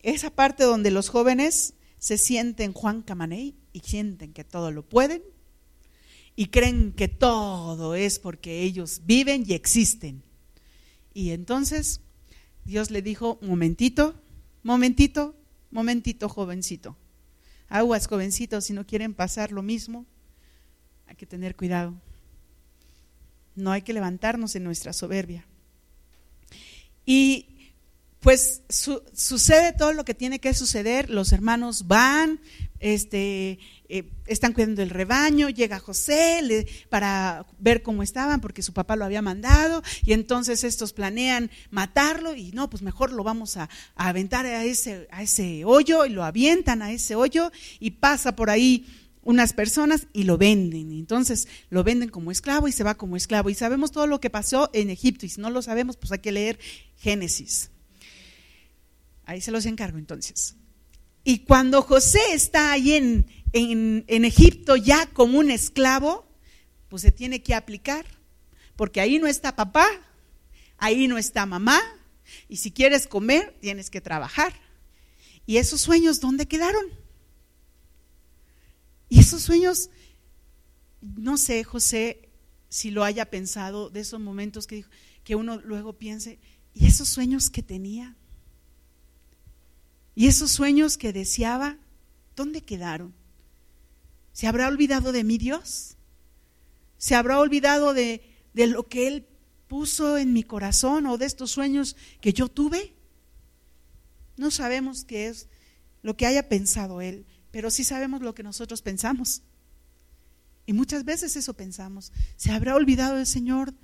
Esa 0.00 0.28
parte 0.28 0.64
donde 0.64 0.90
los 0.90 1.08
jóvenes 1.08 1.72
se 1.96 2.18
sienten 2.18 2.74
Juan 2.74 3.00
Camaney 3.00 3.56
y 3.72 3.80
sienten 3.80 4.34
que 4.34 4.44
todo 4.44 4.70
lo 4.70 4.86
pueden 4.86 5.22
y 6.36 6.46
creen 6.46 6.92
que 6.92 7.08
todo 7.08 7.94
es 7.94 8.18
porque 8.18 8.62
ellos 8.62 9.02
viven 9.04 9.44
y 9.46 9.54
existen. 9.54 10.22
Y 11.12 11.30
entonces 11.30 12.00
Dios 12.64 12.90
le 12.90 13.02
dijo, 13.02 13.38
momentito, 13.42 14.14
momentito, 14.62 15.34
momentito, 15.70 16.28
jovencito. 16.28 16.96
Aguas, 17.68 18.06
jovencitos, 18.06 18.64
si 18.64 18.72
no 18.72 18.86
quieren 18.86 19.14
pasar 19.14 19.52
lo 19.52 19.62
mismo, 19.62 20.06
hay 21.06 21.16
que 21.16 21.26
tener 21.26 21.56
cuidado. 21.56 21.94
No 23.54 23.72
hay 23.72 23.82
que 23.82 23.92
levantarnos 23.92 24.54
en 24.56 24.64
nuestra 24.64 24.92
soberbia. 24.92 25.46
Y 27.04 27.46
pues 28.20 28.62
sucede 28.68 29.72
todo 29.72 29.92
lo 29.92 30.04
que 30.04 30.14
tiene 30.14 30.40
que 30.40 30.52
suceder, 30.52 31.08
los 31.08 31.32
hermanos 31.32 31.86
van, 31.86 32.40
este, 32.80 33.58
eh, 33.88 34.10
están 34.26 34.52
cuidando 34.52 34.82
el 34.82 34.90
rebaño, 34.90 35.48
llega 35.48 35.78
José 35.78 36.66
para 36.88 37.46
ver 37.58 37.82
cómo 37.82 38.02
estaban, 38.02 38.40
porque 38.40 38.62
su 38.62 38.72
papá 38.72 38.96
lo 38.96 39.04
había 39.04 39.22
mandado, 39.22 39.82
y 40.04 40.12
entonces 40.12 40.64
estos 40.64 40.92
planean 40.92 41.50
matarlo, 41.70 42.34
y 42.34 42.50
no, 42.52 42.68
pues 42.68 42.82
mejor 42.82 43.12
lo 43.12 43.22
vamos 43.22 43.56
a, 43.56 43.68
a 43.94 44.08
aventar 44.08 44.46
a 44.46 44.64
ese, 44.64 45.06
a 45.10 45.22
ese 45.22 45.64
hoyo, 45.64 46.06
y 46.06 46.10
lo 46.10 46.24
avientan 46.24 46.82
a 46.82 46.90
ese 46.90 47.14
hoyo, 47.14 47.52
y 47.78 47.92
pasa 47.92 48.34
por 48.34 48.50
ahí 48.50 48.86
unas 49.22 49.52
personas 49.52 50.06
y 50.12 50.24
lo 50.24 50.38
venden. 50.38 50.92
Entonces 50.92 51.48
lo 51.68 51.84
venden 51.84 52.08
como 52.08 52.30
esclavo 52.30 52.68
y 52.68 52.72
se 52.72 52.84
va 52.84 52.96
como 52.96 53.16
esclavo. 53.16 53.50
Y 53.50 53.54
sabemos 53.54 53.92
todo 53.92 54.06
lo 54.06 54.20
que 54.20 54.30
pasó 54.30 54.70
en 54.72 54.90
Egipto. 54.90 55.26
Y 55.26 55.28
si 55.28 55.40
no 55.40 55.50
lo 55.50 55.62
sabemos, 55.62 55.96
pues 55.96 56.12
hay 56.12 56.20
que 56.20 56.32
leer 56.32 56.58
Génesis. 56.96 57.70
Ahí 59.24 59.40
se 59.40 59.50
los 59.50 59.66
encargo 59.66 59.98
entonces. 59.98 60.56
Y 61.24 61.40
cuando 61.40 61.82
José 61.82 62.20
está 62.32 62.72
ahí 62.72 62.92
en, 62.92 63.26
en, 63.52 64.04
en 64.08 64.24
Egipto 64.24 64.76
ya 64.76 65.06
como 65.06 65.38
un 65.38 65.50
esclavo, 65.50 66.26
pues 66.88 67.02
se 67.02 67.12
tiene 67.12 67.42
que 67.42 67.54
aplicar. 67.54 68.06
Porque 68.76 69.00
ahí 69.00 69.18
no 69.18 69.26
está 69.26 69.56
papá, 69.56 69.86
ahí 70.78 71.06
no 71.08 71.18
está 71.18 71.46
mamá. 71.46 71.80
Y 72.48 72.56
si 72.56 72.70
quieres 72.70 73.06
comer, 73.06 73.56
tienes 73.60 73.90
que 73.90 74.00
trabajar. 74.00 74.54
¿Y 75.46 75.58
esos 75.58 75.80
sueños 75.80 76.20
dónde 76.20 76.46
quedaron? 76.46 76.86
Y 79.08 79.18
esos 79.18 79.42
sueños, 79.42 79.90
no 81.00 81.36
sé, 81.36 81.64
José, 81.64 82.30
si 82.68 82.90
lo 82.90 83.04
haya 83.04 83.28
pensado 83.28 83.90
de 83.90 84.00
esos 84.00 84.20
momentos 84.20 84.66
que, 84.66 84.84
que 85.24 85.34
uno 85.34 85.60
luego 85.60 85.98
piense, 85.98 86.38
¿y 86.72 86.86
esos 86.86 87.08
sueños 87.08 87.50
que 87.50 87.62
tenía? 87.62 88.16
¿Y 90.14 90.26
esos 90.26 90.50
sueños 90.50 90.96
que 90.96 91.12
deseaba, 91.12 91.78
dónde 92.36 92.62
quedaron? 92.62 93.14
¿Se 94.32 94.46
habrá 94.46 94.68
olvidado 94.68 95.12
de 95.12 95.24
mi 95.24 95.38
Dios? 95.38 95.96
¿Se 96.98 97.14
habrá 97.14 97.38
olvidado 97.38 97.94
de, 97.94 98.22
de 98.52 98.66
lo 98.66 98.88
que 98.88 99.06
Él 99.06 99.26
puso 99.68 100.18
en 100.18 100.32
mi 100.32 100.42
corazón 100.42 101.06
o 101.06 101.18
de 101.18 101.26
estos 101.26 101.50
sueños 101.50 101.96
que 102.20 102.32
yo 102.32 102.48
tuve? 102.48 102.94
No 104.36 104.50
sabemos 104.50 105.04
qué 105.04 105.28
es 105.28 105.48
lo 106.02 106.16
que 106.16 106.26
haya 106.26 106.48
pensado 106.48 107.00
Él, 107.00 107.26
pero 107.50 107.70
sí 107.70 107.84
sabemos 107.84 108.22
lo 108.22 108.34
que 108.34 108.42
nosotros 108.42 108.82
pensamos. 108.82 109.42
Y 110.66 110.72
muchas 110.72 111.04
veces 111.04 111.36
eso 111.36 111.54
pensamos. 111.54 112.12
¿Se 112.36 112.52
habrá 112.52 112.74
olvidado 112.74 113.18
el 113.18 113.26
Señor 113.26 113.74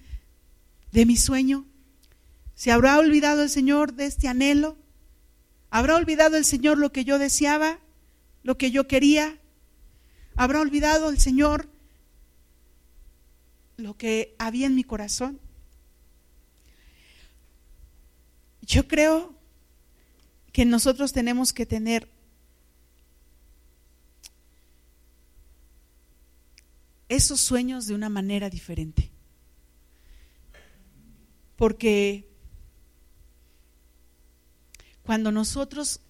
de 0.93 1.05
mi 1.05 1.17
sueño? 1.17 1.67
¿Se 2.55 2.71
habrá 2.71 2.99
olvidado 2.99 3.43
el 3.43 3.51
Señor 3.51 3.95
de 3.95 4.07
este 4.07 4.29
anhelo? 4.29 4.79
¿Habrá 5.77 5.97
olvidado 5.97 6.39
el 6.39 6.47
Señor 6.47 6.79
lo 6.79 6.91
que 6.91 7.05
yo 7.05 7.19
deseaba, 7.19 7.79
lo 8.43 8.57
que 8.57 8.71
yo 8.71 8.89
quería? 8.89 9.39
¿Habrá 10.35 10.63
olvidado 10.63 11.11
el 11.11 11.19
Señor 11.19 11.69
lo 13.77 13.95
que 13.95 14.35
había 14.39 14.69
en 14.69 14.75
mi 14.75 14.85
corazón? 14.85 15.39
Yo 18.63 18.89
creo 18.89 19.35
que 20.51 20.65
nosotros 20.65 21.13
tenemos 21.13 21.53
que 21.53 21.67
tener 21.67 22.09
esos 27.11 27.39
sueños 27.39 27.87
de 27.87 27.95
una 27.95 28.09
manera 28.09 28.49
diferente. 28.49 29.11
Porque 31.57 32.26
cuando 35.07 35.31
nosotros 35.31 36.01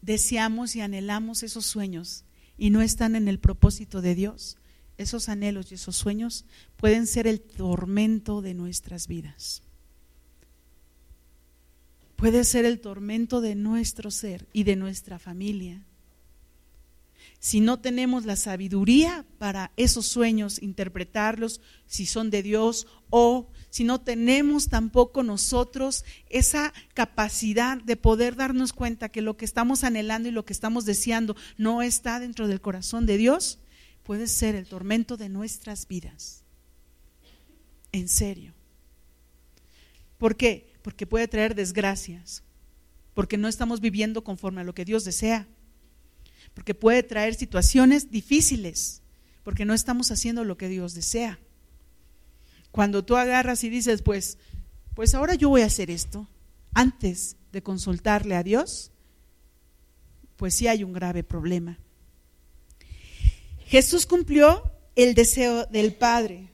deseamos 0.00 0.74
y 0.74 0.80
anhelamos 0.80 1.42
esos 1.42 1.66
sueños 1.66 2.24
y 2.56 2.70
no 2.70 2.80
están 2.80 3.14
en 3.14 3.28
el 3.28 3.38
propósito 3.38 4.00
de 4.00 4.14
Dios, 4.14 4.56
esos 4.96 5.28
anhelos 5.28 5.70
y 5.70 5.74
esos 5.74 5.94
sueños 5.96 6.46
pueden 6.78 7.06
ser 7.06 7.26
el 7.26 7.40
tormento 7.40 8.40
de 8.40 8.54
nuestras 8.54 9.06
vidas. 9.06 9.62
Puede 12.16 12.44
ser 12.44 12.64
el 12.64 12.80
tormento 12.80 13.42
de 13.42 13.54
nuestro 13.54 14.10
ser 14.10 14.48
y 14.54 14.64
de 14.64 14.74
nuestra 14.74 15.18
familia 15.18 15.84
si 17.38 17.60
no 17.60 17.78
tenemos 17.78 18.24
la 18.24 18.36
sabiduría 18.36 19.24
para 19.38 19.72
esos 19.76 20.06
sueños, 20.06 20.60
interpretarlos, 20.62 21.60
si 21.86 22.06
son 22.06 22.30
de 22.30 22.42
Dios, 22.42 22.86
o 23.10 23.50
si 23.70 23.84
no 23.84 24.00
tenemos 24.00 24.68
tampoco 24.68 25.22
nosotros 25.22 26.04
esa 26.28 26.72
capacidad 26.94 27.80
de 27.80 27.96
poder 27.96 28.36
darnos 28.36 28.72
cuenta 28.72 29.10
que 29.10 29.22
lo 29.22 29.36
que 29.36 29.44
estamos 29.44 29.84
anhelando 29.84 30.28
y 30.28 30.32
lo 30.32 30.44
que 30.44 30.52
estamos 30.52 30.84
deseando 30.84 31.36
no 31.56 31.82
está 31.82 32.18
dentro 32.20 32.48
del 32.48 32.60
corazón 32.60 33.06
de 33.06 33.16
Dios, 33.16 33.58
puede 34.02 34.26
ser 34.28 34.54
el 34.54 34.66
tormento 34.66 35.16
de 35.16 35.28
nuestras 35.28 35.86
vidas. 35.86 36.42
En 37.92 38.08
serio. 38.08 38.54
¿Por 40.18 40.36
qué? 40.36 40.72
Porque 40.82 41.06
puede 41.06 41.28
traer 41.28 41.54
desgracias, 41.54 42.42
porque 43.14 43.36
no 43.36 43.48
estamos 43.48 43.80
viviendo 43.80 44.24
conforme 44.24 44.62
a 44.62 44.64
lo 44.64 44.74
que 44.74 44.84
Dios 44.84 45.04
desea 45.04 45.46
porque 46.56 46.74
puede 46.74 47.02
traer 47.02 47.34
situaciones 47.34 48.10
difíciles, 48.10 49.02
porque 49.44 49.66
no 49.66 49.74
estamos 49.74 50.10
haciendo 50.10 50.42
lo 50.42 50.56
que 50.56 50.68
Dios 50.68 50.94
desea. 50.94 51.38
Cuando 52.70 53.04
tú 53.04 53.14
agarras 53.16 53.62
y 53.62 53.68
dices, 53.68 54.00
pues, 54.00 54.38
pues 54.94 55.14
ahora 55.14 55.34
yo 55.34 55.50
voy 55.50 55.60
a 55.60 55.66
hacer 55.66 55.90
esto, 55.90 56.26
antes 56.72 57.36
de 57.52 57.62
consultarle 57.62 58.36
a 58.36 58.42
Dios, 58.42 58.90
pues 60.36 60.54
sí 60.54 60.66
hay 60.66 60.82
un 60.82 60.94
grave 60.94 61.22
problema. 61.22 61.78
Jesús 63.66 64.06
cumplió 64.06 64.72
el 64.94 65.14
deseo 65.14 65.66
del 65.66 65.92
Padre. 65.92 66.48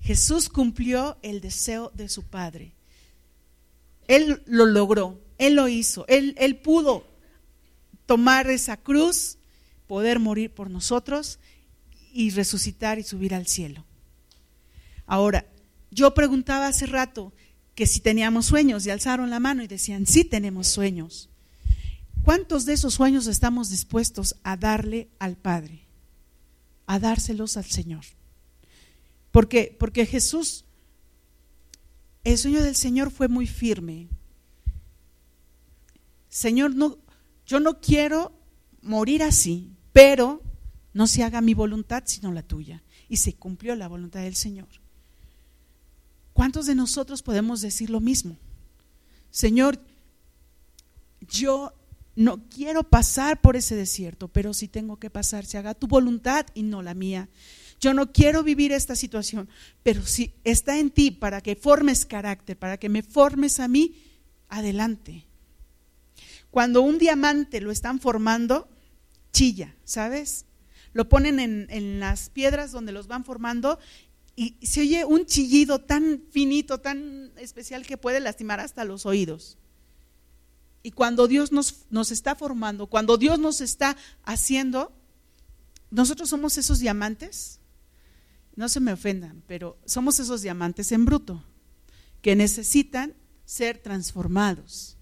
Jesús 0.00 0.48
cumplió 0.48 1.18
el 1.20 1.42
deseo 1.42 1.92
de 1.94 2.08
su 2.08 2.22
Padre. 2.22 2.72
Él 4.06 4.42
lo 4.46 4.64
logró, 4.64 5.20
Él 5.36 5.56
lo 5.56 5.68
hizo, 5.68 6.06
Él, 6.08 6.34
él 6.38 6.56
pudo 6.56 7.07
tomar 8.08 8.48
esa 8.48 8.78
cruz, 8.78 9.36
poder 9.86 10.18
morir 10.18 10.50
por 10.50 10.70
nosotros 10.70 11.38
y 12.10 12.30
resucitar 12.30 12.98
y 12.98 13.02
subir 13.02 13.34
al 13.34 13.46
cielo. 13.46 13.84
Ahora, 15.06 15.44
yo 15.90 16.14
preguntaba 16.14 16.68
hace 16.68 16.86
rato 16.86 17.34
que 17.74 17.86
si 17.86 18.00
teníamos 18.00 18.46
sueños 18.46 18.86
y 18.86 18.90
alzaron 18.90 19.28
la 19.28 19.40
mano 19.40 19.62
y 19.62 19.66
decían, 19.66 20.06
sí 20.06 20.24
tenemos 20.24 20.68
sueños. 20.68 21.28
¿Cuántos 22.24 22.64
de 22.64 22.72
esos 22.72 22.94
sueños 22.94 23.26
estamos 23.26 23.68
dispuestos 23.68 24.36
a 24.42 24.56
darle 24.56 25.10
al 25.18 25.36
Padre? 25.36 25.82
A 26.86 26.98
dárselos 26.98 27.58
al 27.58 27.66
Señor. 27.66 28.06
Porque, 29.30 29.76
porque 29.78 30.06
Jesús, 30.06 30.64
el 32.24 32.38
sueño 32.38 32.62
del 32.62 32.74
Señor 32.74 33.10
fue 33.10 33.28
muy 33.28 33.46
firme. 33.46 34.08
Señor, 36.30 36.74
no, 36.74 36.96
yo 37.48 37.60
no 37.60 37.80
quiero 37.80 38.32
morir 38.82 39.22
así, 39.22 39.72
pero 39.92 40.42
no 40.92 41.06
se 41.06 41.24
haga 41.24 41.40
mi 41.40 41.54
voluntad 41.54 42.02
sino 42.06 42.30
la 42.30 42.42
tuya. 42.42 42.84
Y 43.08 43.16
se 43.16 43.34
cumplió 43.34 43.74
la 43.74 43.88
voluntad 43.88 44.20
del 44.20 44.36
Señor. 44.36 44.68
¿Cuántos 46.34 46.66
de 46.66 46.74
nosotros 46.74 47.22
podemos 47.22 47.62
decir 47.62 47.88
lo 47.88 48.00
mismo? 48.00 48.36
Señor, 49.30 49.80
yo 51.22 51.72
no 52.16 52.46
quiero 52.50 52.84
pasar 52.84 53.40
por 53.40 53.56
ese 53.56 53.74
desierto, 53.74 54.28
pero 54.28 54.52
si 54.52 54.68
tengo 54.68 54.98
que 54.98 55.08
pasar, 55.08 55.46
se 55.46 55.56
haga 55.56 55.72
tu 55.72 55.86
voluntad 55.86 56.46
y 56.52 56.64
no 56.64 56.82
la 56.82 56.92
mía. 56.92 57.30
Yo 57.80 57.94
no 57.94 58.12
quiero 58.12 58.42
vivir 58.42 58.72
esta 58.72 58.94
situación, 58.94 59.48
pero 59.82 60.04
si 60.04 60.34
está 60.44 60.78
en 60.78 60.90
ti 60.90 61.12
para 61.12 61.40
que 61.40 61.56
formes 61.56 62.04
carácter, 62.04 62.58
para 62.58 62.76
que 62.76 62.90
me 62.90 63.02
formes 63.02 63.58
a 63.58 63.68
mí, 63.68 63.94
adelante. 64.48 65.27
Cuando 66.50 66.82
un 66.82 66.98
diamante 66.98 67.60
lo 67.60 67.70
están 67.70 68.00
formando, 68.00 68.68
chilla, 69.32 69.74
¿sabes? 69.84 70.46
Lo 70.92 71.08
ponen 71.08 71.38
en, 71.40 71.66
en 71.70 72.00
las 72.00 72.30
piedras 72.30 72.72
donde 72.72 72.92
los 72.92 73.06
van 73.06 73.24
formando 73.24 73.78
y 74.38 74.54
se 74.64 74.82
oye 74.82 75.04
un 75.04 75.26
chillido 75.26 75.80
tan 75.80 76.22
finito, 76.30 76.78
tan 76.78 77.32
especial 77.38 77.84
que 77.84 77.96
puede 77.96 78.20
lastimar 78.20 78.60
hasta 78.60 78.84
los 78.84 79.04
oídos. 79.04 79.58
Y 80.84 80.92
cuando 80.92 81.26
Dios 81.26 81.50
nos, 81.50 81.86
nos, 81.90 82.12
está 82.12 82.36
formando, 82.36 82.86
cuando 82.86 83.16
Dios 83.16 83.40
nos 83.40 83.60
está 83.60 83.96
haciendo, 84.22 84.92
nosotros 85.90 86.28
somos 86.28 86.56
esos 86.56 86.78
diamantes, 86.78 87.58
no 88.54 88.68
se 88.68 88.78
me 88.78 88.92
ofendan, 88.92 89.42
pero 89.48 89.76
somos 89.84 90.20
esos 90.20 90.42
diamantes 90.42 90.92
en 90.92 91.04
bruto, 91.04 91.42
que 92.22 92.36
necesitan 92.36 93.14
ser 93.44 93.78
transformados. 93.78 94.97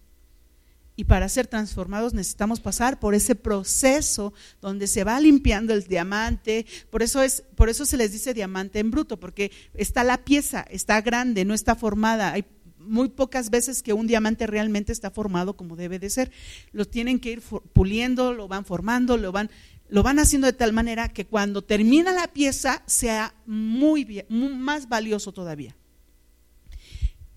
Y 0.98 1.04
para 1.04 1.28
ser 1.28 1.46
transformados 1.46 2.14
necesitamos 2.14 2.60
pasar 2.60 2.98
por 2.98 3.14
ese 3.14 3.34
proceso 3.34 4.32
donde 4.62 4.86
se 4.86 5.04
va 5.04 5.20
limpiando 5.20 5.74
el 5.74 5.84
diamante. 5.84 6.64
Por 6.90 7.02
eso, 7.02 7.22
es, 7.22 7.42
por 7.54 7.68
eso 7.68 7.84
se 7.84 7.98
les 7.98 8.12
dice 8.12 8.32
diamante 8.32 8.78
en 8.78 8.90
bruto, 8.90 9.20
porque 9.20 9.52
está 9.74 10.04
la 10.04 10.24
pieza, 10.24 10.64
está 10.70 11.02
grande, 11.02 11.44
no 11.44 11.52
está 11.52 11.74
formada. 11.74 12.32
Hay 12.32 12.46
muy 12.78 13.10
pocas 13.10 13.50
veces 13.50 13.82
que 13.82 13.92
un 13.92 14.06
diamante 14.06 14.46
realmente 14.46 14.92
está 14.92 15.10
formado 15.10 15.54
como 15.54 15.76
debe 15.76 15.98
de 15.98 16.08
ser. 16.08 16.30
Lo 16.72 16.86
tienen 16.86 17.20
que 17.20 17.32
ir 17.32 17.42
puliendo, 17.42 18.32
lo 18.32 18.48
van 18.48 18.64
formando, 18.64 19.18
lo 19.18 19.32
van, 19.32 19.50
lo 19.90 20.02
van 20.02 20.18
haciendo 20.18 20.46
de 20.46 20.54
tal 20.54 20.72
manera 20.72 21.08
que 21.08 21.26
cuando 21.26 21.62
termina 21.62 22.12
la 22.12 22.28
pieza 22.28 22.82
sea 22.86 23.34
muy, 23.44 24.04
bien, 24.04 24.26
más 24.30 24.88
valioso 24.88 25.32
todavía. 25.32 25.76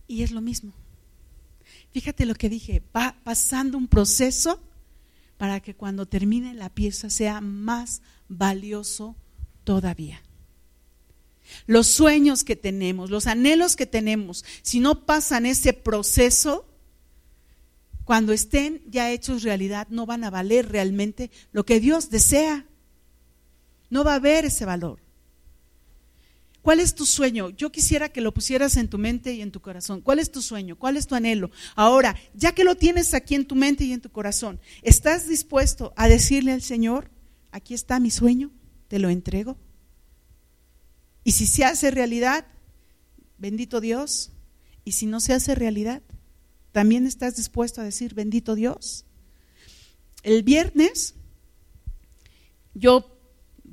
Y 0.07 0.23
es 0.23 0.31
lo 0.31 0.39
mismo. 0.39 0.73
Fíjate 1.91 2.25
lo 2.25 2.35
que 2.35 2.49
dije, 2.49 2.83
va 2.95 3.15
pasando 3.23 3.77
un 3.77 3.87
proceso 3.87 4.61
para 5.37 5.59
que 5.59 5.75
cuando 5.75 6.05
termine 6.05 6.53
la 6.53 6.69
pieza 6.69 7.09
sea 7.09 7.41
más 7.41 8.01
valioso 8.27 9.15
todavía. 9.63 10.21
Los 11.65 11.87
sueños 11.87 12.43
que 12.43 12.55
tenemos, 12.55 13.09
los 13.09 13.25
anhelos 13.25 13.75
que 13.75 13.85
tenemos, 13.85 14.45
si 14.61 14.79
no 14.79 15.05
pasan 15.05 15.45
ese 15.45 15.73
proceso, 15.73 16.65
cuando 18.03 18.33
estén 18.33 18.81
ya 18.87 19.11
hechos 19.11 19.43
realidad, 19.43 19.87
no 19.89 20.05
van 20.05 20.23
a 20.23 20.29
valer 20.29 20.69
realmente 20.69 21.31
lo 21.51 21.65
que 21.65 21.79
Dios 21.79 22.09
desea. 22.09 22.65
No 23.89 24.03
va 24.03 24.13
a 24.13 24.15
haber 24.15 24.45
ese 24.45 24.65
valor. 24.65 24.99
¿Cuál 26.61 26.81
es 26.81 26.93
tu 26.93 27.05
sueño? 27.05 27.49
Yo 27.51 27.71
quisiera 27.71 28.09
que 28.09 28.21
lo 28.21 28.33
pusieras 28.33 28.75
en 28.75 28.89
tu 28.89 28.97
mente 28.97 29.33
y 29.33 29.41
en 29.41 29.51
tu 29.51 29.61
corazón. 29.61 30.01
¿Cuál 30.01 30.19
es 30.19 30.31
tu 30.31 30.41
sueño? 30.41 30.77
¿Cuál 30.77 30.97
es 30.97 31.07
tu 31.07 31.15
anhelo? 31.15 31.51
Ahora, 31.75 32.15
ya 32.33 32.53
que 32.53 32.65
lo 32.65 32.75
tienes 32.75 33.13
aquí 33.13 33.35
en 33.35 33.45
tu 33.45 33.55
mente 33.55 33.85
y 33.85 33.93
en 33.93 34.01
tu 34.01 34.11
corazón, 34.11 34.59
¿estás 34.81 35.27
dispuesto 35.27 35.93
a 35.95 36.07
decirle 36.09 36.51
al 36.51 36.61
Señor, 36.61 37.11
aquí 37.51 37.73
está 37.73 37.99
mi 37.99 38.11
sueño, 38.11 38.51
te 38.89 38.99
lo 38.99 39.09
entrego? 39.09 39.57
Y 41.23 41.31
si 41.31 41.45
se 41.45 41.63
hace 41.63 41.91
realidad, 41.91 42.45
bendito 43.37 43.79
Dios. 43.79 44.31
Y 44.83 44.93
si 44.93 45.05
no 45.05 45.19
se 45.19 45.33
hace 45.33 45.55
realidad, 45.55 46.01
también 46.71 47.07
estás 47.07 47.37
dispuesto 47.37 47.79
a 47.81 47.85
decir, 47.85 48.13
bendito 48.13 48.55
Dios. 48.55 49.05
El 50.23 50.43
viernes, 50.43 51.15
yo, 52.73 53.17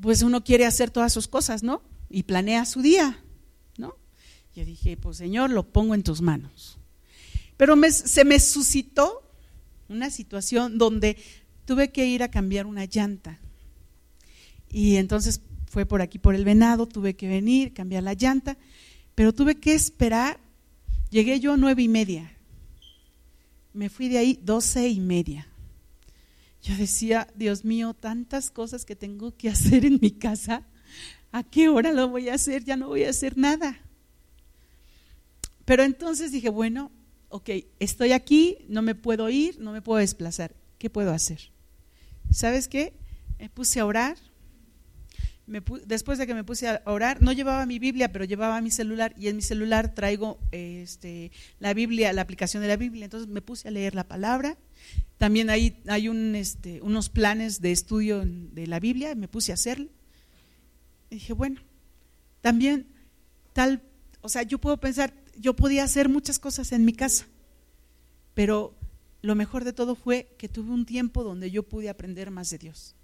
pues 0.00 0.22
uno 0.22 0.44
quiere 0.44 0.66
hacer 0.66 0.90
todas 0.90 1.12
sus 1.12 1.26
cosas, 1.26 1.62
¿no? 1.62 1.82
Y 2.08 2.24
planea 2.24 2.64
su 2.64 2.82
día, 2.82 3.22
¿no? 3.78 3.94
Yo 4.54 4.64
dije, 4.64 4.96
pues 4.96 5.16
Señor, 5.16 5.50
lo 5.50 5.64
pongo 5.70 5.94
en 5.94 6.02
tus 6.02 6.20
manos. 6.20 6.78
Pero 7.56 7.74
se 7.90 8.24
me 8.24 8.38
suscitó 8.38 9.22
una 9.88 10.10
situación 10.10 10.78
donde 10.78 11.16
tuve 11.64 11.90
que 11.90 12.06
ir 12.06 12.22
a 12.22 12.30
cambiar 12.30 12.66
una 12.66 12.84
llanta. 12.84 13.40
Y 14.70 14.96
entonces 14.96 15.40
fue 15.66 15.86
por 15.86 16.02
aquí, 16.02 16.18
por 16.18 16.34
el 16.34 16.44
venado, 16.44 16.86
tuve 16.86 17.16
que 17.16 17.28
venir, 17.28 17.72
cambiar 17.72 18.02
la 18.02 18.14
llanta, 18.14 18.56
pero 19.14 19.32
tuve 19.32 19.56
que 19.56 19.74
esperar. 19.74 20.38
Llegué 21.10 21.40
yo 21.40 21.56
nueve 21.56 21.82
y 21.82 21.88
media. 21.88 22.32
Me 23.72 23.88
fui 23.88 24.08
de 24.08 24.18
ahí 24.18 24.38
doce 24.42 24.88
y 24.88 25.00
media. 25.00 25.46
Yo 26.62 26.76
decía, 26.76 27.28
Dios 27.36 27.64
mío, 27.64 27.94
tantas 27.94 28.50
cosas 28.50 28.84
que 28.84 28.96
tengo 28.96 29.36
que 29.36 29.48
hacer 29.50 29.84
en 29.84 29.98
mi 30.00 30.10
casa 30.10 30.66
¿a 31.36 31.42
qué 31.42 31.68
hora 31.68 31.92
lo 31.92 32.08
voy 32.08 32.30
a 32.30 32.34
hacer? 32.34 32.64
Ya 32.64 32.76
no 32.76 32.88
voy 32.88 33.04
a 33.04 33.10
hacer 33.10 33.36
nada. 33.36 33.78
Pero 35.66 35.82
entonces 35.82 36.32
dije, 36.32 36.48
bueno, 36.48 36.90
ok, 37.28 37.50
estoy 37.78 38.12
aquí, 38.12 38.56
no 38.68 38.80
me 38.80 38.94
puedo 38.94 39.28
ir, 39.28 39.60
no 39.60 39.72
me 39.72 39.82
puedo 39.82 39.98
desplazar. 39.98 40.54
¿Qué 40.78 40.88
puedo 40.88 41.12
hacer? 41.12 41.52
¿Sabes 42.30 42.68
qué? 42.68 42.94
Me 43.38 43.50
puse 43.50 43.80
a 43.80 43.84
orar. 43.84 44.16
después 45.84 46.18
de 46.18 46.26
que 46.26 46.32
me 46.32 46.42
puse 46.42 46.68
a 46.68 46.80
orar, 46.86 47.20
no 47.20 47.32
llevaba 47.32 47.66
mi 47.66 47.78
Biblia, 47.78 48.10
pero 48.12 48.24
llevaba 48.24 48.62
mi 48.62 48.70
celular 48.70 49.14
y 49.18 49.28
en 49.28 49.36
mi 49.36 49.42
celular 49.42 49.94
traigo 49.94 50.38
este, 50.52 51.32
la 51.58 51.74
Biblia, 51.74 52.14
la 52.14 52.22
aplicación 52.22 52.62
de 52.62 52.68
la 52.68 52.78
Biblia. 52.78 53.04
Entonces 53.04 53.28
me 53.28 53.42
puse 53.42 53.68
a 53.68 53.72
leer 53.72 53.94
la 53.94 54.08
palabra. 54.08 54.56
También 55.18 55.50
hay, 55.50 55.82
hay 55.86 56.08
este, 56.34 56.80
unos 56.80 57.10
planes 57.10 57.60
de 57.60 57.72
estudio 57.72 58.22
de 58.24 58.66
la 58.66 58.80
Biblia, 58.80 59.14
me 59.14 59.28
puse 59.28 59.52
a 59.52 59.54
hacerlo 59.54 59.90
dije, 61.10 61.32
bueno, 61.32 61.60
también 62.40 62.86
tal, 63.52 63.82
o 64.20 64.28
sea, 64.28 64.42
yo 64.42 64.58
puedo 64.58 64.78
pensar, 64.78 65.12
yo 65.38 65.54
podía 65.54 65.84
hacer 65.84 66.08
muchas 66.08 66.38
cosas 66.38 66.72
en 66.72 66.84
mi 66.84 66.92
casa, 66.92 67.26
pero 68.34 68.74
lo 69.22 69.34
mejor 69.34 69.64
de 69.64 69.72
todo 69.72 69.94
fue 69.94 70.34
que 70.38 70.48
tuve 70.48 70.72
un 70.72 70.86
tiempo 70.86 71.24
donde 71.24 71.50
yo 71.50 71.62
pude 71.62 71.88
aprender 71.88 72.30
más 72.30 72.50
de 72.50 72.58
Dios. 72.58 72.94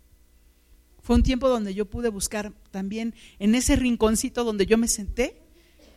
Fue 1.02 1.16
un 1.16 1.24
tiempo 1.24 1.48
donde 1.48 1.74
yo 1.74 1.90
pude 1.90 2.08
buscar 2.08 2.52
también 2.70 3.14
en 3.40 3.54
ese 3.56 3.74
rinconcito 3.74 4.44
donde 4.44 4.66
yo 4.66 4.78
me 4.78 4.86
senté, 4.86 5.42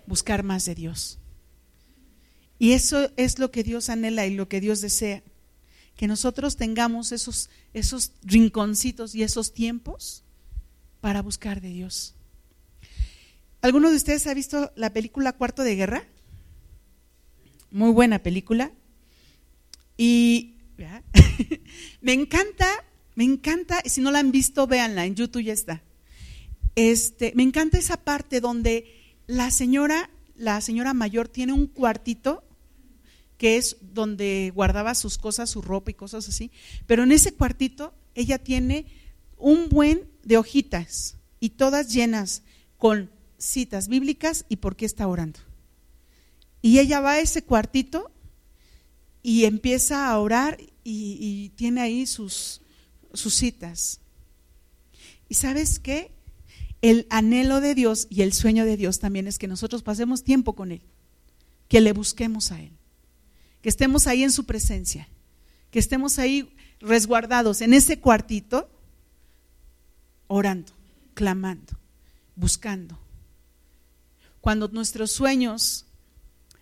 buscar 0.08 0.42
más 0.42 0.66
de 0.66 0.74
Dios. 0.74 1.20
Y 2.58 2.72
eso 2.72 3.12
es 3.16 3.38
lo 3.38 3.52
que 3.52 3.64
Dios 3.64 3.90
anhela 3.90 4.26
y 4.26 4.34
lo 4.34 4.50
que 4.50 4.62
Dios 4.62 4.82
desea, 4.82 5.22
que 5.96 6.08
nosotros 6.08 6.56
tengamos 6.56 7.12
esos, 7.12 7.50
esos 7.74 8.14
rinconcitos 8.24 9.14
y 9.14 9.24
esos 9.24 9.54
tiempos 9.54 10.25
para 11.02 11.22
buscar 11.22 11.62
de 11.62 11.70
Dios. 11.70 12.16
¿Alguno 13.62 13.90
de 13.90 13.96
ustedes 13.96 14.28
ha 14.28 14.34
visto 14.34 14.72
la 14.76 14.94
película 14.94 15.34
Cuarto 15.34 15.64
de 15.64 15.76
Guerra? 15.76 16.06
Muy 17.72 17.92
buena 17.92 18.20
película. 18.20 18.72
Y 19.98 20.56
me 22.02 22.14
encanta, 22.14 22.68
me 23.16 23.24
encanta, 23.24 23.82
si 23.86 24.02
no 24.02 24.12
la 24.12 24.20
han 24.20 24.32
visto, 24.32 24.68
véanla, 24.68 25.06
en 25.06 25.16
YouTube 25.16 25.44
ya 25.44 25.54
está. 25.54 25.82
Este, 26.76 27.32
me 27.36 27.44
encanta 27.44 27.78
esa 27.78 27.98
parte 27.98 28.42
donde 28.42 29.16
la 29.28 29.50
señora, 29.52 30.10
la 30.36 30.60
señora 30.62 30.94
mayor 30.94 31.28
tiene 31.28 31.54
un 31.54 31.68
cuartito 31.68 32.44
que 33.38 33.58
es 33.58 33.78
donde 33.82 34.52
guardaba 34.54 34.96
sus 34.96 35.18
cosas, 35.18 35.50
su 35.50 35.62
ropa 35.62 35.92
y 35.92 35.94
cosas 35.94 36.28
así, 36.28 36.52
pero 36.88 37.04
en 37.04 37.12
ese 37.12 37.34
cuartito 37.34 37.94
ella 38.14 38.38
tiene 38.38 38.86
un 39.38 39.70
buen 39.70 40.10
de 40.26 40.38
hojitas 40.38 41.16
y 41.40 41.52
todas 41.52 41.94
llenas 41.94 42.44
con 42.78 43.10
citas 43.38 43.88
bíblicas 43.88 44.46
y 44.50 44.58
por 44.58 44.76
qué 44.76 44.86
está 44.86 45.08
orando. 45.08 45.40
Y 46.62 46.80
ella 46.80 47.00
va 47.00 47.14
a 47.14 47.20
ese 47.20 47.44
cuartito 47.44 48.12
y 49.22 49.46
empieza 49.46 50.10
a 50.10 50.20
orar 50.20 50.58
y, 50.84 51.50
tiene 51.56 51.82
ahí 51.82 52.06
sus, 52.06 52.62
sus 53.14 53.34
citas. 53.34 54.00
¿Y 55.30 55.36
sabes 55.36 55.80
qué? 55.80 56.12
El 56.82 57.08
anhelo 57.10 57.62
de 57.62 57.74
Dios 57.74 58.08
y 58.10 58.22
el 58.22 58.34
sueño 58.34 58.66
de 58.66 58.78
Dios 58.78 59.00
también 59.00 59.28
es 59.28 59.40
que 59.40 59.48
nosotros 59.48 59.82
pasemos 59.82 60.24
tiempo 60.24 60.54
con 60.54 60.72
Él, 60.72 60.82
que 61.68 61.82
le 61.82 61.94
busquemos 61.94 62.52
a 62.52 62.62
Él, 62.62 62.72
que 63.62 63.70
estemos 63.70 64.06
ahí 64.06 64.24
en 64.24 64.32
su 64.32 64.46
presencia, 64.46 65.08
que 65.72 65.80
estemos 65.80 66.20
ahí 66.20 66.54
resguardados 66.80 67.62
en 67.62 67.74
ese 67.74 68.00
cuartito 68.00 68.70
orando, 70.28 70.74
clamando, 71.14 71.78
buscando. 72.36 73.00
Cuando 74.42 74.68
nuestros 74.68 75.12
sueños 75.12 75.86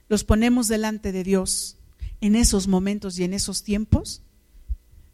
los 0.08 0.24
ponemos 0.24 0.68
delante 0.68 1.12
de 1.12 1.24
Dios 1.24 1.78
en 2.22 2.36
esos 2.36 2.68
momentos 2.68 3.20
y 3.20 3.24
en 3.24 3.34
esos 3.34 3.64
tiempos, 3.64 4.22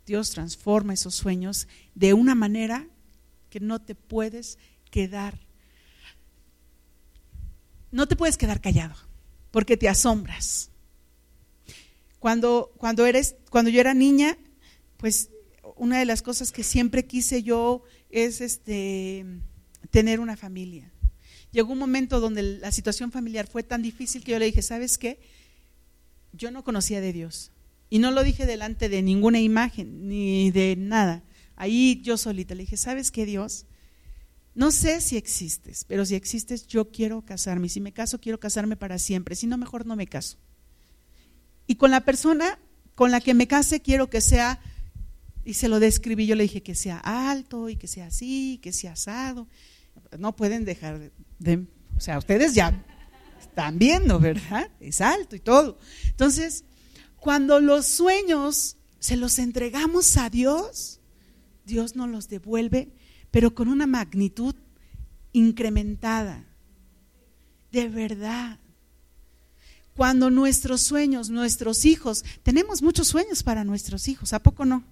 Dios 0.05 0.31
transforma 0.31 0.93
esos 0.93 1.15
sueños 1.15 1.67
de 1.95 2.13
una 2.13 2.35
manera 2.35 2.87
que 3.49 3.59
no 3.59 3.79
te 3.79 3.95
puedes 3.95 4.57
quedar, 4.91 5.39
no 7.91 8.07
te 8.07 8.15
puedes 8.15 8.37
quedar 8.37 8.61
callado, 8.61 8.95
porque 9.51 9.77
te 9.77 9.89
asombras. 9.89 10.69
Cuando, 12.19 12.71
cuando, 12.77 13.05
eres, 13.05 13.35
cuando 13.49 13.71
yo 13.71 13.79
era 13.79 13.93
niña, 13.93 14.37
pues 14.97 15.29
una 15.75 15.99
de 15.99 16.05
las 16.05 16.21
cosas 16.21 16.51
que 16.51 16.63
siempre 16.63 17.05
quise 17.05 17.41
yo 17.41 17.83
es 18.09 18.41
este, 18.41 19.25
tener 19.91 20.19
una 20.19 20.37
familia. 20.37 20.91
Llegó 21.51 21.73
un 21.73 21.79
momento 21.79 22.19
donde 22.19 22.43
la 22.43 22.71
situación 22.71 23.11
familiar 23.11 23.47
fue 23.47 23.63
tan 23.63 23.81
difícil 23.81 24.23
que 24.23 24.33
yo 24.33 24.39
le 24.39 24.45
dije, 24.45 24.61
¿sabes 24.61 24.97
qué? 24.97 25.19
Yo 26.31 26.51
no 26.51 26.63
conocía 26.63 27.01
de 27.01 27.13
Dios. 27.13 27.51
Y 27.89 27.99
no 27.99 28.11
lo 28.11 28.23
dije 28.23 28.45
delante 28.45 28.87
de 28.87 29.01
ninguna 29.01 29.39
imagen, 29.39 30.07
ni 30.07 30.51
de 30.51 30.75
nada. 30.75 31.23
Ahí 31.55 32.01
yo 32.03 32.17
solita 32.17 32.53
le 32.53 32.63
dije, 32.63 32.77
¿sabes 32.77 33.09
qué, 33.09 33.25
Dios? 33.25 33.65
No 34.53 34.71
sé 34.71 35.01
si 35.01 35.17
existes, 35.17 35.85
pero 35.85 36.05
si 36.05 36.15
existes, 36.15 36.67
yo 36.67 36.91
quiero 36.91 37.25
casarme. 37.25 37.69
Si 37.69 37.81
me 37.81 37.93
caso, 37.93 38.19
quiero 38.19 38.39
casarme 38.39 38.75
para 38.75 38.99
siempre. 38.99 39.35
Si 39.35 39.47
no, 39.47 39.57
mejor 39.57 39.85
no 39.85 39.95
me 39.95 40.05
caso. 40.05 40.37
Y 41.65 41.75
con 41.75 41.91
la 41.91 42.01
persona 42.01 42.59
con 42.99 43.11
la 43.11 43.21
que 43.21 43.33
me 43.33 43.47
case, 43.47 43.79
quiero 43.79 44.09
que 44.09 44.19
sea, 44.19 44.59
y 45.45 45.53
se 45.53 45.67
lo 45.67 45.79
describí, 45.79 46.25
yo 46.25 46.35
le 46.35 46.43
dije 46.43 46.61
que 46.61 46.75
sea 46.75 46.97
alto 46.99 47.69
y 47.69 47.75
que 47.75 47.87
sea 47.87 48.07
así, 48.07 48.59
que 48.61 48.71
sea 48.71 48.93
asado. 48.93 49.47
No 50.17 50.35
pueden 50.35 50.65
dejar 50.65 51.11
de, 51.39 51.67
o 51.95 51.99
sea, 51.99 52.17
ustedes 52.17 52.53
ya 52.53 52.85
están 53.39 53.79
viendo, 53.79 54.19
¿verdad? 54.19 54.69
Es 54.79 55.01
alto 55.01 55.35
y 55.35 55.39
todo. 55.39 55.77
Entonces, 56.05 56.63
cuando 57.17 57.59
los 57.59 57.85
sueños 57.87 58.77
se 58.99 59.17
los 59.17 59.39
entregamos 59.39 60.17
a 60.17 60.29
Dios, 60.29 60.99
Dios 61.65 61.95
nos 61.95 62.09
los 62.09 62.29
devuelve 62.29 62.93
pero 63.31 63.53
con 63.53 63.67
una 63.67 63.87
magnitud 63.87 64.55
incrementada. 65.31 66.45
De 67.71 67.87
verdad. 67.87 68.59
Cuando 69.95 70.29
nuestros 70.29 70.81
sueños, 70.81 71.29
nuestros 71.29 71.85
hijos, 71.85 72.23
tenemos 72.41 72.81
muchos 72.81 73.07
sueños 73.07 73.43
para 73.43 73.63
nuestros 73.63 74.07
hijos, 74.07 74.33
¿a 74.33 74.41
poco 74.41 74.65
no? 74.65 74.83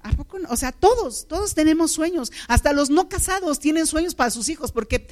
¿A 0.00 0.12
poco 0.12 0.38
no? 0.38 0.48
O 0.50 0.56
sea, 0.56 0.72
todos, 0.72 1.26
todos 1.28 1.54
tenemos 1.54 1.92
sueños. 1.92 2.32
Hasta 2.46 2.72
los 2.72 2.90
no 2.90 3.08
casados 3.08 3.58
tienen 3.58 3.86
sueños 3.86 4.14
para 4.14 4.30
sus 4.30 4.48
hijos, 4.48 4.72
porque, 4.72 5.06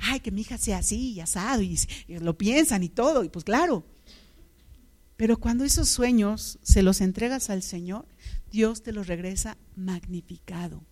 ay, 0.00 0.20
que 0.20 0.30
mi 0.30 0.42
hija 0.42 0.58
sea 0.58 0.78
así 0.78 1.12
y 1.12 1.20
asado, 1.20 1.62
y, 1.62 1.78
y 2.08 2.18
lo 2.18 2.36
piensan 2.36 2.82
y 2.82 2.88
todo, 2.88 3.24
y 3.24 3.28
pues 3.28 3.44
claro. 3.44 3.84
Pero 5.16 5.38
cuando 5.38 5.64
esos 5.64 5.88
sueños 5.88 6.58
se 6.62 6.82
los 6.82 7.00
entregas 7.00 7.50
al 7.50 7.62
Señor, 7.62 8.06
Dios 8.50 8.82
te 8.82 8.92
los 8.92 9.06
regresa 9.06 9.58
magnificado 9.76 10.82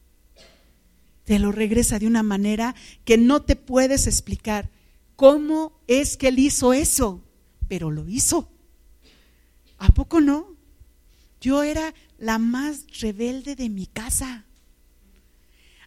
te 1.29 1.39
lo 1.39 1.53
regresa 1.53 1.99
de 1.99 2.07
una 2.07 2.23
manera 2.23 2.75
que 3.05 3.19
no 3.19 3.43
te 3.43 3.55
puedes 3.55 4.07
explicar. 4.07 4.71
¿Cómo 5.15 5.79
es 5.87 6.17
que 6.17 6.29
él 6.29 6.39
hizo 6.39 6.73
eso? 6.73 7.23
Pero 7.69 7.91
lo 7.91 8.09
hizo. 8.09 8.51
¿A 9.77 9.91
poco 9.91 10.23
no? 10.23 10.57
Yo 11.39 11.63
era 11.63 11.93
la 12.19 12.39
más 12.39 12.85
rebelde 13.01 13.57
de 13.57 13.69
mi 13.69 13.87
casa. 13.87 14.45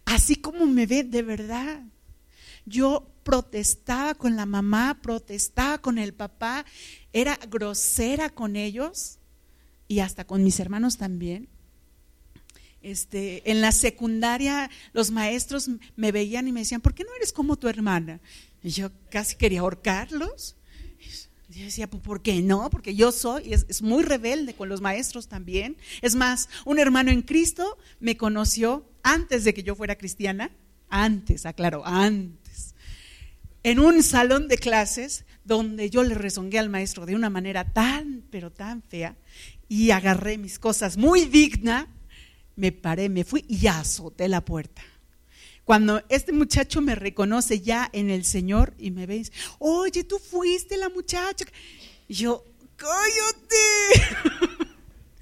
Así 0.04 0.36
como 0.36 0.66
me 0.66 0.86
ve 0.86 1.04
de 1.04 1.22
verdad. 1.22 1.82
Yo 2.64 3.08
protestaba 3.22 4.14
con 4.14 4.36
la 4.36 4.46
mamá, 4.46 4.98
protestaba 5.02 5.78
con 5.78 5.98
el 5.98 6.12
papá, 6.12 6.64
era 7.12 7.38
grosera 7.48 8.30
con 8.30 8.56
ellos 8.56 9.18
y 9.88 10.00
hasta 10.00 10.24
con 10.24 10.42
mis 10.42 10.58
hermanos 10.58 10.96
también. 10.96 11.48
Este, 12.82 13.48
en 13.50 13.60
la 13.60 13.70
secundaria 13.70 14.68
los 14.92 15.12
maestros 15.12 15.70
me 15.94 16.10
veían 16.10 16.48
y 16.48 16.52
me 16.52 16.60
decían, 16.60 16.80
¿por 16.80 16.94
qué 16.94 17.04
no 17.04 17.14
eres 17.14 17.32
como 17.32 17.56
tu 17.56 17.68
hermana? 17.68 18.20
Y 18.62 18.70
yo 18.70 18.90
casi 19.10 19.36
quería 19.36 19.60
ahorcarlos. 19.60 20.56
Yo 21.52 21.64
decía, 21.64 21.88
pues, 21.88 22.02
¿por 22.02 22.22
qué 22.22 22.40
no? 22.42 22.70
Porque 22.70 22.94
yo 22.94 23.12
soy, 23.12 23.52
es, 23.52 23.66
es, 23.68 23.82
muy 23.82 24.02
rebelde 24.02 24.54
con 24.54 24.68
los 24.68 24.80
maestros 24.80 25.28
también. 25.28 25.76
Es 26.00 26.14
más, 26.14 26.48
un 26.64 26.78
hermano 26.78 27.10
en 27.10 27.22
Cristo 27.22 27.78
me 28.00 28.16
conoció 28.16 28.88
antes 29.02 29.44
de 29.44 29.54
que 29.54 29.62
yo 29.62 29.74
fuera 29.74 29.96
cristiana, 29.96 30.50
antes, 30.88 31.46
aclaro, 31.46 31.86
antes, 31.86 32.74
en 33.62 33.80
un 33.80 34.02
salón 34.02 34.48
de 34.48 34.58
clases 34.58 35.24
donde 35.44 35.90
yo 35.90 36.02
le 36.02 36.14
rezongué 36.14 36.58
al 36.58 36.68
maestro 36.68 37.06
de 37.06 37.14
una 37.14 37.30
manera 37.30 37.72
tan, 37.72 38.24
pero 38.30 38.50
tan 38.50 38.82
fea, 38.82 39.16
y 39.68 39.90
agarré 39.90 40.38
mis 40.38 40.58
cosas 40.58 40.96
muy 40.96 41.24
digna 41.26 41.88
me 42.56 42.72
paré, 42.72 43.08
me 43.08 43.24
fui 43.24 43.44
y 43.48 43.66
azoté 43.66 44.28
la 44.28 44.44
puerta. 44.44 44.82
Cuando 45.64 46.02
este 46.08 46.32
muchacho 46.32 46.80
me 46.80 46.94
reconoce 46.94 47.60
ya 47.60 47.88
en 47.92 48.10
el 48.10 48.24
Señor 48.24 48.74
y 48.78 48.90
me 48.90 49.06
ve, 49.06 49.24
oye, 49.58 50.04
tú 50.04 50.18
fuiste 50.18 50.76
la 50.76 50.88
muchacha. 50.88 51.44
Y 52.08 52.14
yo, 52.14 52.44
cállate, 52.76 54.66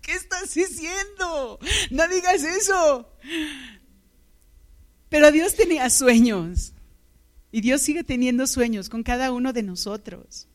¿qué 0.02 0.12
estás 0.12 0.54
diciendo? 0.54 1.58
No 1.90 2.08
digas 2.08 2.42
eso. 2.42 3.06
Pero 5.10 5.30
Dios 5.30 5.54
tenía 5.56 5.90
sueños 5.90 6.72
y 7.52 7.60
Dios 7.60 7.82
sigue 7.82 8.04
teniendo 8.04 8.46
sueños 8.46 8.88
con 8.88 9.02
cada 9.02 9.32
uno 9.32 9.52
de 9.52 9.62
nosotros. 9.62 10.46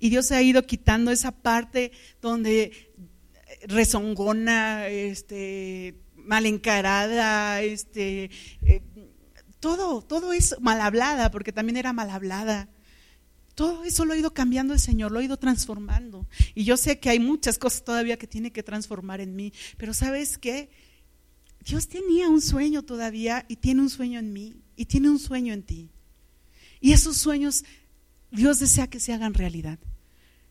Y 0.00 0.10
Dios 0.10 0.30
ha 0.32 0.42
ido 0.42 0.62
quitando 0.64 1.10
esa 1.10 1.32
parte 1.32 1.92
donde 2.20 2.92
rezongona, 3.62 4.88
este, 4.88 5.94
mal 6.14 6.46
encarada, 6.46 7.62
este, 7.62 8.30
eh, 8.62 8.82
todo, 9.60 10.02
todo 10.02 10.32
es 10.32 10.56
mal 10.60 10.80
hablada, 10.80 11.30
porque 11.30 11.52
también 11.52 11.76
era 11.76 11.92
mal 11.92 12.10
hablada. 12.10 12.68
Todo 13.54 13.84
eso 13.84 14.04
lo 14.04 14.12
ha 14.12 14.16
ido 14.16 14.32
cambiando 14.32 14.72
el 14.72 14.80
Señor, 14.80 15.10
lo 15.10 15.18
ha 15.18 15.24
ido 15.24 15.36
transformando. 15.36 16.28
Y 16.54 16.64
yo 16.64 16.76
sé 16.76 17.00
que 17.00 17.10
hay 17.10 17.18
muchas 17.18 17.58
cosas 17.58 17.84
todavía 17.84 18.16
que 18.16 18.26
tiene 18.26 18.52
que 18.52 18.62
transformar 18.62 19.20
en 19.20 19.34
mí, 19.34 19.52
pero 19.76 19.94
¿sabes 19.94 20.38
qué? 20.38 20.70
Dios 21.64 21.88
tenía 21.88 22.28
un 22.28 22.40
sueño 22.40 22.82
todavía 22.82 23.44
y 23.48 23.56
tiene 23.56 23.82
un 23.82 23.90
sueño 23.90 24.20
en 24.20 24.32
mí 24.32 24.62
y 24.76 24.86
tiene 24.86 25.10
un 25.10 25.18
sueño 25.18 25.52
en 25.52 25.64
ti. 25.64 25.90
Y 26.80 26.92
esos 26.92 27.16
sueños 27.16 27.64
Dios 28.30 28.60
desea 28.60 28.88
que 28.88 29.00
se 29.00 29.12
hagan 29.12 29.34
realidad. 29.34 29.78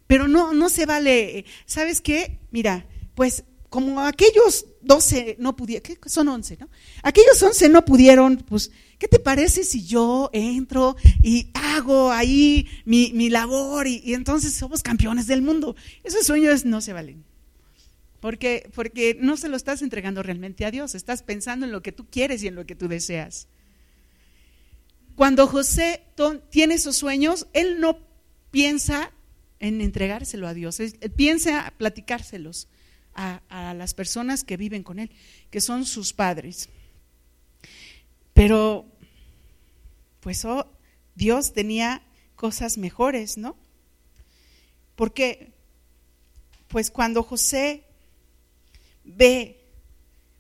Pero 0.08 0.28
no, 0.28 0.54
no 0.54 0.70
se 0.70 0.86
vale, 0.86 1.46
¿sabes 1.66 2.02
qué? 2.02 2.40
Mira, 2.52 2.86
pues 3.16 3.44
como 3.70 4.02
aquellos 4.02 4.66
12 4.82 5.38
no 5.40 5.56
pudieron, 5.56 5.84
¿qué 5.84 6.10
son 6.10 6.28
11, 6.30 6.58
no? 6.58 6.70
Aquellos 7.04 7.42
11 7.42 7.70
no 7.70 7.84
pudieron, 7.84 8.38
pues, 8.38 8.72
¿qué 8.98 9.08
te 9.08 9.20
parece 9.20 9.64
si 9.64 9.86
yo 9.86 10.30
entro 10.34 10.96
y 11.22 11.50
hago 11.54 12.12
ahí 12.12 12.68
mi, 12.86 13.30
labor 13.30 13.88
y, 13.88 14.14
entonces 14.14 14.54
somos 14.54 14.84
campeones 14.84 15.28
del 15.28 15.42
mundo? 15.42 15.76
Esos 16.04 16.26
sueños 16.26 16.66
no 16.66 16.82
se 16.82 16.94
valen. 16.94 17.24
Porque, 18.20 18.70
porque 18.74 19.18
no 19.20 19.38
se 19.38 19.48
lo 19.48 19.56
estás 19.56 19.82
entregando 19.82 20.24
realmente 20.24 20.66
a 20.66 20.72
Dios, 20.72 20.96
estás 20.96 21.22
pensando 21.22 21.66
en 21.66 21.72
lo 21.72 21.82
que 21.82 21.92
tú 21.92 22.08
quieres 22.10 22.42
y 22.44 22.48
en 22.48 22.56
lo 22.56 22.66
que 22.66 22.76
tú 22.76 22.88
deseas. 22.88 23.48
Cuando 25.16 25.48
José 25.48 26.02
tiene 26.50 26.76
esos 26.76 26.98
sueños, 26.98 27.48
él 27.54 27.80
no 27.80 28.00
piensa 28.52 29.12
en 29.60 29.82
entregárselo 29.82 30.48
a 30.48 30.54
Dios, 30.54 30.80
él 30.80 30.94
piensa 31.16 31.74
platicárselos 31.78 32.68
a, 33.18 33.74
las 33.74 33.94
personas 33.94 34.44
que 34.44 34.58
viven 34.58 34.84
con 34.84 35.00
él, 35.00 35.10
que 35.50 35.60
son 35.62 35.86
sus 35.86 36.14
padres. 36.14 36.70
Pero, 38.38 38.86
pues 40.20 40.46
oh, 40.46 40.72
Dios 41.16 41.54
tenía 41.54 42.04
cosas 42.36 42.78
mejores, 42.78 43.36
¿no? 43.36 43.56
Porque, 44.96 45.54
pues 46.68 46.92
cuando 46.92 47.24
José 47.24 47.84
ve 49.04 49.66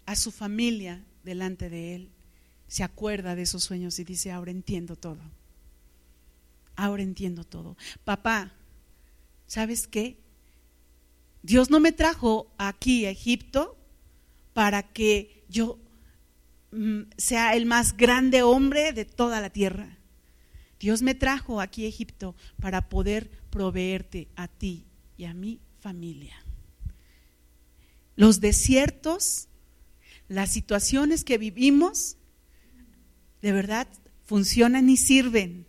a 0.05 0.15
su 0.15 0.31
familia 0.31 1.03
delante 1.23 1.71
de 1.71 1.95
él, 1.95 2.11
se 2.67 2.83
acuerda 2.83 3.33
de 3.33 3.41
esos 3.41 3.63
sueños 3.63 3.97
y 3.97 4.03
dice, 4.03 4.31
ahora 4.31 4.51
entiendo 4.51 4.95
todo. 4.95 5.23
Ahora 6.75 7.01
entiendo 7.01 7.45
todo. 7.45 7.77
Papá, 8.03 8.53
¿sabes 9.47 9.87
qué? 9.87 10.17
Dios 11.41 11.71
no 11.71 11.79
me 11.79 11.93
trajo 11.93 12.53
aquí 12.59 13.07
a 13.07 13.09
Egipto 13.09 13.75
para 14.53 14.83
que 14.83 15.43
yo 15.49 15.79
sea 17.17 17.55
el 17.55 17.65
más 17.65 17.95
grande 17.95 18.43
hombre 18.43 18.93
de 18.93 19.05
toda 19.05 19.41
la 19.41 19.49
tierra. 19.49 19.97
Dios 20.79 21.01
me 21.01 21.15
trajo 21.15 21.59
aquí 21.59 21.85
a 21.85 21.89
Egipto 21.89 22.35
para 22.59 22.89
poder 22.89 23.29
proveerte 23.49 24.27
a 24.35 24.47
ti 24.47 24.85
y 25.17 25.25
a 25.25 25.33
mi 25.33 25.59
familia. 25.79 26.35
Los 28.15 28.41
desiertos, 28.41 29.47
las 30.27 30.51
situaciones 30.51 31.23
que 31.23 31.37
vivimos, 31.37 32.17
de 33.41 33.51
verdad 33.51 33.87
funcionan 34.25 34.89
y 34.89 34.97
sirven 34.97 35.65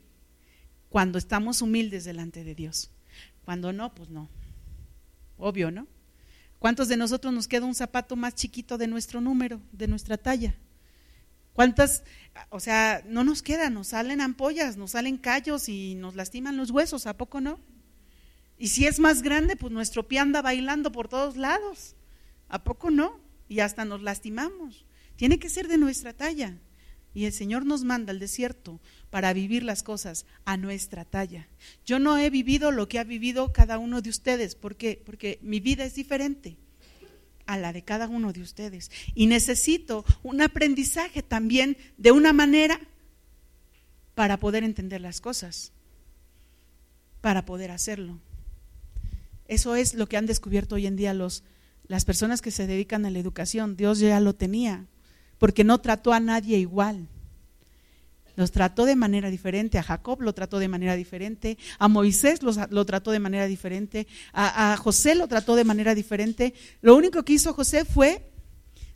cuando 0.88 1.18
estamos 1.18 1.62
humildes 1.62 2.04
delante 2.04 2.44
de 2.44 2.54
Dios. 2.54 2.90
Cuando 3.44 3.72
no, 3.72 3.94
pues 3.94 4.10
no. 4.10 4.28
Obvio, 5.36 5.70
¿no? 5.70 5.86
¿Cuántos 6.58 6.88
de 6.88 6.96
nosotros 6.96 7.32
nos 7.32 7.46
queda 7.46 7.66
un 7.66 7.74
zapato 7.74 8.16
más 8.16 8.34
chiquito 8.34 8.78
de 8.78 8.88
nuestro 8.88 9.20
número, 9.20 9.60
de 9.72 9.86
nuestra 9.86 10.18
talla? 10.18 10.54
¿Cuántas, 11.58 12.04
o 12.50 12.60
sea, 12.60 13.02
no 13.08 13.24
nos 13.24 13.42
queda, 13.42 13.68
nos 13.68 13.88
salen 13.88 14.20
ampollas, 14.20 14.76
nos 14.76 14.92
salen 14.92 15.16
callos 15.16 15.68
y 15.68 15.96
nos 15.96 16.14
lastiman 16.14 16.56
los 16.56 16.70
huesos, 16.70 17.08
¿a 17.08 17.16
poco 17.16 17.40
no? 17.40 17.58
Y 18.58 18.68
si 18.68 18.86
es 18.86 19.00
más 19.00 19.22
grande, 19.22 19.56
pues 19.56 19.72
nuestro 19.72 20.06
pie 20.06 20.20
anda 20.20 20.40
bailando 20.40 20.92
por 20.92 21.08
todos 21.08 21.36
lados. 21.36 21.96
¿A 22.48 22.62
poco 22.62 22.92
no? 22.92 23.18
Y 23.48 23.58
hasta 23.58 23.84
nos 23.84 24.02
lastimamos. 24.02 24.86
Tiene 25.16 25.40
que 25.40 25.48
ser 25.48 25.66
de 25.66 25.78
nuestra 25.78 26.12
talla. 26.12 26.56
Y 27.12 27.24
el 27.24 27.32
Señor 27.32 27.66
nos 27.66 27.82
manda 27.82 28.12
al 28.12 28.20
desierto 28.20 28.80
para 29.10 29.32
vivir 29.32 29.64
las 29.64 29.82
cosas 29.82 30.26
a 30.44 30.56
nuestra 30.56 31.04
talla. 31.04 31.48
Yo 31.84 31.98
no 31.98 32.18
he 32.18 32.30
vivido 32.30 32.70
lo 32.70 32.88
que 32.88 33.00
ha 33.00 33.04
vivido 33.04 33.52
cada 33.52 33.78
uno 33.78 34.00
de 34.00 34.10
ustedes. 34.10 34.54
¿Por 34.54 34.76
qué? 34.76 35.02
Porque 35.04 35.40
mi 35.42 35.58
vida 35.58 35.84
es 35.84 35.96
diferente 35.96 36.56
a 37.48 37.56
la 37.56 37.72
de 37.72 37.82
cada 37.82 38.06
uno 38.06 38.32
de 38.32 38.42
ustedes. 38.42 38.90
Y 39.14 39.26
necesito 39.26 40.04
un 40.22 40.42
aprendizaje 40.42 41.22
también 41.22 41.78
de 41.96 42.12
una 42.12 42.32
manera 42.32 42.78
para 44.14 44.36
poder 44.36 44.64
entender 44.64 45.00
las 45.00 45.20
cosas, 45.20 45.72
para 47.22 47.46
poder 47.46 47.70
hacerlo. 47.70 48.18
Eso 49.48 49.76
es 49.76 49.94
lo 49.94 50.06
que 50.06 50.18
han 50.18 50.26
descubierto 50.26 50.74
hoy 50.74 50.86
en 50.86 50.96
día 50.96 51.14
los, 51.14 51.42
las 51.86 52.04
personas 52.04 52.42
que 52.42 52.50
se 52.50 52.66
dedican 52.66 53.06
a 53.06 53.10
la 53.10 53.18
educación. 53.18 53.76
Dios 53.76 53.98
ya 53.98 54.20
lo 54.20 54.34
tenía, 54.34 54.84
porque 55.38 55.64
no 55.64 55.78
trató 55.80 56.12
a 56.12 56.20
nadie 56.20 56.58
igual. 56.58 57.08
Los 58.38 58.52
trató 58.52 58.84
de 58.84 58.94
manera 58.94 59.30
diferente, 59.30 59.78
a 59.78 59.82
Jacob 59.82 60.22
lo 60.22 60.32
trató 60.32 60.60
de 60.60 60.68
manera 60.68 60.94
diferente, 60.94 61.58
a 61.80 61.88
Moisés 61.88 62.40
lo, 62.40 62.84
trató 62.86 63.10
de 63.10 63.18
manera 63.18 63.46
diferente, 63.46 64.06
a, 64.32 64.72
a, 64.72 64.76
José 64.76 65.16
lo 65.16 65.26
trató 65.26 65.56
de 65.56 65.64
manera 65.64 65.92
diferente. 65.92 66.54
Lo 66.80 66.94
único 66.94 67.24
que 67.24 67.32
hizo 67.32 67.52
José 67.52 67.84
fue 67.84 68.30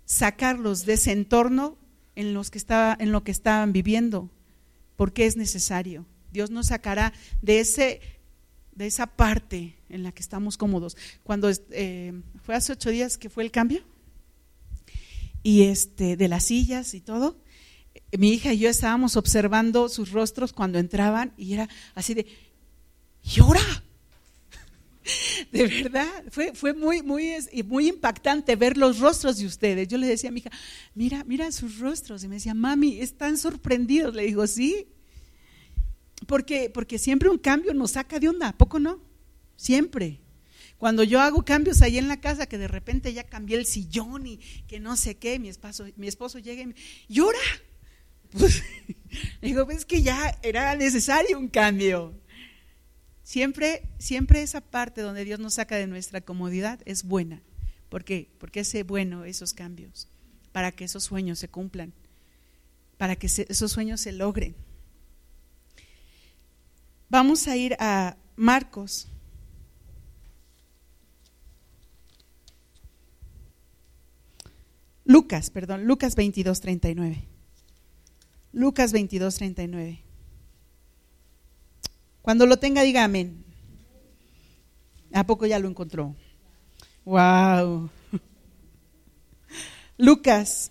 sacarlos 0.05 0.87
de 0.87 0.93
ese 0.93 1.11
entorno 1.11 1.77
en, 2.15 2.35
los 2.35 2.53
que 2.53 2.59
estaba, 2.59 2.97
en 3.01 3.11
lo 3.11 3.25
que 3.25 3.33
estaban 3.33 3.73
viviendo, 3.73 4.31
porque 4.95 5.27
es 5.27 5.37
necesario. 5.37 6.07
Dios 6.31 6.53
nos 6.53 6.69
sacará 6.69 7.13
de, 7.41 7.59
ese, 7.59 8.01
de 8.77 8.87
esa 8.87 9.09
parte 9.09 9.75
en 9.89 10.05
la 10.05 10.13
que 10.13 10.23
estamos 10.23 10.57
cómodos. 10.57 10.97
Cuando 11.25 11.51
eh, 11.73 12.13
fue 12.45 12.55
hace 12.55 12.75
ocho 12.75 12.91
días 12.91 13.19
que 13.19 13.29
fue 13.29 13.43
el 13.43 13.51
cambio, 13.51 13.83
y 15.43 15.63
este, 15.63 16.17
de 16.17 16.29
las 16.29 16.45
sillas 16.45 16.95
y 16.95 17.01
todo, 17.01 17.43
mi 18.19 18.33
hija 18.33 18.53
y 18.53 18.59
yo 18.59 18.69
estábamos 18.69 19.17
observando 19.17 19.89
sus 19.89 20.11
rostros 20.13 20.53
cuando 20.53 20.79
entraban 20.79 21.33
y 21.37 21.55
era 21.55 21.69
así 21.95 22.15
de, 22.15 22.27
llora. 23.23 23.61
De 25.51 25.67
verdad, 25.67 26.25
fue, 26.31 26.55
fue 26.55 26.75
muy, 26.75 27.03
muy, 27.03 27.35
muy 27.65 27.89
impactante 27.89 28.55
ver 28.55 28.77
los 28.77 29.01
rostros 29.01 29.39
de 29.39 29.47
ustedes. 29.47 29.89
Yo 29.89 29.99
le 29.99 30.07
decía 30.07 30.31
a 30.31 30.33
mi 30.33 30.41
hija, 30.41 30.51
mira, 30.95 31.25
mira 31.25 31.51
sus 31.51 31.81
rostros. 31.81 32.23
Y 32.23 32.29
me 32.29 32.37
decía, 32.37 32.55
mami, 32.55 33.01
están 33.01 33.37
sorprendidos. 33.37 34.15
Le 34.15 34.23
digo, 34.23 34.47
sí. 34.47 34.87
Porque, 36.27 36.71
porque 36.71 36.99
siempre 36.99 37.29
un 37.29 37.39
cambio 37.39 37.75
nos 37.75 37.93
saca 37.93 38.21
de 38.21 38.29
onda, 38.29 38.49
¿a 38.49 38.57
poco 38.57 38.79
no? 38.79 39.01
Siempre. 39.57 40.21
Cuando 40.79 41.03
yo 41.03 41.21
hago 41.21 41.45
cambios 41.45 41.83
ahí 41.83 41.99
en 41.99 42.09
la 42.09 42.21
casa, 42.21 42.47
que 42.47 42.59
de 42.59 42.69
repente 42.69 43.13
ya 43.13 43.25
cambié 43.25 43.57
el 43.57 43.67
sillón 43.67 44.27
y 44.27 44.39
que 44.67 44.81
no 44.81 44.97
sé 44.97 45.17
qué, 45.17 45.39
mi 45.39 45.49
esposo, 45.49 45.87
mi 45.97 46.07
esposo 46.07 46.39
llega 46.39 46.63
y 46.63 46.67
me 46.67 46.75
llora. 47.09 47.39
Pues, 48.39 48.63
digo, 49.43 49.67
pues 49.67 49.85
que 49.85 50.03
ya 50.03 50.39
era 50.43 50.75
necesario 50.77 51.39
un 51.39 51.49
cambio. 51.49 52.15
Siempre, 53.23 53.83
siempre 53.99 54.43
esa 54.43 54.61
parte 54.61 55.01
donde 55.01 55.25
Dios 55.25 55.39
nos 55.39 55.55
saca 55.55 55.77
de 55.77 55.87
nuestra 55.87 56.21
comodidad 56.21 56.81
es 56.85 57.05
buena. 57.05 57.43
¿Por 57.89 58.05
qué? 58.05 58.31
Porque 58.39 58.61
es 58.61 58.87
bueno 58.87 59.25
esos 59.25 59.55
cambios, 59.55 60.09
para 60.51 60.73
que 60.73 60.85
esos 60.85 61.05
sueños 61.05 61.39
se 61.39 61.49
cumplan, 61.49 61.93
para 62.97 63.17
que 63.17 63.27
esos 63.27 63.71
sueños 63.71 64.01
se 64.01 64.13
logren. 64.13 64.57
Vamos 67.11 67.47
a 67.49 67.57
ir 67.57 67.77
a 67.79 68.17
Marcos. 68.37 69.09
Lucas, 75.05 75.51
perdón, 75.51 75.85
Lucas 75.85 76.17
22, 76.17 76.61
39. 76.61 77.32
Lucas 78.53 78.93
22, 78.93 79.35
39. 79.35 80.03
Cuando 82.21 82.47
lo 82.47 82.59
tenga, 82.59 82.83
diga 82.83 83.05
amén. 83.05 83.45
¿A 85.13 85.27
poco 85.27 85.47
ya 85.47 85.59
lo 85.59 85.69
encontró? 85.69 86.15
Wow. 87.05 87.91
Lucas. 89.99 90.71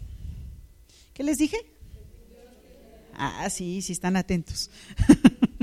¿Qué 1.14 1.24
les 1.24 1.38
dije? 1.38 1.58
Ah, 3.14 3.50
sí, 3.50 3.82
sí 3.82 3.94
están 3.94 4.16
atentos. 4.16 4.72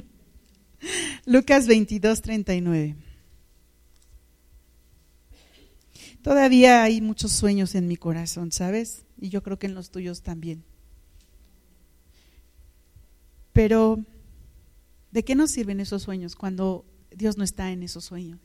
Lucas 1.27 1.67
22, 1.67 2.23
39. 2.23 2.97
Todavía 6.23 6.83
hay 6.83 7.01
muchos 7.01 7.33
sueños 7.33 7.75
en 7.75 7.89
mi 7.89 7.97
corazón, 7.97 8.53
¿sabes? 8.53 9.05
Y 9.21 9.31
yo 9.31 9.43
creo 9.43 9.59
que 9.59 9.67
en 9.67 9.75
los 9.75 9.91
tuyos 9.91 10.23
también. 10.23 10.65
Pero, 13.59 13.99
¿de 15.11 15.25
qué 15.25 15.35
nos 15.35 15.51
sirven 15.51 15.81
esos 15.81 16.05
sueños 16.05 16.37
cuando 16.37 16.85
Dios 17.11 17.37
no 17.37 17.43
está 17.43 17.73
en 17.73 17.83
esos 17.83 18.05
sueños? 18.05 18.39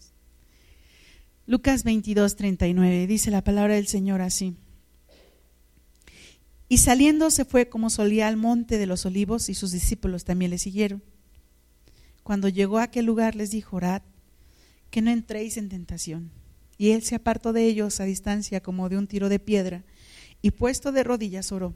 Lucas 1.45 1.83
22, 1.83 2.35
39 2.35 3.05
dice 3.05 3.29
la 3.29 3.43
palabra 3.43 3.75
del 3.75 3.85
Señor 3.85 4.21
así. 4.21 4.55
Y 6.67 6.79
saliendo 6.79 7.29
se 7.29 7.45
fue 7.45 7.69
como 7.69 7.91
solía 7.91 8.27
al 8.27 8.37
monte 8.37 8.79
de 8.79 8.87
los 8.87 9.05
olivos 9.05 9.49
y 9.49 9.53
sus 9.53 9.71
discípulos 9.71 10.23
también 10.25 10.49
le 10.49 10.57
siguieron. 10.57 11.03
Cuando 12.23 12.49
llegó 12.49 12.79
a 12.79 12.85
aquel 12.85 13.05
lugar 13.05 13.35
les 13.35 13.51
dijo, 13.51 13.75
orad, 13.75 14.01
que 14.89 15.03
no 15.03 15.11
entréis 15.11 15.57
en 15.57 15.69
tentación. 15.69 16.31
Y 16.79 16.89
él 16.89 17.03
se 17.03 17.13
apartó 17.13 17.53
de 17.53 17.65
ellos 17.65 17.99
a 17.99 18.05
distancia 18.05 18.61
como 18.61 18.89
de 18.89 18.97
un 18.97 19.05
tiro 19.05 19.29
de 19.29 19.37
piedra 19.37 19.83
y 20.41 20.49
puesto 20.49 20.91
de 20.91 21.03
rodillas 21.03 21.51
oró, 21.51 21.75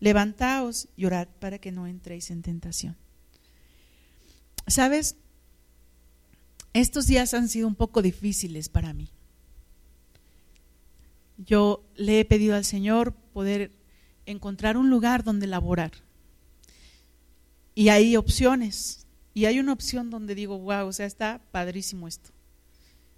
Levantaos 0.00 0.88
y 0.96 1.04
orad 1.04 1.28
para 1.38 1.58
que 1.58 1.70
no 1.70 1.86
entréis 1.86 2.30
en 2.30 2.42
tentación. 2.42 2.96
¿Sabes? 4.66 5.16
Estos 6.72 7.06
días 7.06 7.34
han 7.34 7.48
sido 7.48 7.68
un 7.68 7.74
poco 7.74 8.02
difíciles 8.02 8.68
para 8.68 8.92
mí. 8.92 9.10
Yo 11.36 11.84
le 11.96 12.20
he 12.20 12.24
pedido 12.24 12.54
al 12.54 12.64
Señor 12.64 13.14
poder 13.32 13.72
encontrar 14.26 14.76
un 14.76 14.90
lugar 14.90 15.24
donde 15.24 15.46
laborar. 15.46 15.92
Y 17.74 17.88
hay 17.88 18.16
opciones. 18.16 19.06
Y 19.32 19.46
hay 19.46 19.58
una 19.58 19.72
opción 19.72 20.10
donde 20.10 20.34
digo, 20.34 20.58
wow, 20.58 20.86
o 20.86 20.92
sea, 20.92 21.06
está 21.06 21.40
padrísimo 21.50 22.08
esto. 22.08 22.30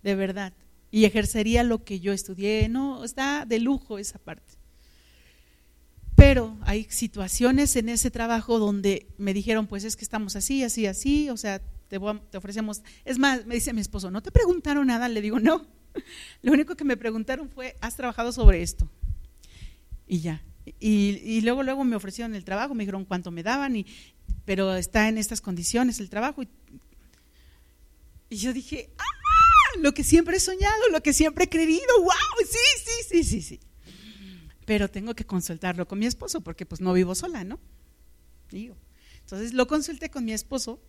De 0.03 0.15
verdad. 0.15 0.53
Y 0.91 1.05
ejercería 1.05 1.63
lo 1.63 1.85
que 1.85 2.01
yo 2.01 2.13
estudié. 2.13 2.69
No, 2.69 3.05
está 3.05 3.45
de 3.47 3.59
lujo 3.59 3.99
esa 3.99 4.19
parte. 4.19 4.62
Pero 6.33 6.57
hay 6.63 6.87
situaciones 6.89 7.77
en 7.77 7.91
ese 7.91 8.11
trabajo 8.11 8.59
donde 8.59 9.07
me 9.19 9.35
dijeron, 9.35 9.67
pues 9.67 9.85
es 9.85 9.97
que 9.97 10.03
estamos 10.03 10.35
así, 10.35 10.65
así, 10.65 10.87
así, 10.87 11.29
o 11.29 11.37
sea, 11.37 11.61
te, 11.89 11.99
ofrecemos. 11.99 12.81
Es 13.05 13.19
más, 13.19 13.45
me 13.45 13.57
dice 13.57 13.75
mi 13.75 13.83
esposo, 13.83 14.11
¿no 14.11 14.23
te 14.23 14.31
preguntaron 14.31 14.87
nada? 14.87 15.11
Le 15.11 15.21
digo, 15.21 15.41
no. 15.41 15.67
Lo 16.41 16.53
único 16.55 16.75
que 16.75 16.85
me 16.85 16.97
preguntaron 16.97 17.51
fue, 17.51 17.77
¿has 17.83 17.97
trabajado 17.97 18.33
sobre 18.33 18.63
esto? 18.63 18.91
Y 20.07 20.21
ya. 20.21 20.43
Y, 20.81 21.43
luego, 21.43 21.63
luego 21.65 21.85
me 21.85 21.97
ofrecieron 21.97 22.35
el 22.35 22.45
trabajo, 22.45 22.75
me 22.75 22.85
dijeron 22.85 23.05
cuánto 23.05 23.31
me 23.31 23.43
daban, 23.43 23.77
y, 23.77 23.87
pero 24.47 24.75
está 24.75 25.11
en 25.11 25.19
estas 25.19 25.43
condiciones 25.43 26.01
el 26.01 26.09
trabajo. 26.09 26.43
Y, 26.43 26.49
y 28.31 28.37
yo 28.37 28.55
dije, 28.55 28.89
¡ah! 28.97 29.81
Lo 29.81 29.93
que 29.93 30.03
siempre 30.03 30.39
he 30.39 30.41
soñado, 30.41 30.89
lo 30.93 31.03
que 31.03 31.13
siempre 31.13 31.45
he 31.45 31.49
creído, 31.51 31.83
¡wow! 31.99 32.11
Sí, 32.51 32.59
sí, 32.87 33.23
sí, 33.23 33.25
sí, 33.25 33.43
sí 33.43 33.61
pero 34.65 34.89
tengo 34.89 35.15
que 35.15 35.25
consultarlo 35.25 35.87
con 35.87 35.99
mi 35.99 36.07
esposo 36.07 36.41
porque 36.41 36.67
pues 36.67 36.81
no 36.81 36.93
vivo 36.93 37.15
sola, 37.15 37.45
¿no? 37.45 37.59
Digo. 38.51 38.77
Entonces 39.21 39.53
lo 39.53 39.67
consulté 39.67 40.11
con 40.11 40.25
mi 40.25 40.33
esposo 40.33 40.81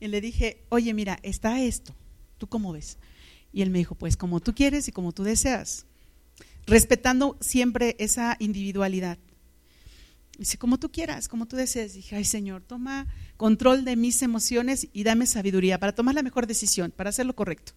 y 0.00 0.08
le 0.08 0.20
dije, 0.20 0.64
oye, 0.68 0.92
mira, 0.94 1.18
está 1.22 1.60
esto, 1.62 1.94
¿tú 2.38 2.48
cómo 2.48 2.72
ves? 2.72 2.98
Y 3.52 3.62
él 3.62 3.70
me 3.70 3.78
dijo, 3.78 3.94
pues 3.94 4.16
como 4.16 4.40
tú 4.40 4.54
quieres 4.54 4.88
y 4.88 4.92
como 4.92 5.12
tú 5.12 5.22
deseas, 5.22 5.86
respetando 6.66 7.36
siempre 7.40 7.96
esa 7.98 8.36
individualidad. 8.38 9.18
Dice, 10.38 10.58
como 10.58 10.78
tú 10.78 10.90
quieras, 10.90 11.28
como 11.28 11.46
tú 11.46 11.56
desees. 11.56 11.94
Dije, 11.94 12.16
ay 12.16 12.24
Señor, 12.24 12.62
toma 12.62 13.06
control 13.36 13.84
de 13.84 13.96
mis 13.96 14.22
emociones 14.22 14.88
y 14.92 15.04
dame 15.04 15.26
sabiduría 15.26 15.78
para 15.78 15.94
tomar 15.94 16.14
la 16.14 16.22
mejor 16.22 16.46
decisión, 16.46 16.90
para 16.90 17.10
hacer 17.10 17.26
lo 17.26 17.36
correcto. 17.36 17.74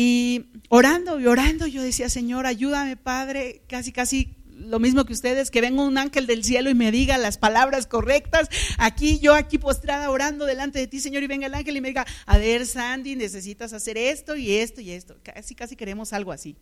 Y 0.00 0.52
orando 0.68 1.18
y 1.18 1.26
orando, 1.26 1.66
yo 1.66 1.82
decía, 1.82 2.08
Señor, 2.08 2.46
ayúdame, 2.46 2.96
Padre, 2.96 3.62
casi, 3.66 3.90
casi 3.90 4.36
lo 4.46 4.78
mismo 4.78 5.04
que 5.04 5.12
ustedes, 5.12 5.50
que 5.50 5.60
venga 5.60 5.82
un 5.82 5.98
ángel 5.98 6.28
del 6.28 6.44
cielo 6.44 6.70
y 6.70 6.74
me 6.74 6.92
diga 6.92 7.18
las 7.18 7.36
palabras 7.36 7.88
correctas. 7.88 8.48
Aquí, 8.78 9.18
yo 9.18 9.34
aquí 9.34 9.58
postrada 9.58 10.08
orando 10.08 10.46
delante 10.46 10.78
de 10.78 10.86
ti, 10.86 11.00
Señor, 11.00 11.24
y 11.24 11.26
venga 11.26 11.48
el 11.48 11.54
ángel 11.54 11.76
y 11.76 11.80
me 11.80 11.88
diga, 11.88 12.06
a 12.26 12.38
ver, 12.38 12.64
Sandy, 12.64 13.16
necesitas 13.16 13.72
hacer 13.72 13.98
esto 13.98 14.36
y 14.36 14.52
esto 14.52 14.80
y 14.80 14.92
esto. 14.92 15.16
Casi, 15.24 15.56
casi 15.56 15.74
queremos 15.74 16.12
algo 16.12 16.30
así. 16.30 16.56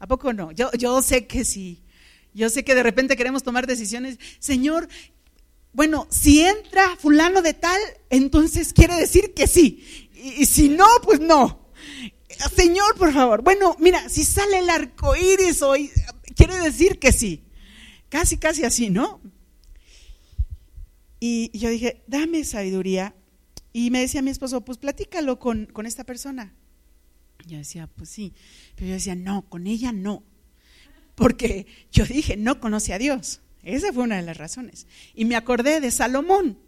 ¿A 0.00 0.08
poco 0.08 0.32
no? 0.32 0.50
Yo, 0.50 0.72
yo 0.72 1.02
sé 1.02 1.28
que 1.28 1.44
sí. 1.44 1.84
Yo 2.34 2.50
sé 2.50 2.64
que 2.64 2.74
de 2.74 2.82
repente 2.82 3.16
queremos 3.16 3.44
tomar 3.44 3.68
decisiones. 3.68 4.18
Señor, 4.40 4.88
bueno, 5.72 6.08
si 6.10 6.40
entra 6.40 6.96
fulano 6.96 7.42
de 7.42 7.54
tal, 7.54 7.80
entonces 8.10 8.72
quiere 8.72 8.96
decir 8.96 9.34
que 9.34 9.46
sí. 9.46 10.10
Y, 10.14 10.42
y 10.42 10.46
si 10.46 10.68
no, 10.68 10.86
pues 11.04 11.20
no. 11.20 11.62
Señor, 12.48 12.96
por 12.96 13.12
favor. 13.12 13.42
Bueno, 13.42 13.76
mira, 13.78 14.08
si 14.08 14.24
sale 14.24 14.58
el 14.58 14.70
arco 14.70 15.14
iris 15.16 15.62
hoy, 15.62 15.90
quiere 16.36 16.58
decir 16.58 16.98
que 16.98 17.12
sí. 17.12 17.44
Casi, 18.08 18.36
casi 18.36 18.64
así, 18.64 18.90
¿no? 18.90 19.20
Y 21.18 21.56
yo 21.56 21.70
dije, 21.70 22.02
dame 22.06 22.44
sabiduría. 22.44 23.14
Y 23.72 23.90
me 23.90 24.00
decía 24.00 24.22
mi 24.22 24.30
esposo, 24.30 24.64
pues 24.64 24.78
platícalo 24.78 25.38
con, 25.38 25.66
con 25.66 25.86
esta 25.86 26.04
persona. 26.04 26.54
Yo 27.46 27.58
decía, 27.58 27.86
pues 27.86 28.10
sí. 28.10 28.34
Pero 28.74 28.88
yo 28.88 28.94
decía, 28.94 29.14
no, 29.14 29.48
con 29.48 29.66
ella 29.66 29.92
no. 29.92 30.24
Porque 31.14 31.66
yo 31.90 32.04
dije, 32.04 32.36
no 32.36 32.60
conoce 32.60 32.92
a 32.92 32.98
Dios. 32.98 33.40
Esa 33.62 33.92
fue 33.92 34.02
una 34.02 34.16
de 34.16 34.22
las 34.22 34.36
razones. 34.36 34.86
Y 35.14 35.24
me 35.24 35.36
acordé 35.36 35.80
de 35.80 35.90
Salomón. 35.90 36.58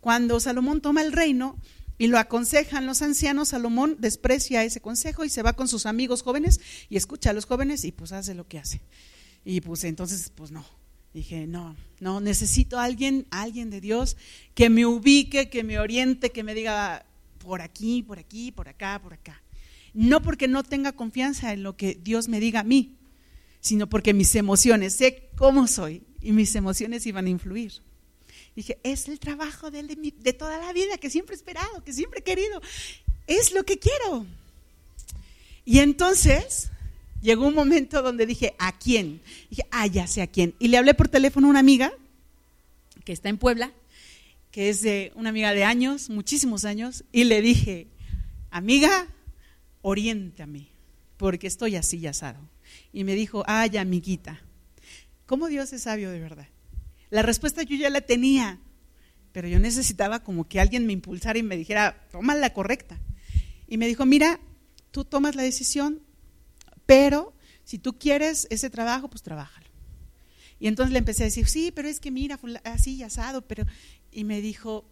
Cuando 0.00 0.38
Salomón 0.38 0.80
toma 0.80 1.02
el 1.02 1.12
reino, 1.12 1.58
y 1.98 2.08
lo 2.08 2.18
aconsejan 2.18 2.86
los 2.86 3.02
ancianos, 3.02 3.48
Salomón 3.48 3.96
desprecia 3.98 4.64
ese 4.64 4.80
consejo 4.80 5.24
y 5.24 5.30
se 5.30 5.42
va 5.42 5.54
con 5.54 5.68
sus 5.68 5.86
amigos 5.86 6.22
jóvenes 6.22 6.60
y 6.90 6.96
escucha 6.96 7.30
a 7.30 7.32
los 7.32 7.46
jóvenes 7.46 7.84
y 7.84 7.92
pues 7.92 8.12
hace 8.12 8.34
lo 8.34 8.46
que 8.46 8.58
hace. 8.58 8.80
Y 9.44 9.60
pues 9.60 9.84
entonces, 9.84 10.30
pues 10.34 10.50
no. 10.50 10.64
Dije, 11.14 11.46
no, 11.46 11.74
no, 11.98 12.20
necesito 12.20 12.78
a 12.78 12.84
alguien, 12.84 13.26
alguien 13.30 13.70
de 13.70 13.80
Dios 13.80 14.18
que 14.54 14.68
me 14.68 14.84
ubique, 14.84 15.48
que 15.48 15.64
me 15.64 15.78
oriente, 15.78 16.30
que 16.30 16.42
me 16.42 16.54
diga 16.54 17.06
por 17.38 17.62
aquí, 17.62 18.02
por 18.02 18.18
aquí, 18.18 18.52
por 18.52 18.68
acá, 18.68 19.00
por 19.02 19.14
acá. 19.14 19.42
No 19.94 20.20
porque 20.20 20.46
no 20.46 20.62
tenga 20.62 20.92
confianza 20.92 21.54
en 21.54 21.62
lo 21.62 21.74
que 21.74 21.94
Dios 21.94 22.28
me 22.28 22.38
diga 22.38 22.60
a 22.60 22.64
mí, 22.64 22.96
sino 23.60 23.88
porque 23.88 24.12
mis 24.12 24.34
emociones, 24.34 24.92
sé 24.92 25.30
cómo 25.36 25.66
soy 25.68 26.02
y 26.20 26.32
mis 26.32 26.54
emociones 26.54 27.06
iban 27.06 27.24
a 27.24 27.30
influir. 27.30 27.72
Dije, 28.56 28.78
es 28.82 29.06
el 29.06 29.20
trabajo 29.20 29.70
de, 29.70 29.82
de, 29.82 30.32
toda 30.32 30.58
la 30.58 30.72
vida 30.72 30.96
que 30.96 31.10
siempre 31.10 31.34
he 31.34 31.36
esperado, 31.36 31.84
que 31.84 31.92
siempre 31.92 32.20
he 32.20 32.22
querido. 32.22 32.62
Es 33.26 33.52
lo 33.52 33.64
que 33.64 33.78
quiero. 33.78 34.24
Y 35.66 35.80
entonces 35.80 36.70
llegó 37.20 37.46
un 37.46 37.54
momento 37.54 38.00
donde 38.00 38.24
dije, 38.24 38.54
¿a 38.58 38.78
quién? 38.78 39.20
Dije, 39.50 39.64
ah, 39.70 39.86
ya 39.86 40.06
sé 40.06 40.22
a 40.22 40.26
quién. 40.26 40.54
Y 40.58 40.68
le 40.68 40.78
hablé 40.78 40.94
por 40.94 41.08
teléfono 41.08 41.48
a 41.48 41.50
una 41.50 41.60
amiga 41.60 41.92
que 43.04 43.12
está 43.12 43.28
en 43.28 43.36
Puebla, 43.36 43.72
que 44.50 44.70
es 44.70 44.80
de 44.80 45.12
una 45.16 45.28
amiga 45.28 45.52
de 45.52 45.64
años, 45.64 46.08
muchísimos 46.08 46.64
años, 46.64 47.04
y 47.12 47.24
le 47.24 47.42
dije, 47.42 47.88
amiga, 48.50 49.06
oriéntame, 49.82 50.68
porque 51.18 51.46
estoy 51.46 51.76
así 51.76 51.98
y 51.98 52.06
asado. 52.06 52.40
Y 52.90 53.04
me 53.04 53.14
dijo, 53.14 53.44
ay, 53.46 53.76
amiguita, 53.76 54.40
¿cómo 55.26 55.48
Dios 55.48 55.74
es 55.74 55.82
sabio 55.82 56.10
de 56.10 56.20
verdad? 56.20 56.48
La 57.10 57.22
respuesta 57.22 57.62
yo 57.62 57.76
ya 57.76 57.90
la 57.90 58.00
tenía, 58.00 58.58
pero 59.32 59.48
yo 59.48 59.58
necesitaba 59.58 60.22
como 60.22 60.48
que 60.48 60.60
alguien 60.60 60.86
me 60.86 60.92
impulsara 60.92 61.38
y 61.38 61.42
me 61.42 61.56
dijera, 61.56 62.06
toma 62.10 62.34
la 62.34 62.52
correcta. 62.52 62.98
Y 63.68 63.78
me 63.78 63.86
dijo, 63.86 64.06
mira, 64.06 64.40
tú 64.90 65.04
tomas 65.04 65.34
la 65.34 65.42
decisión, 65.42 66.00
pero 66.86 67.34
si 67.64 67.78
tú 67.78 67.98
quieres 67.98 68.46
ese 68.50 68.70
trabajo, 68.70 69.08
pues 69.08 69.22
trabájalo. 69.22 69.66
Y 70.58 70.68
entonces 70.68 70.92
le 70.92 70.98
empecé 70.98 71.24
a 71.24 71.26
decir, 71.26 71.46
sí, 71.46 71.70
pero 71.70 71.88
es 71.88 72.00
que 72.00 72.10
mira, 72.10 72.40
así 72.64 73.02
asado, 73.02 73.42
pero... 73.42 73.66
Y 74.10 74.24
me 74.24 74.40
dijo, 74.40 74.88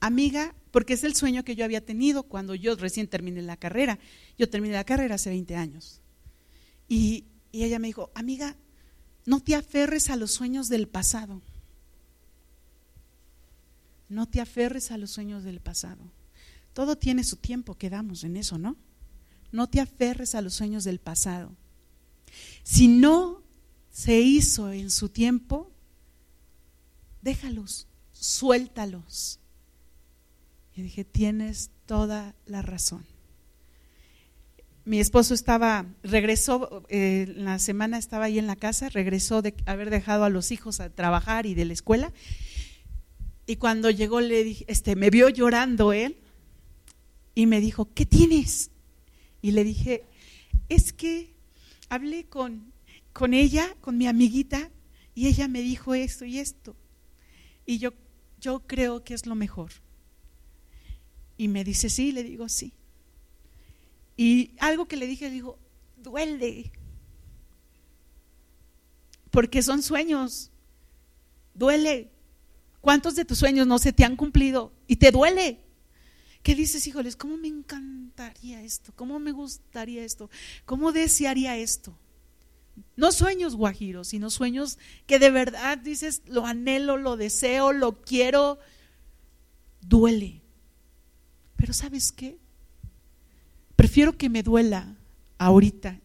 amiga, 0.00 0.54
porque 0.70 0.94
es 0.94 1.04
el 1.04 1.14
sueño 1.14 1.44
que 1.44 1.56
yo 1.56 1.64
había 1.64 1.84
tenido 1.84 2.22
cuando 2.22 2.54
yo 2.54 2.74
recién 2.76 3.08
terminé 3.08 3.42
la 3.42 3.58
carrera. 3.58 3.98
Yo 4.38 4.48
terminé 4.48 4.74
la 4.74 4.84
carrera 4.84 5.16
hace 5.16 5.30
20 5.30 5.54
años. 5.56 6.00
Y, 6.88 7.26
y 7.52 7.64
ella 7.64 7.78
me 7.78 7.88
dijo, 7.88 8.10
amiga, 8.14 8.56
no 9.26 9.40
te 9.40 9.56
aferres 9.56 10.08
a 10.08 10.16
los 10.16 10.30
sueños 10.30 10.68
del 10.68 10.86
pasado. 10.86 11.42
No 14.08 14.26
te 14.26 14.40
aferres 14.40 14.92
a 14.92 14.98
los 14.98 15.10
sueños 15.10 15.42
del 15.42 15.60
pasado. 15.60 16.00
Todo 16.72 16.96
tiene 16.96 17.24
su 17.24 17.36
tiempo, 17.36 17.74
quedamos 17.74 18.22
en 18.22 18.36
eso, 18.36 18.56
¿no? 18.56 18.76
No 19.50 19.68
te 19.68 19.80
aferres 19.80 20.36
a 20.36 20.42
los 20.42 20.54
sueños 20.54 20.84
del 20.84 21.00
pasado. 21.00 21.56
Si 22.62 22.86
no 22.86 23.42
se 23.90 24.20
hizo 24.20 24.70
en 24.70 24.90
su 24.90 25.08
tiempo, 25.08 25.72
déjalos, 27.22 27.88
suéltalos. 28.12 29.40
Y 30.74 30.82
dije, 30.82 31.04
tienes 31.04 31.70
toda 31.86 32.36
la 32.46 32.62
razón 32.62 33.15
mi 34.86 35.00
esposo 35.00 35.34
estaba, 35.34 35.84
regresó, 36.04 36.84
eh, 36.88 37.34
la 37.36 37.58
semana 37.58 37.98
estaba 37.98 38.26
ahí 38.26 38.38
en 38.38 38.46
la 38.46 38.54
casa, 38.54 38.88
regresó 38.88 39.42
de 39.42 39.52
haber 39.66 39.90
dejado 39.90 40.22
a 40.22 40.30
los 40.30 40.52
hijos 40.52 40.78
a 40.78 40.90
trabajar 40.90 41.44
y 41.44 41.54
de 41.54 41.64
la 41.64 41.72
escuela. 41.72 42.12
Y 43.46 43.56
cuando 43.56 43.90
llegó, 43.90 44.20
le 44.20 44.44
dije, 44.44 44.64
este, 44.68 44.94
me 44.94 45.10
vio 45.10 45.28
llorando 45.28 45.92
él 45.92 46.16
y 47.34 47.46
me 47.46 47.60
dijo, 47.60 47.92
¿qué 47.94 48.06
tienes? 48.06 48.70
Y 49.42 49.50
le 49.50 49.64
dije, 49.64 50.04
es 50.68 50.92
que 50.92 51.34
hablé 51.88 52.26
con, 52.26 52.72
con 53.12 53.34
ella, 53.34 53.74
con 53.80 53.98
mi 53.98 54.06
amiguita, 54.06 54.70
y 55.16 55.26
ella 55.26 55.48
me 55.48 55.62
dijo 55.62 55.94
esto 55.96 56.24
y 56.24 56.38
esto. 56.38 56.76
Y 57.66 57.78
yo, 57.78 57.90
yo 58.40 58.60
creo 58.68 59.02
que 59.02 59.14
es 59.14 59.26
lo 59.26 59.34
mejor. 59.34 59.72
Y 61.36 61.48
me 61.48 61.64
dice, 61.64 61.90
sí, 61.90 62.12
le 62.12 62.22
digo, 62.22 62.48
sí. 62.48 62.72
Y 64.16 64.52
algo 64.58 64.86
que 64.86 64.96
le 64.96 65.06
dije, 65.06 65.26
le 65.26 65.34
digo, 65.34 65.58
duele. 65.96 66.72
Porque 69.30 69.62
son 69.62 69.82
sueños. 69.82 70.50
Duele. 71.54 72.10
¿Cuántos 72.80 73.14
de 73.16 73.24
tus 73.24 73.38
sueños 73.38 73.66
no 73.66 73.78
se 73.78 73.92
te 73.92 74.04
han 74.04 74.16
cumplido? 74.16 74.72
Y 74.86 74.96
te 74.96 75.10
duele. 75.10 75.60
¿Qué 76.42 76.54
dices, 76.54 76.86
híjoles? 76.86 77.16
¿Cómo 77.16 77.36
me 77.36 77.48
encantaría 77.48 78.62
esto? 78.62 78.92
¿Cómo 78.94 79.18
me 79.18 79.32
gustaría 79.32 80.04
esto? 80.04 80.30
¿Cómo 80.64 80.92
desearía 80.92 81.56
esto? 81.56 81.98
No 82.94 83.10
sueños 83.10 83.56
guajiros, 83.56 84.08
sino 84.08 84.30
sueños 84.30 84.78
que 85.06 85.18
de 85.18 85.30
verdad 85.30 85.78
dices, 85.78 86.22
lo 86.26 86.46
anhelo, 86.46 86.96
lo 86.96 87.16
deseo, 87.16 87.72
lo 87.72 88.00
quiero. 88.00 88.58
Duele. 89.80 90.42
Pero 91.56 91.72
¿sabes 91.72 92.12
qué? 92.12 92.38
Prefiero 93.76 94.16
que 94.16 94.30
me 94.30 94.42
duela 94.42 94.96
ahorita 95.38 96.00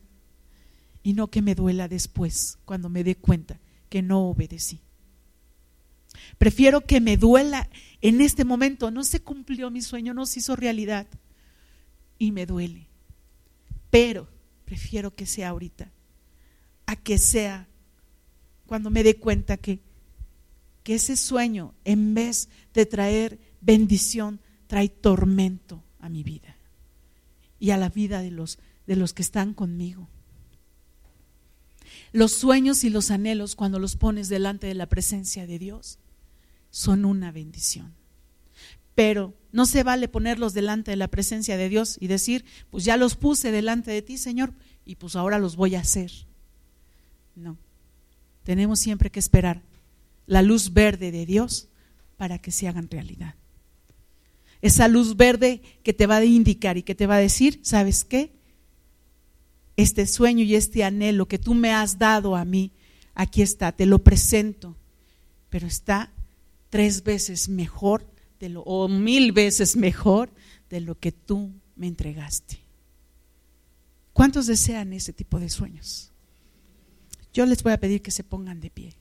y 1.03 1.13
no 1.13 1.29
que 1.29 1.41
me 1.41 1.55
duela 1.55 1.87
después, 1.87 2.59
cuando 2.65 2.89
me 2.89 3.03
dé 3.03 3.15
cuenta 3.15 3.59
que 3.89 4.01
no 4.01 4.29
obedecí. 4.29 4.81
Prefiero 6.37 6.81
que 6.81 6.99
me 6.99 7.15
duela 7.15 7.69
en 8.01 8.19
este 8.19 8.43
momento, 8.43 8.91
no 8.91 9.03
se 9.03 9.21
cumplió 9.21 9.71
mi 9.71 9.81
sueño, 9.81 10.13
no 10.13 10.25
se 10.25 10.39
hizo 10.39 10.55
realidad 10.55 11.07
y 12.19 12.31
me 12.31 12.45
duele. 12.45 12.87
Pero 13.89 14.27
prefiero 14.65 15.15
que 15.15 15.25
sea 15.25 15.49
ahorita, 15.49 15.91
a 16.85 16.95
que 16.97 17.17
sea 17.17 17.67
cuando 18.65 18.89
me 18.89 19.03
dé 19.03 19.15
cuenta 19.15 19.55
que, 19.57 19.79
que 20.83 20.95
ese 20.95 21.15
sueño, 21.15 21.73
en 21.85 22.13
vez 22.13 22.49
de 22.73 22.85
traer 22.85 23.39
bendición, 23.61 24.41
trae 24.67 24.89
tormento 24.89 25.83
a 25.99 26.09
mi 26.09 26.23
vida 26.23 26.57
y 27.61 27.69
a 27.69 27.77
la 27.77 27.89
vida 27.89 28.23
de 28.23 28.31
los, 28.31 28.57
de 28.87 28.95
los 28.95 29.13
que 29.13 29.21
están 29.21 29.53
conmigo. 29.53 30.09
Los 32.11 32.33
sueños 32.33 32.83
y 32.83 32.89
los 32.89 33.11
anhelos 33.11 33.55
cuando 33.55 33.77
los 33.77 33.95
pones 33.95 34.29
delante 34.29 34.65
de 34.65 34.73
la 34.73 34.87
presencia 34.87 35.45
de 35.45 35.59
Dios 35.59 35.99
son 36.71 37.05
una 37.05 37.31
bendición. 37.31 37.93
Pero 38.95 39.35
no 39.51 39.67
se 39.67 39.83
vale 39.83 40.07
ponerlos 40.07 40.55
delante 40.55 40.89
de 40.89 40.97
la 40.97 41.07
presencia 41.07 41.55
de 41.55 41.69
Dios 41.69 41.97
y 42.01 42.07
decir, 42.07 42.45
pues 42.71 42.83
ya 42.83 42.97
los 42.97 43.15
puse 43.15 43.51
delante 43.51 43.91
de 43.91 44.01
ti, 44.01 44.17
Señor, 44.17 44.53
y 44.83 44.95
pues 44.95 45.15
ahora 45.15 45.37
los 45.37 45.55
voy 45.55 45.75
a 45.75 45.81
hacer. 45.81 46.11
No, 47.35 47.59
tenemos 48.43 48.79
siempre 48.79 49.11
que 49.11 49.19
esperar 49.19 49.61
la 50.25 50.41
luz 50.41 50.73
verde 50.73 51.11
de 51.11 51.27
Dios 51.27 51.69
para 52.17 52.39
que 52.39 52.51
se 52.51 52.67
hagan 52.67 52.89
realidad 52.89 53.35
esa 54.61 54.87
luz 54.87 55.15
verde 55.15 55.61
que 55.83 55.93
te 55.93 56.07
va 56.07 56.17
a 56.17 56.25
indicar 56.25 56.77
y 56.77 56.83
que 56.83 56.95
te 56.95 57.07
va 57.07 57.15
a 57.15 57.19
decir, 57.19 57.59
¿sabes 57.63 58.03
qué? 58.03 58.31
Este 59.77 60.05
sueño 60.05 60.43
y 60.43 60.55
este 60.55 60.83
anhelo 60.83 61.27
que 61.27 61.39
tú 61.39 61.53
me 61.53 61.73
has 61.73 61.97
dado 61.97 62.35
a 62.35 62.45
mí, 62.45 62.71
aquí 63.15 63.41
está, 63.41 63.71
te 63.71 63.85
lo 63.85 64.03
presento 64.03 64.75
pero 65.51 65.67
está 65.67 66.11
tres 66.71 67.03
veces 67.03 67.49
mejor 67.49 68.09
de 68.39 68.49
lo, 68.49 68.61
o 68.61 68.87
mil 68.87 69.33
veces 69.33 69.75
mejor 69.75 70.31
de 70.69 70.79
lo 70.79 70.97
que 70.97 71.11
tú 71.11 71.51
me 71.75 71.87
entregaste. 71.87 72.59
¿Cuántos 74.13 74.47
desean 74.47 74.93
ese 74.93 75.13
tipo 75.13 75.39
de 75.39 75.49
sueños? 75.49 76.11
Yo 77.33 77.45
les 77.45 77.61
voy 77.61 77.73
a 77.73 77.79
pedir 77.79 78.01
que 78.01 78.11
se 78.11 78.23
pongan 78.23 78.61
de 78.61 78.71
pie. 78.71 78.95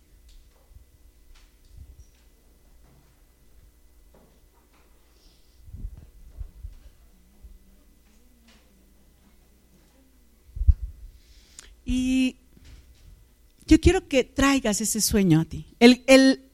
Y 11.93 12.37
yo 13.67 13.81
quiero 13.81 14.07
que 14.07 14.23
traigas 14.23 14.81
ese 14.81 15.01
sueño 15.01 15.41
a 15.41 15.45
ti. 15.45 15.67
El, 15.81 16.05
el, 16.07 16.45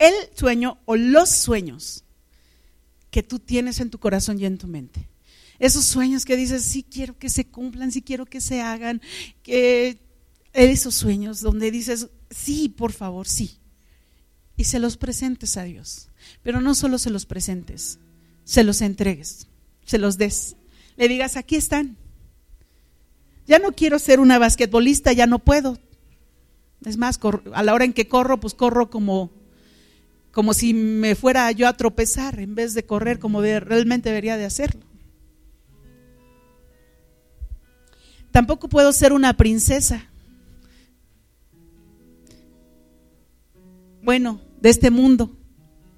el 0.00 0.12
sueño 0.34 0.80
o 0.86 0.96
los 0.96 1.28
sueños 1.28 2.02
que 3.12 3.22
tú 3.22 3.38
tienes 3.38 3.78
en 3.78 3.90
tu 3.90 4.00
corazón 4.00 4.40
y 4.40 4.44
en 4.44 4.58
tu 4.58 4.66
mente. 4.66 5.08
Esos 5.60 5.84
sueños 5.84 6.24
que 6.24 6.36
dices, 6.36 6.64
sí 6.64 6.82
quiero 6.82 7.16
que 7.16 7.30
se 7.30 7.46
cumplan, 7.46 7.92
sí 7.92 8.02
quiero 8.02 8.26
que 8.26 8.40
se 8.40 8.60
hagan, 8.60 9.00
que 9.44 10.00
esos 10.52 10.96
sueños 10.96 11.42
donde 11.42 11.70
dices, 11.70 12.08
sí, 12.30 12.68
por 12.68 12.90
favor, 12.90 13.28
sí. 13.28 13.58
Y 14.56 14.64
se 14.64 14.80
los 14.80 14.96
presentes 14.96 15.56
a 15.56 15.62
Dios. 15.62 16.08
Pero 16.42 16.60
no 16.60 16.74
solo 16.74 16.98
se 16.98 17.10
los 17.10 17.24
presentes, 17.24 18.00
se 18.42 18.64
los 18.64 18.80
entregues, 18.80 19.46
se 19.84 19.98
los 19.98 20.18
des. 20.18 20.56
Le 20.96 21.06
digas, 21.06 21.36
aquí 21.36 21.54
están. 21.54 22.01
Ya 23.46 23.58
no 23.58 23.72
quiero 23.72 23.98
ser 23.98 24.20
una 24.20 24.38
basquetbolista, 24.38 25.12
ya 25.12 25.26
no 25.26 25.38
puedo. 25.38 25.78
Es 26.84 26.96
más, 26.96 27.18
a 27.52 27.62
la 27.62 27.74
hora 27.74 27.84
en 27.84 27.92
que 27.92 28.08
corro, 28.08 28.40
pues 28.40 28.54
corro 28.54 28.90
como, 28.90 29.30
como 30.30 30.54
si 30.54 30.74
me 30.74 31.14
fuera 31.14 31.50
yo 31.52 31.68
a 31.68 31.76
tropezar 31.76 32.40
en 32.40 32.54
vez 32.54 32.74
de 32.74 32.84
correr 32.84 33.18
como 33.18 33.40
realmente 33.40 34.08
debería 34.08 34.36
de 34.36 34.44
hacerlo. 34.44 34.82
Tampoco 38.30 38.68
puedo 38.68 38.92
ser 38.92 39.12
una 39.12 39.36
princesa. 39.36 40.08
Bueno, 44.02 44.40
de 44.60 44.70
este 44.70 44.90
mundo, 44.90 45.36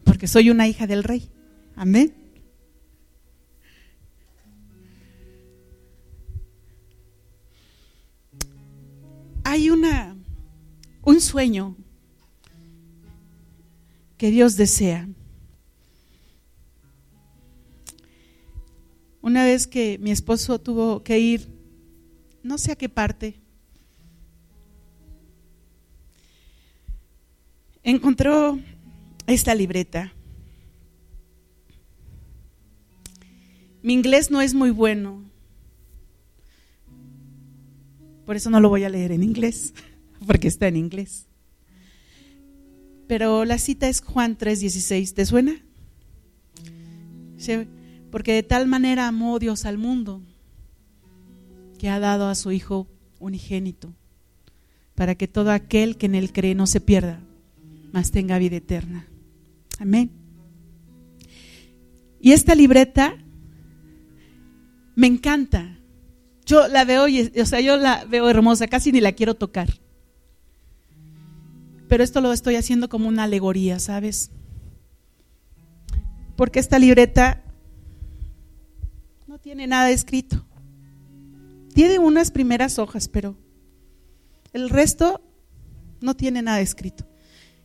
porque 0.05 0.27
soy 0.27 0.51
una 0.51 0.69
hija 0.69 0.87
del 0.87 1.05
rey. 1.05 1.31
Amén. 1.77 2.24
Hay 9.55 9.71
una, 9.71 10.17
un 11.05 11.21
sueño 11.21 11.77
que 14.19 14.33
Dios 14.33 14.57
desea. 14.57 15.09
Una 19.23 19.45
vez 19.45 19.69
que 19.69 19.97
mi 20.01 20.11
esposo 20.11 20.61
tuvo 20.61 21.05
que 21.05 21.21
ir, 21.21 21.49
no 22.43 22.59
sé 22.59 22.73
a 22.73 22.75
qué 22.75 22.89
parte, 22.89 23.37
encontró 27.85 28.59
esta 29.29 29.55
libreta. 29.55 30.13
Mi 33.85 33.93
inglés 33.93 34.33
no 34.33 34.41
es 34.41 34.53
muy 34.53 34.71
bueno, 34.71 35.23
por 38.25 38.37
eso 38.37 38.51
no 38.51 38.61
lo 38.61 38.69
voy 38.69 38.85
a 38.85 38.89
leer 38.89 39.13
en 39.13 39.23
inglés, 39.23 39.75
porque 40.27 40.49
está 40.49 40.69
en 40.69 40.77
inglés. 40.77 41.27
Pero 43.07 43.45
la 43.45 43.59
cita 43.59 43.89
es 43.89 44.01
Juan 44.01 44.37
3:16. 44.39 45.15
¿Te 45.15 45.27
suena? 45.27 45.61
Porque 48.11 48.33
de 48.33 48.43
tal 48.43 48.67
manera 48.67 49.09
amó 49.09 49.39
Dios 49.39 49.67
al 49.67 49.77
mundo 49.77 50.23
que 51.79 51.91
ha 51.91 51.99
dado 51.99 52.29
a 52.29 52.35
su 52.35 52.53
Hijo 52.53 52.87
unigénito, 53.19 53.93
para 54.95 55.15
que 55.15 55.29
todo 55.29 55.51
aquel 55.51 55.97
que 55.97 56.07
en 56.07 56.15
él 56.15 56.33
cree 56.33 56.55
no 56.55 56.67
se 56.67 56.81
pierda, 56.81 57.21
mas 57.93 58.11
tenga 58.11 58.39
vida 58.39 58.57
eterna. 58.57 59.07
Amén. 59.79 60.11
Y 62.21 62.33
esta 62.33 62.55
libreta 62.55 63.17
me 64.95 65.07
encanta 65.07 65.79
yo 66.47 66.69
la 66.69 66.85
veo, 66.85 67.09
y, 67.09 67.33
o 67.41 67.47
sea, 67.47 67.61
yo 67.61 67.77
la 67.77 68.05
veo 68.05 68.29
hermosa, 68.29 68.67
casi 68.67 68.93
ni 68.93 69.01
la 69.01 69.13
quiero 69.13 69.35
tocar. 69.35 69.69
Pero 71.89 72.03
esto 72.03 72.21
lo 72.21 72.33
estoy 72.33 72.57
haciendo 72.57 72.89
como 72.89 73.09
una 73.09 73.25
alegoría, 73.25 73.79
¿sabes? 73.79 74.31
Porque 76.37 76.59
esta 76.59 76.79
libreta 76.79 77.43
no 79.27 79.39
tiene 79.39 79.67
nada 79.67 79.91
escrito. 79.91 80.45
Tiene 81.75 81.99
unas 81.99 82.31
primeras 82.31 82.79
hojas, 82.79 83.09
pero 83.09 83.37
el 84.53 84.71
resto 84.71 85.21
no 86.01 86.15
tiene 86.15 86.43
nada 86.43 86.61
escrito. 86.61 87.07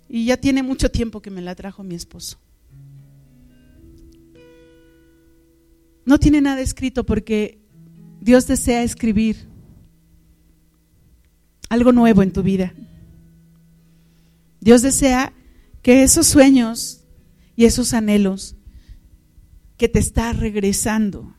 Y 0.08 0.26
ya 0.26 0.38
tiene 0.38 0.64
mucho 0.64 0.90
tiempo 0.90 1.22
que 1.22 1.30
me 1.30 1.42
la 1.42 1.56
trajo 1.56 1.84
mi 1.84 1.96
esposo. 1.96 2.40
No 6.06 6.18
tiene 6.18 6.42
nada 6.42 6.62
escrito 6.62 7.06
porque 7.06 7.59
Dios 8.22 8.48
desea 8.48 8.84
escribir 8.84 9.48
algo 11.70 11.92
nuevo 11.92 12.24
en 12.24 12.34
tu 12.34 12.44
vida. 12.44 12.74
Dios 14.60 14.82
desea 14.82 15.34
que 15.82 16.04
esos 16.04 16.28
sueños 16.28 17.06
y 17.56 17.66
esos 17.66 17.94
anhelos 17.94 18.56
que 19.78 19.88
te 19.88 20.00
está 20.00 20.34
regresando 20.34 21.34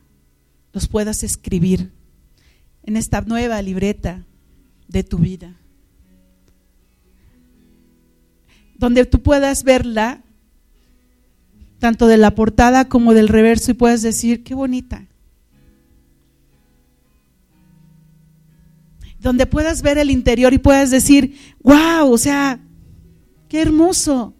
los 0.73 0.87
puedas 0.87 1.23
escribir 1.23 1.91
en 2.83 2.97
esta 2.97 3.21
nueva 3.21 3.61
libreta 3.61 4.25
de 4.87 5.03
tu 5.03 5.19
vida. 5.19 5.57
Donde 8.75 9.05
tú 9.05 9.21
puedas 9.21 9.63
verla, 9.63 10.23
tanto 11.77 12.07
de 12.07 12.17
la 12.17 12.33
portada 12.33 12.89
como 12.89 13.13
del 13.13 13.27
reverso, 13.27 13.71
y 13.71 13.75
puedas 13.75 14.01
decir, 14.01 14.43
qué 14.43 14.55
bonita. 14.55 15.07
Donde 19.21 19.45
puedas 19.45 19.83
ver 19.83 19.99
el 19.99 20.09
interior 20.09 20.51
y 20.51 20.57
puedas 20.57 20.89
decir, 20.89 21.37
wow, 21.61 22.11
o 22.11 22.17
sea, 22.17 22.59
qué 23.47 23.61
hermoso. 23.61 24.33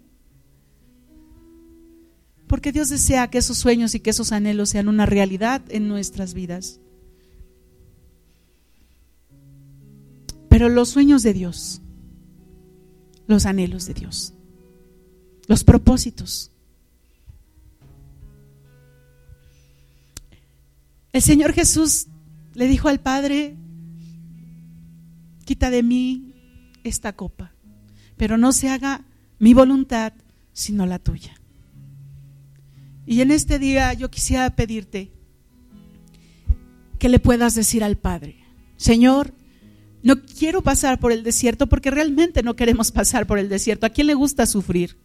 Porque 2.47 2.71
Dios 2.71 2.89
desea 2.89 3.29
que 3.29 3.37
esos 3.37 3.59
sueños 3.59 3.93
y 3.93 3.99
que 3.99 4.09
esos 4.09 4.31
anhelos 4.31 4.69
sean 4.69 4.87
una 4.87 5.05
realidad 5.05 5.61
en 5.69 5.87
nuestras 5.87 6.33
vidas. 6.33 6.79
Pero 10.49 10.67
los 10.67 10.89
sueños 10.89 11.21
de 11.21 11.33
Dios, 11.33 11.81
los 13.27 13.45
anhelos 13.45 13.85
de 13.85 13.93
Dios, 13.93 14.33
los 15.47 15.63
propósitos. 15.63 16.51
El 21.13 21.21
Señor 21.21 21.53
Jesús 21.53 22.07
le 22.55 22.67
dijo 22.67 22.89
al 22.89 22.99
Padre, 22.99 23.55
quita 25.51 25.69
de 25.69 25.83
mí 25.83 26.33
esta 26.85 27.11
copa, 27.11 27.51
pero 28.15 28.37
no 28.37 28.53
se 28.53 28.69
haga 28.69 29.03
mi 29.37 29.53
voluntad, 29.53 30.13
sino 30.53 30.85
la 30.85 30.97
tuya. 30.97 31.33
Y 33.05 33.19
en 33.19 33.31
este 33.31 33.59
día 33.59 33.91
yo 33.91 34.09
quisiera 34.09 34.55
pedirte 34.55 35.11
que 36.99 37.09
le 37.09 37.19
puedas 37.19 37.53
decir 37.53 37.83
al 37.83 37.97
Padre, 37.97 38.37
Señor, 38.77 39.33
no 40.03 40.21
quiero 40.21 40.61
pasar 40.61 41.01
por 41.01 41.11
el 41.11 41.21
desierto 41.21 41.67
porque 41.67 41.91
realmente 41.91 42.43
no 42.43 42.55
queremos 42.55 42.93
pasar 42.93 43.27
por 43.27 43.37
el 43.37 43.49
desierto. 43.49 43.85
¿A 43.85 43.89
quién 43.89 44.07
le 44.07 44.13
gusta 44.13 44.45
sufrir? 44.45 44.97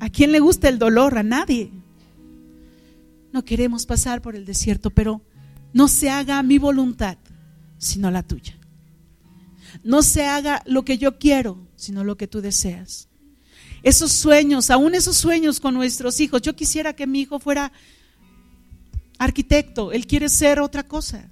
¿A 0.00 0.10
quién 0.10 0.32
le 0.32 0.40
gusta 0.40 0.68
el 0.68 0.80
dolor? 0.80 1.16
A 1.16 1.22
nadie. 1.22 1.70
No 3.32 3.44
queremos 3.44 3.86
pasar 3.86 4.20
por 4.20 4.34
el 4.34 4.44
desierto, 4.46 4.90
pero 4.90 5.22
no 5.72 5.86
se 5.86 6.10
haga 6.10 6.42
mi 6.42 6.58
voluntad, 6.58 7.18
sino 7.78 8.10
la 8.10 8.24
tuya 8.24 8.59
no 9.82 10.02
se 10.02 10.26
haga 10.26 10.62
lo 10.66 10.84
que 10.84 10.98
yo 10.98 11.18
quiero, 11.18 11.66
sino 11.76 12.04
lo 12.04 12.16
que 12.16 12.26
tú 12.26 12.40
deseas. 12.40 13.08
Esos 13.82 14.12
sueños, 14.12 14.70
aún 14.70 14.94
esos 14.94 15.16
sueños 15.16 15.60
con 15.60 15.74
nuestros 15.74 16.20
hijos, 16.20 16.42
yo 16.42 16.54
quisiera 16.54 16.94
que 16.94 17.06
mi 17.06 17.20
hijo 17.20 17.38
fuera 17.38 17.72
arquitecto, 19.18 19.92
él 19.92 20.06
quiere 20.06 20.28
ser 20.28 20.60
otra 20.60 20.82
cosa. 20.82 21.30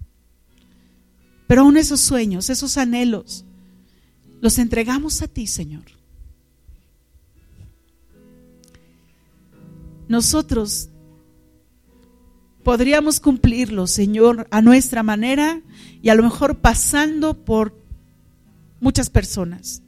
Pero 1.47 1.63
aún 1.63 1.77
esos 1.77 2.01
sueños, 2.01 2.51
esos 2.51 2.77
anhelos, 2.77 3.45
los 4.41 4.59
entregamos 4.59 5.23
a 5.23 5.29
ti, 5.29 5.47
Señor. 5.47 5.85
Nosotros 10.09 10.89
podríamos 12.63 13.21
cumplirlos, 13.21 13.91
Señor, 13.91 14.47
a 14.51 14.63
nuestra 14.63 15.03
manera 15.03 15.63
y 16.03 16.09
a 16.09 16.15
lo 16.15 16.23
mejor 16.23 16.59
pasando 16.59 17.45
por 17.45 17.78
muchas 18.81 19.11
personas. 19.11 19.83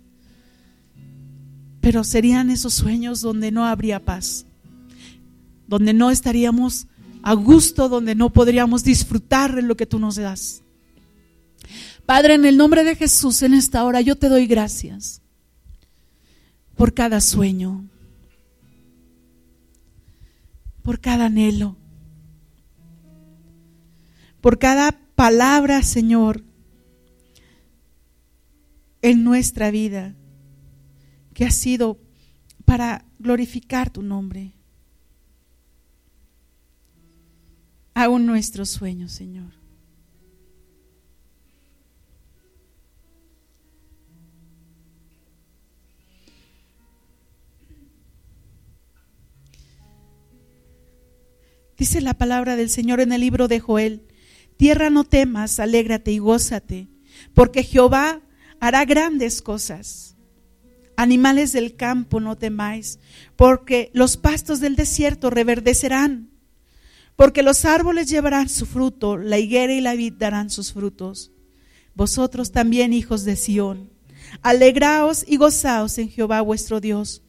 pero 1.81 2.05
serían 2.05 2.51
esos 2.51 2.75
sueños 2.75 3.23
donde 3.23 3.51
no 3.51 3.65
habría 3.65 4.05
paz, 4.05 4.45
donde 5.67 5.95
no 5.95 6.11
estaríamos 6.11 6.87
a 7.23 7.33
gusto, 7.33 7.89
donde 7.89 8.15
no 8.15 8.31
podríamos 8.31 8.85
disfrutar 8.85 9.55
de 9.55 9.62
lo 9.62 9.77
que 9.77 9.87
tú 9.87 9.99
nos 9.99 10.17
das. 10.17 10.62
Padre, 12.05 12.35
en 12.35 12.45
el 12.45 12.57
nombre 12.57 12.85
de 12.85 12.97
Jesús, 12.97 13.43
en 13.43 13.55
esta 13.55 13.85
hora 13.85 14.01
yo 14.01 14.17
te 14.17 14.29
doy 14.29 14.47
gracias 14.47 15.23
por 16.77 16.93
cada 16.93 17.21
sueño, 17.21 17.85
por 20.83 21.01
cada 21.01 21.27
anhelo, 21.27 21.77
por 24.41 24.59
cada 24.59 24.99
palabra, 25.15 25.83
Señor, 25.83 26.43
en 29.02 29.24
nuestra 29.24 29.70
vida 29.70 30.14
que 31.35 31.44
ha 31.44 31.51
sido 31.51 31.98
para 32.64 33.05
glorificar 33.18 33.90
tu 33.90 34.02
nombre. 34.02 34.52
Aún 37.94 38.27
nuestros 38.27 38.70
sueños, 38.70 39.12
Señor. 39.12 39.60
Dice 51.81 52.02
la 52.02 52.12
palabra 52.12 52.56
del 52.56 52.68
Señor 52.68 53.01
en 53.01 53.10
el 53.10 53.22
libro 53.22 53.48
de 53.48 53.59
Joel, 53.59 54.06
tierra 54.59 54.90
no 54.90 55.05
temas, 55.05 55.59
alégrate 55.59 56.12
y 56.12 56.18
gózate, 56.18 56.89
porque 57.32 57.62
Jehová 57.62 58.20
hará 58.61 58.85
grandes 58.85 59.43
cosas. 59.43 60.15
Animales 60.97 61.53
del 61.53 61.77
campo, 61.77 62.20
no 62.20 62.37
temáis, 62.37 62.99
porque 63.35 63.91
los 63.95 64.19
pastos 64.19 64.61
del 64.61 64.77
desierto 64.77 65.31
reverdecerán, 65.31 66.31
porque 67.16 67.43
los 67.43 67.65
árboles 67.65 68.09
llevarán 68.09 68.51
su 68.51 68.66
fruto, 68.66 69.16
la 69.16 69.39
higuera 69.39 69.73
y 69.73 69.81
la 69.81 69.95
vid 69.95 70.15
darán 70.19 70.51
sus 70.51 70.73
frutos. 70.73 71.32
Vosotros 71.95 72.53
también, 72.53 72.93
hijos 72.93 73.24
de 73.24 73.37
Sión, 73.37 73.91
alegraos 74.43 75.24
y 75.27 75.39
gozaos 75.39 75.97
en 75.99 76.11
Jehová 76.11 76.43
vuestro 76.43 76.81
Dios, 76.81 77.23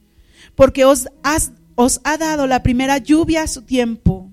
porque 0.54 0.84
os, 0.84 1.08
os 1.74 2.00
ha 2.04 2.18
dado 2.18 2.46
la 2.46 2.62
primera 2.62 2.98
lluvia 2.98 3.42
a 3.42 3.48
su 3.48 3.62
tiempo, 3.62 4.30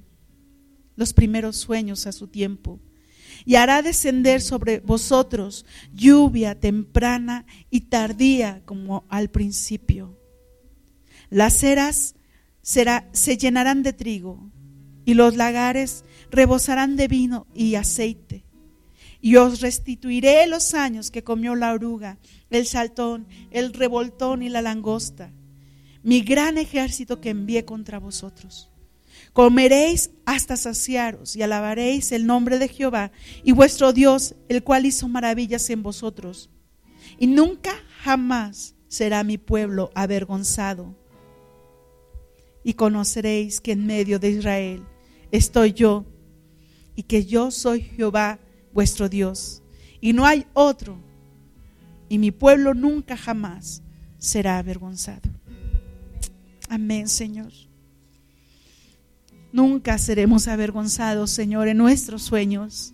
los 0.97 1.13
primeros 1.13 1.55
sueños 1.55 2.07
a 2.07 2.11
su 2.11 2.27
tiempo 2.27 2.81
y 3.49 3.55
hará 3.55 3.81
descender 3.81 4.41
sobre 4.41 4.79
vosotros 4.79 5.65
lluvia 5.91 6.59
temprana 6.59 7.47
y 7.71 7.81
tardía 7.81 8.61
como 8.63 9.05
al 9.09 9.31
principio. 9.31 10.19
Las 11.31 11.63
eras 11.63 12.13
se 12.61 13.37
llenarán 13.37 13.81
de 13.81 13.91
trigo 13.91 14.51
y 15.03 15.15
los 15.15 15.35
lagares 15.35 16.05
rebosarán 16.29 16.95
de 16.95 17.07
vino 17.07 17.47
y 17.55 17.73
aceite. 17.73 18.45
Y 19.19 19.37
os 19.37 19.61
restituiré 19.61 20.45
los 20.45 20.75
años 20.75 21.09
que 21.09 21.23
comió 21.23 21.55
la 21.55 21.73
oruga, 21.73 22.19
el 22.51 22.67
saltón, 22.67 23.25
el 23.49 23.73
revoltón 23.73 24.43
y 24.43 24.49
la 24.49 24.61
langosta, 24.61 25.33
mi 26.03 26.21
gran 26.21 26.59
ejército 26.59 27.19
que 27.19 27.31
envié 27.31 27.65
contra 27.65 27.97
vosotros. 27.97 28.68
Comeréis 29.33 30.11
hasta 30.25 30.57
saciaros 30.57 31.35
y 31.35 31.41
alabaréis 31.41 32.11
el 32.11 32.25
nombre 32.25 32.59
de 32.59 32.67
Jehová 32.67 33.11
y 33.43 33.51
vuestro 33.51 33.93
Dios, 33.93 34.35
el 34.49 34.63
cual 34.63 34.85
hizo 34.85 35.07
maravillas 35.07 35.69
en 35.69 35.83
vosotros. 35.83 36.49
Y 37.19 37.27
nunca 37.27 37.71
jamás 38.01 38.75
será 38.87 39.23
mi 39.23 39.37
pueblo 39.37 39.91
avergonzado. 39.95 40.95
Y 42.63 42.73
conoceréis 42.73 43.61
que 43.61 43.71
en 43.71 43.85
medio 43.85 44.19
de 44.19 44.31
Israel 44.31 44.83
estoy 45.31 45.73
yo 45.73 46.05
y 46.95 47.03
que 47.03 47.25
yo 47.25 47.51
soy 47.51 47.81
Jehová 47.81 48.39
vuestro 48.73 49.07
Dios. 49.09 49.63
Y 50.01 50.13
no 50.13 50.25
hay 50.25 50.45
otro. 50.53 50.97
Y 52.09 52.17
mi 52.17 52.31
pueblo 52.31 52.73
nunca 52.73 53.15
jamás 53.15 53.83
será 54.17 54.57
avergonzado. 54.57 55.29
Amén, 56.67 57.07
Señor. 57.07 57.51
Nunca 59.51 59.97
seremos 59.97 60.47
avergonzados, 60.47 61.31
Señor, 61.31 61.67
en 61.67 61.77
nuestros 61.77 62.21
sueños, 62.23 62.93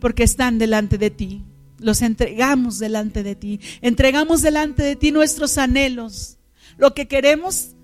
porque 0.00 0.22
están 0.22 0.58
delante 0.58 0.98
de 0.98 1.10
ti. 1.10 1.44
Los 1.78 2.00
entregamos 2.02 2.78
delante 2.78 3.22
de 3.22 3.34
ti. 3.34 3.60
Entregamos 3.82 4.40
delante 4.42 4.82
de 4.82 4.96
ti 4.96 5.12
nuestros 5.12 5.58
anhelos, 5.58 6.38
lo 6.78 6.94
que 6.94 7.06
queremos 7.06 7.74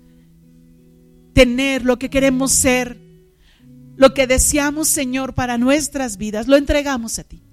tener, 1.33 1.85
lo 1.85 1.99
que 1.99 2.09
queremos 2.09 2.51
ser, 2.51 2.97
lo 3.95 4.13
que 4.13 4.25
deseamos, 4.25 4.87
Señor, 4.87 5.35
para 5.35 5.57
nuestras 5.57 6.17
vidas. 6.17 6.47
Lo 6.47 6.57
entregamos 6.57 7.19
a 7.19 7.23
ti. 7.23 7.43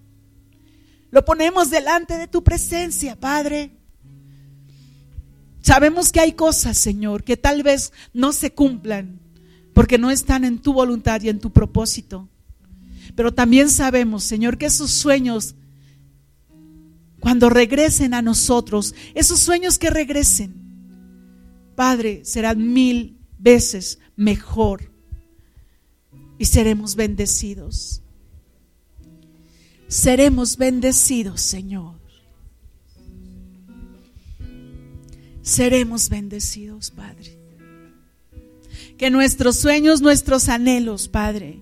Lo 1.11 1.25
ponemos 1.25 1.71
delante 1.71 2.17
de 2.17 2.27
tu 2.27 2.43
presencia, 2.43 3.17
Padre. 3.17 3.73
Sabemos 5.61 6.13
que 6.13 6.21
hay 6.21 6.33
cosas, 6.33 6.79
Señor, 6.79 7.25
que 7.25 7.37
tal 7.37 7.63
vez 7.63 7.93
no 8.15 8.33
se 8.33 8.53
cumplan 8.53 9.21
porque 9.79 9.97
no 9.97 10.11
están 10.11 10.43
en 10.43 10.59
tu 10.59 10.73
voluntad 10.73 11.23
y 11.23 11.29
en 11.29 11.39
tu 11.39 11.53
propósito. 11.53 12.29
Pero 13.15 13.33
también 13.33 13.71
sabemos, 13.71 14.25
Señor, 14.25 14.59
que 14.59 14.67
esos 14.67 14.91
sueños, 14.91 15.55
cuando 17.21 17.49
regresen 17.49 18.13
a 18.13 18.21
nosotros, 18.21 18.97
esos 19.15 19.39
sueños 19.39 19.79
que 19.79 19.89
regresen, 19.89 20.53
Padre, 21.77 22.25
serán 22.25 22.73
mil 22.73 23.19
veces 23.39 24.01
mejor 24.17 24.91
y 26.41 26.47
seremos 26.47 26.97
bendecidos. 26.97 28.03
Seremos 29.87 30.57
bendecidos, 30.57 31.41
Señor. 31.41 31.95
Seremos 35.41 36.09
bendecidos, 36.09 36.91
Padre 36.91 37.38
que 38.99 39.11
nuestros 39.11 39.57
sueños, 39.57 40.03
nuestros 40.03 40.49
anhelos, 40.49 41.09
Padre, 41.09 41.61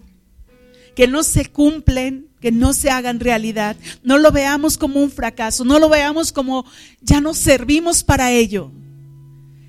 que 0.96 1.06
no 1.06 1.22
se 1.22 1.46
cumplen, 1.46 2.28
que 2.40 2.50
no 2.50 2.72
se 2.72 2.90
hagan 2.90 3.20
realidad, 3.20 3.76
no 4.02 4.18
lo 4.18 4.32
veamos 4.32 4.78
como 4.78 5.00
un 5.02 5.10
fracaso, 5.10 5.64
no 5.64 5.78
lo 5.78 5.88
veamos 5.90 6.32
como 6.32 6.64
ya 7.02 7.20
no 7.20 7.34
servimos 7.34 8.02
para 8.02 8.32
ello. 8.32 8.72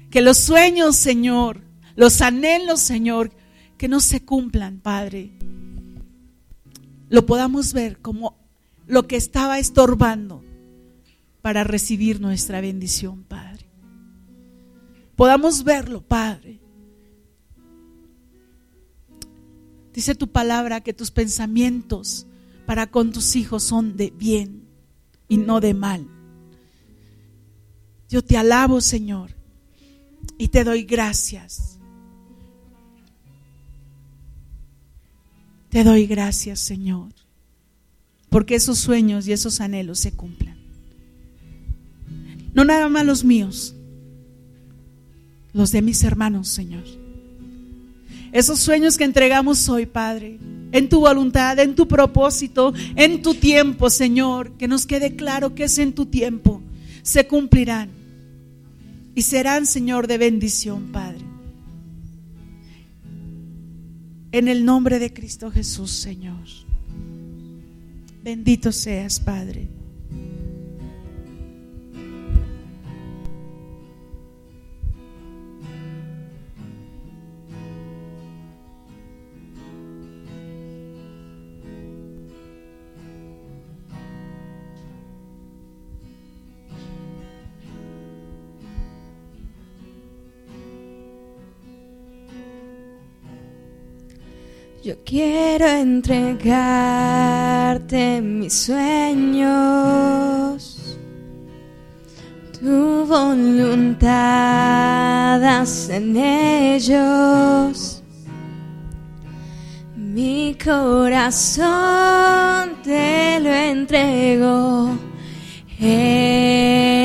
Que 0.10 0.22
los 0.22 0.38
sueños, 0.38 0.96
Señor, 0.96 1.62
los 1.96 2.22
anhelos, 2.22 2.80
Señor, 2.80 3.32
que 3.78 3.90
no 3.90 4.00
se 4.00 4.24
cumplan, 4.24 4.80
Padre, 4.80 5.32
lo 7.10 7.26
podamos 7.26 7.74
ver 7.74 8.00
como 8.00 8.38
lo 8.88 9.08
que 9.08 9.18
estaba 9.18 9.60
estorbando 9.60 10.44
para 11.42 11.66
recibir 11.66 12.22
nuestra 12.22 12.62
bendición, 12.62 13.24
Padre. 13.24 13.66
Podamos 15.18 15.64
verlo, 15.64 16.02
Padre, 16.02 16.60
Dice 19.98 20.14
tu 20.14 20.28
palabra 20.28 20.82
que 20.82 20.94
tus 20.94 21.10
pensamientos 21.10 22.28
para 22.68 22.86
con 22.86 23.12
tus 23.12 23.36
hijos 23.36 23.64
son 23.64 23.98
de 23.98 24.12
bien 24.12 24.62
y 25.28 25.38
no 25.38 25.60
de 25.60 25.74
mal. 25.74 26.06
Yo 28.08 28.24
te 28.24 28.38
alabo, 28.38 28.80
Señor, 28.80 29.32
y 30.38 30.50
te 30.50 30.64
doy 30.64 30.84
gracias. 30.84 31.80
Te 35.70 35.84
doy 35.84 36.06
gracias, 36.06 36.60
Señor, 36.60 37.10
porque 38.30 38.54
esos 38.54 38.78
sueños 38.78 39.28
y 39.28 39.32
esos 39.32 39.62
anhelos 39.62 39.98
se 39.98 40.12
cumplan. 40.12 40.60
No 42.54 42.66
nada 42.66 42.88
más 42.88 43.04
los 43.04 43.24
míos, 43.24 43.76
los 45.54 45.72
de 45.72 45.82
mis 45.82 46.04
hermanos, 46.04 46.50
Señor. 46.50 47.07
Esos 48.38 48.60
sueños 48.60 49.00
que 49.00 49.04
entregamos 49.04 49.68
hoy, 49.68 49.88
Padre, 49.88 50.38
en 50.72 50.90
tu 50.90 51.00
voluntad, 51.00 51.58
en 51.58 51.74
tu 51.74 51.88
propósito, 51.88 52.72
en 52.96 53.24
tu 53.24 53.34
tiempo, 53.34 53.90
Señor, 53.90 54.52
que 54.58 54.68
nos 54.68 54.86
quede 54.86 55.16
claro 55.16 55.56
que 55.56 55.64
es 55.64 55.80
en 55.80 55.94
tu 55.94 56.06
tiempo, 56.06 56.62
se 57.02 57.26
cumplirán 57.26 57.90
y 59.16 59.24
serán, 59.24 59.66
Señor, 59.66 60.06
de 60.06 60.20
bendición, 60.20 60.92
Padre. 60.92 61.26
En 64.32 64.48
el 64.48 64.66
nombre 64.66 65.00
de 65.00 65.12
Cristo 65.12 65.50
Jesús, 65.50 65.90
Señor. 65.90 66.46
Bendito 68.24 68.72
seas, 68.72 69.20
Padre. 69.20 69.68
Yo 94.88 94.96
quiero 95.04 95.68
entregarte 95.68 96.22
mis 98.22 98.54
sueños, 98.54 99.52
tu 102.58 103.06
voluntad 103.06 104.08
en 105.90 106.16
ellos. 106.16 108.02
Mi 109.98 110.56
corazón 110.56 111.66
te 112.82 113.42
lo 113.42 113.54
entrego, 113.54 114.98
enamórame 115.82 117.04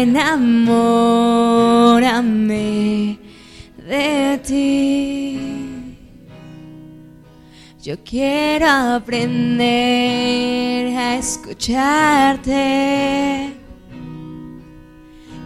de 3.77 4.41
ti. 4.47 5.12
Yo 7.83 7.97
quiero 8.05 8.69
aprender 8.69 9.67
a 10.97 11.17
escucharte. 11.17 12.53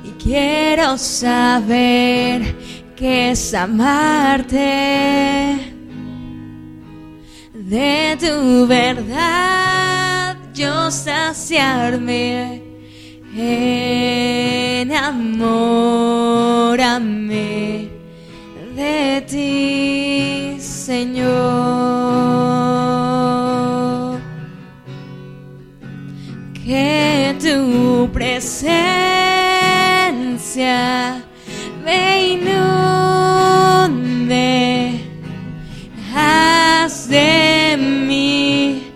Y 0.05 0.11
quiero 0.23 0.99
saber 0.99 2.55
qué 2.95 3.31
es 3.31 3.55
amarte. 3.55 4.53
De 7.55 8.19
tu 8.21 8.67
verdad 8.67 10.37
yo 10.53 10.91
saciarme, 10.91 12.63
enamórame 13.35 15.17
de 18.77 19.23
ti, 19.23 20.46
Señor. 20.87 21.27
Que 26.65 27.35
tu 27.41 28.09
presencia 28.13 28.71
me 31.85 32.29
inunde, 32.35 33.11
haz 36.15 37.09
de 37.09 37.77
mí 38.07 38.93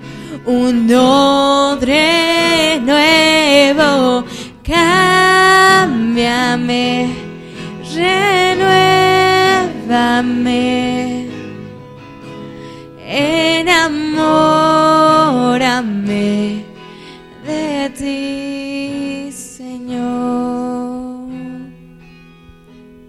un 0.46 0.88
odre 0.94 2.78
nuevo, 2.84 4.24
cámbiame, 4.62 6.08
renuévame, 7.96 8.50
enamórame 15.30 16.64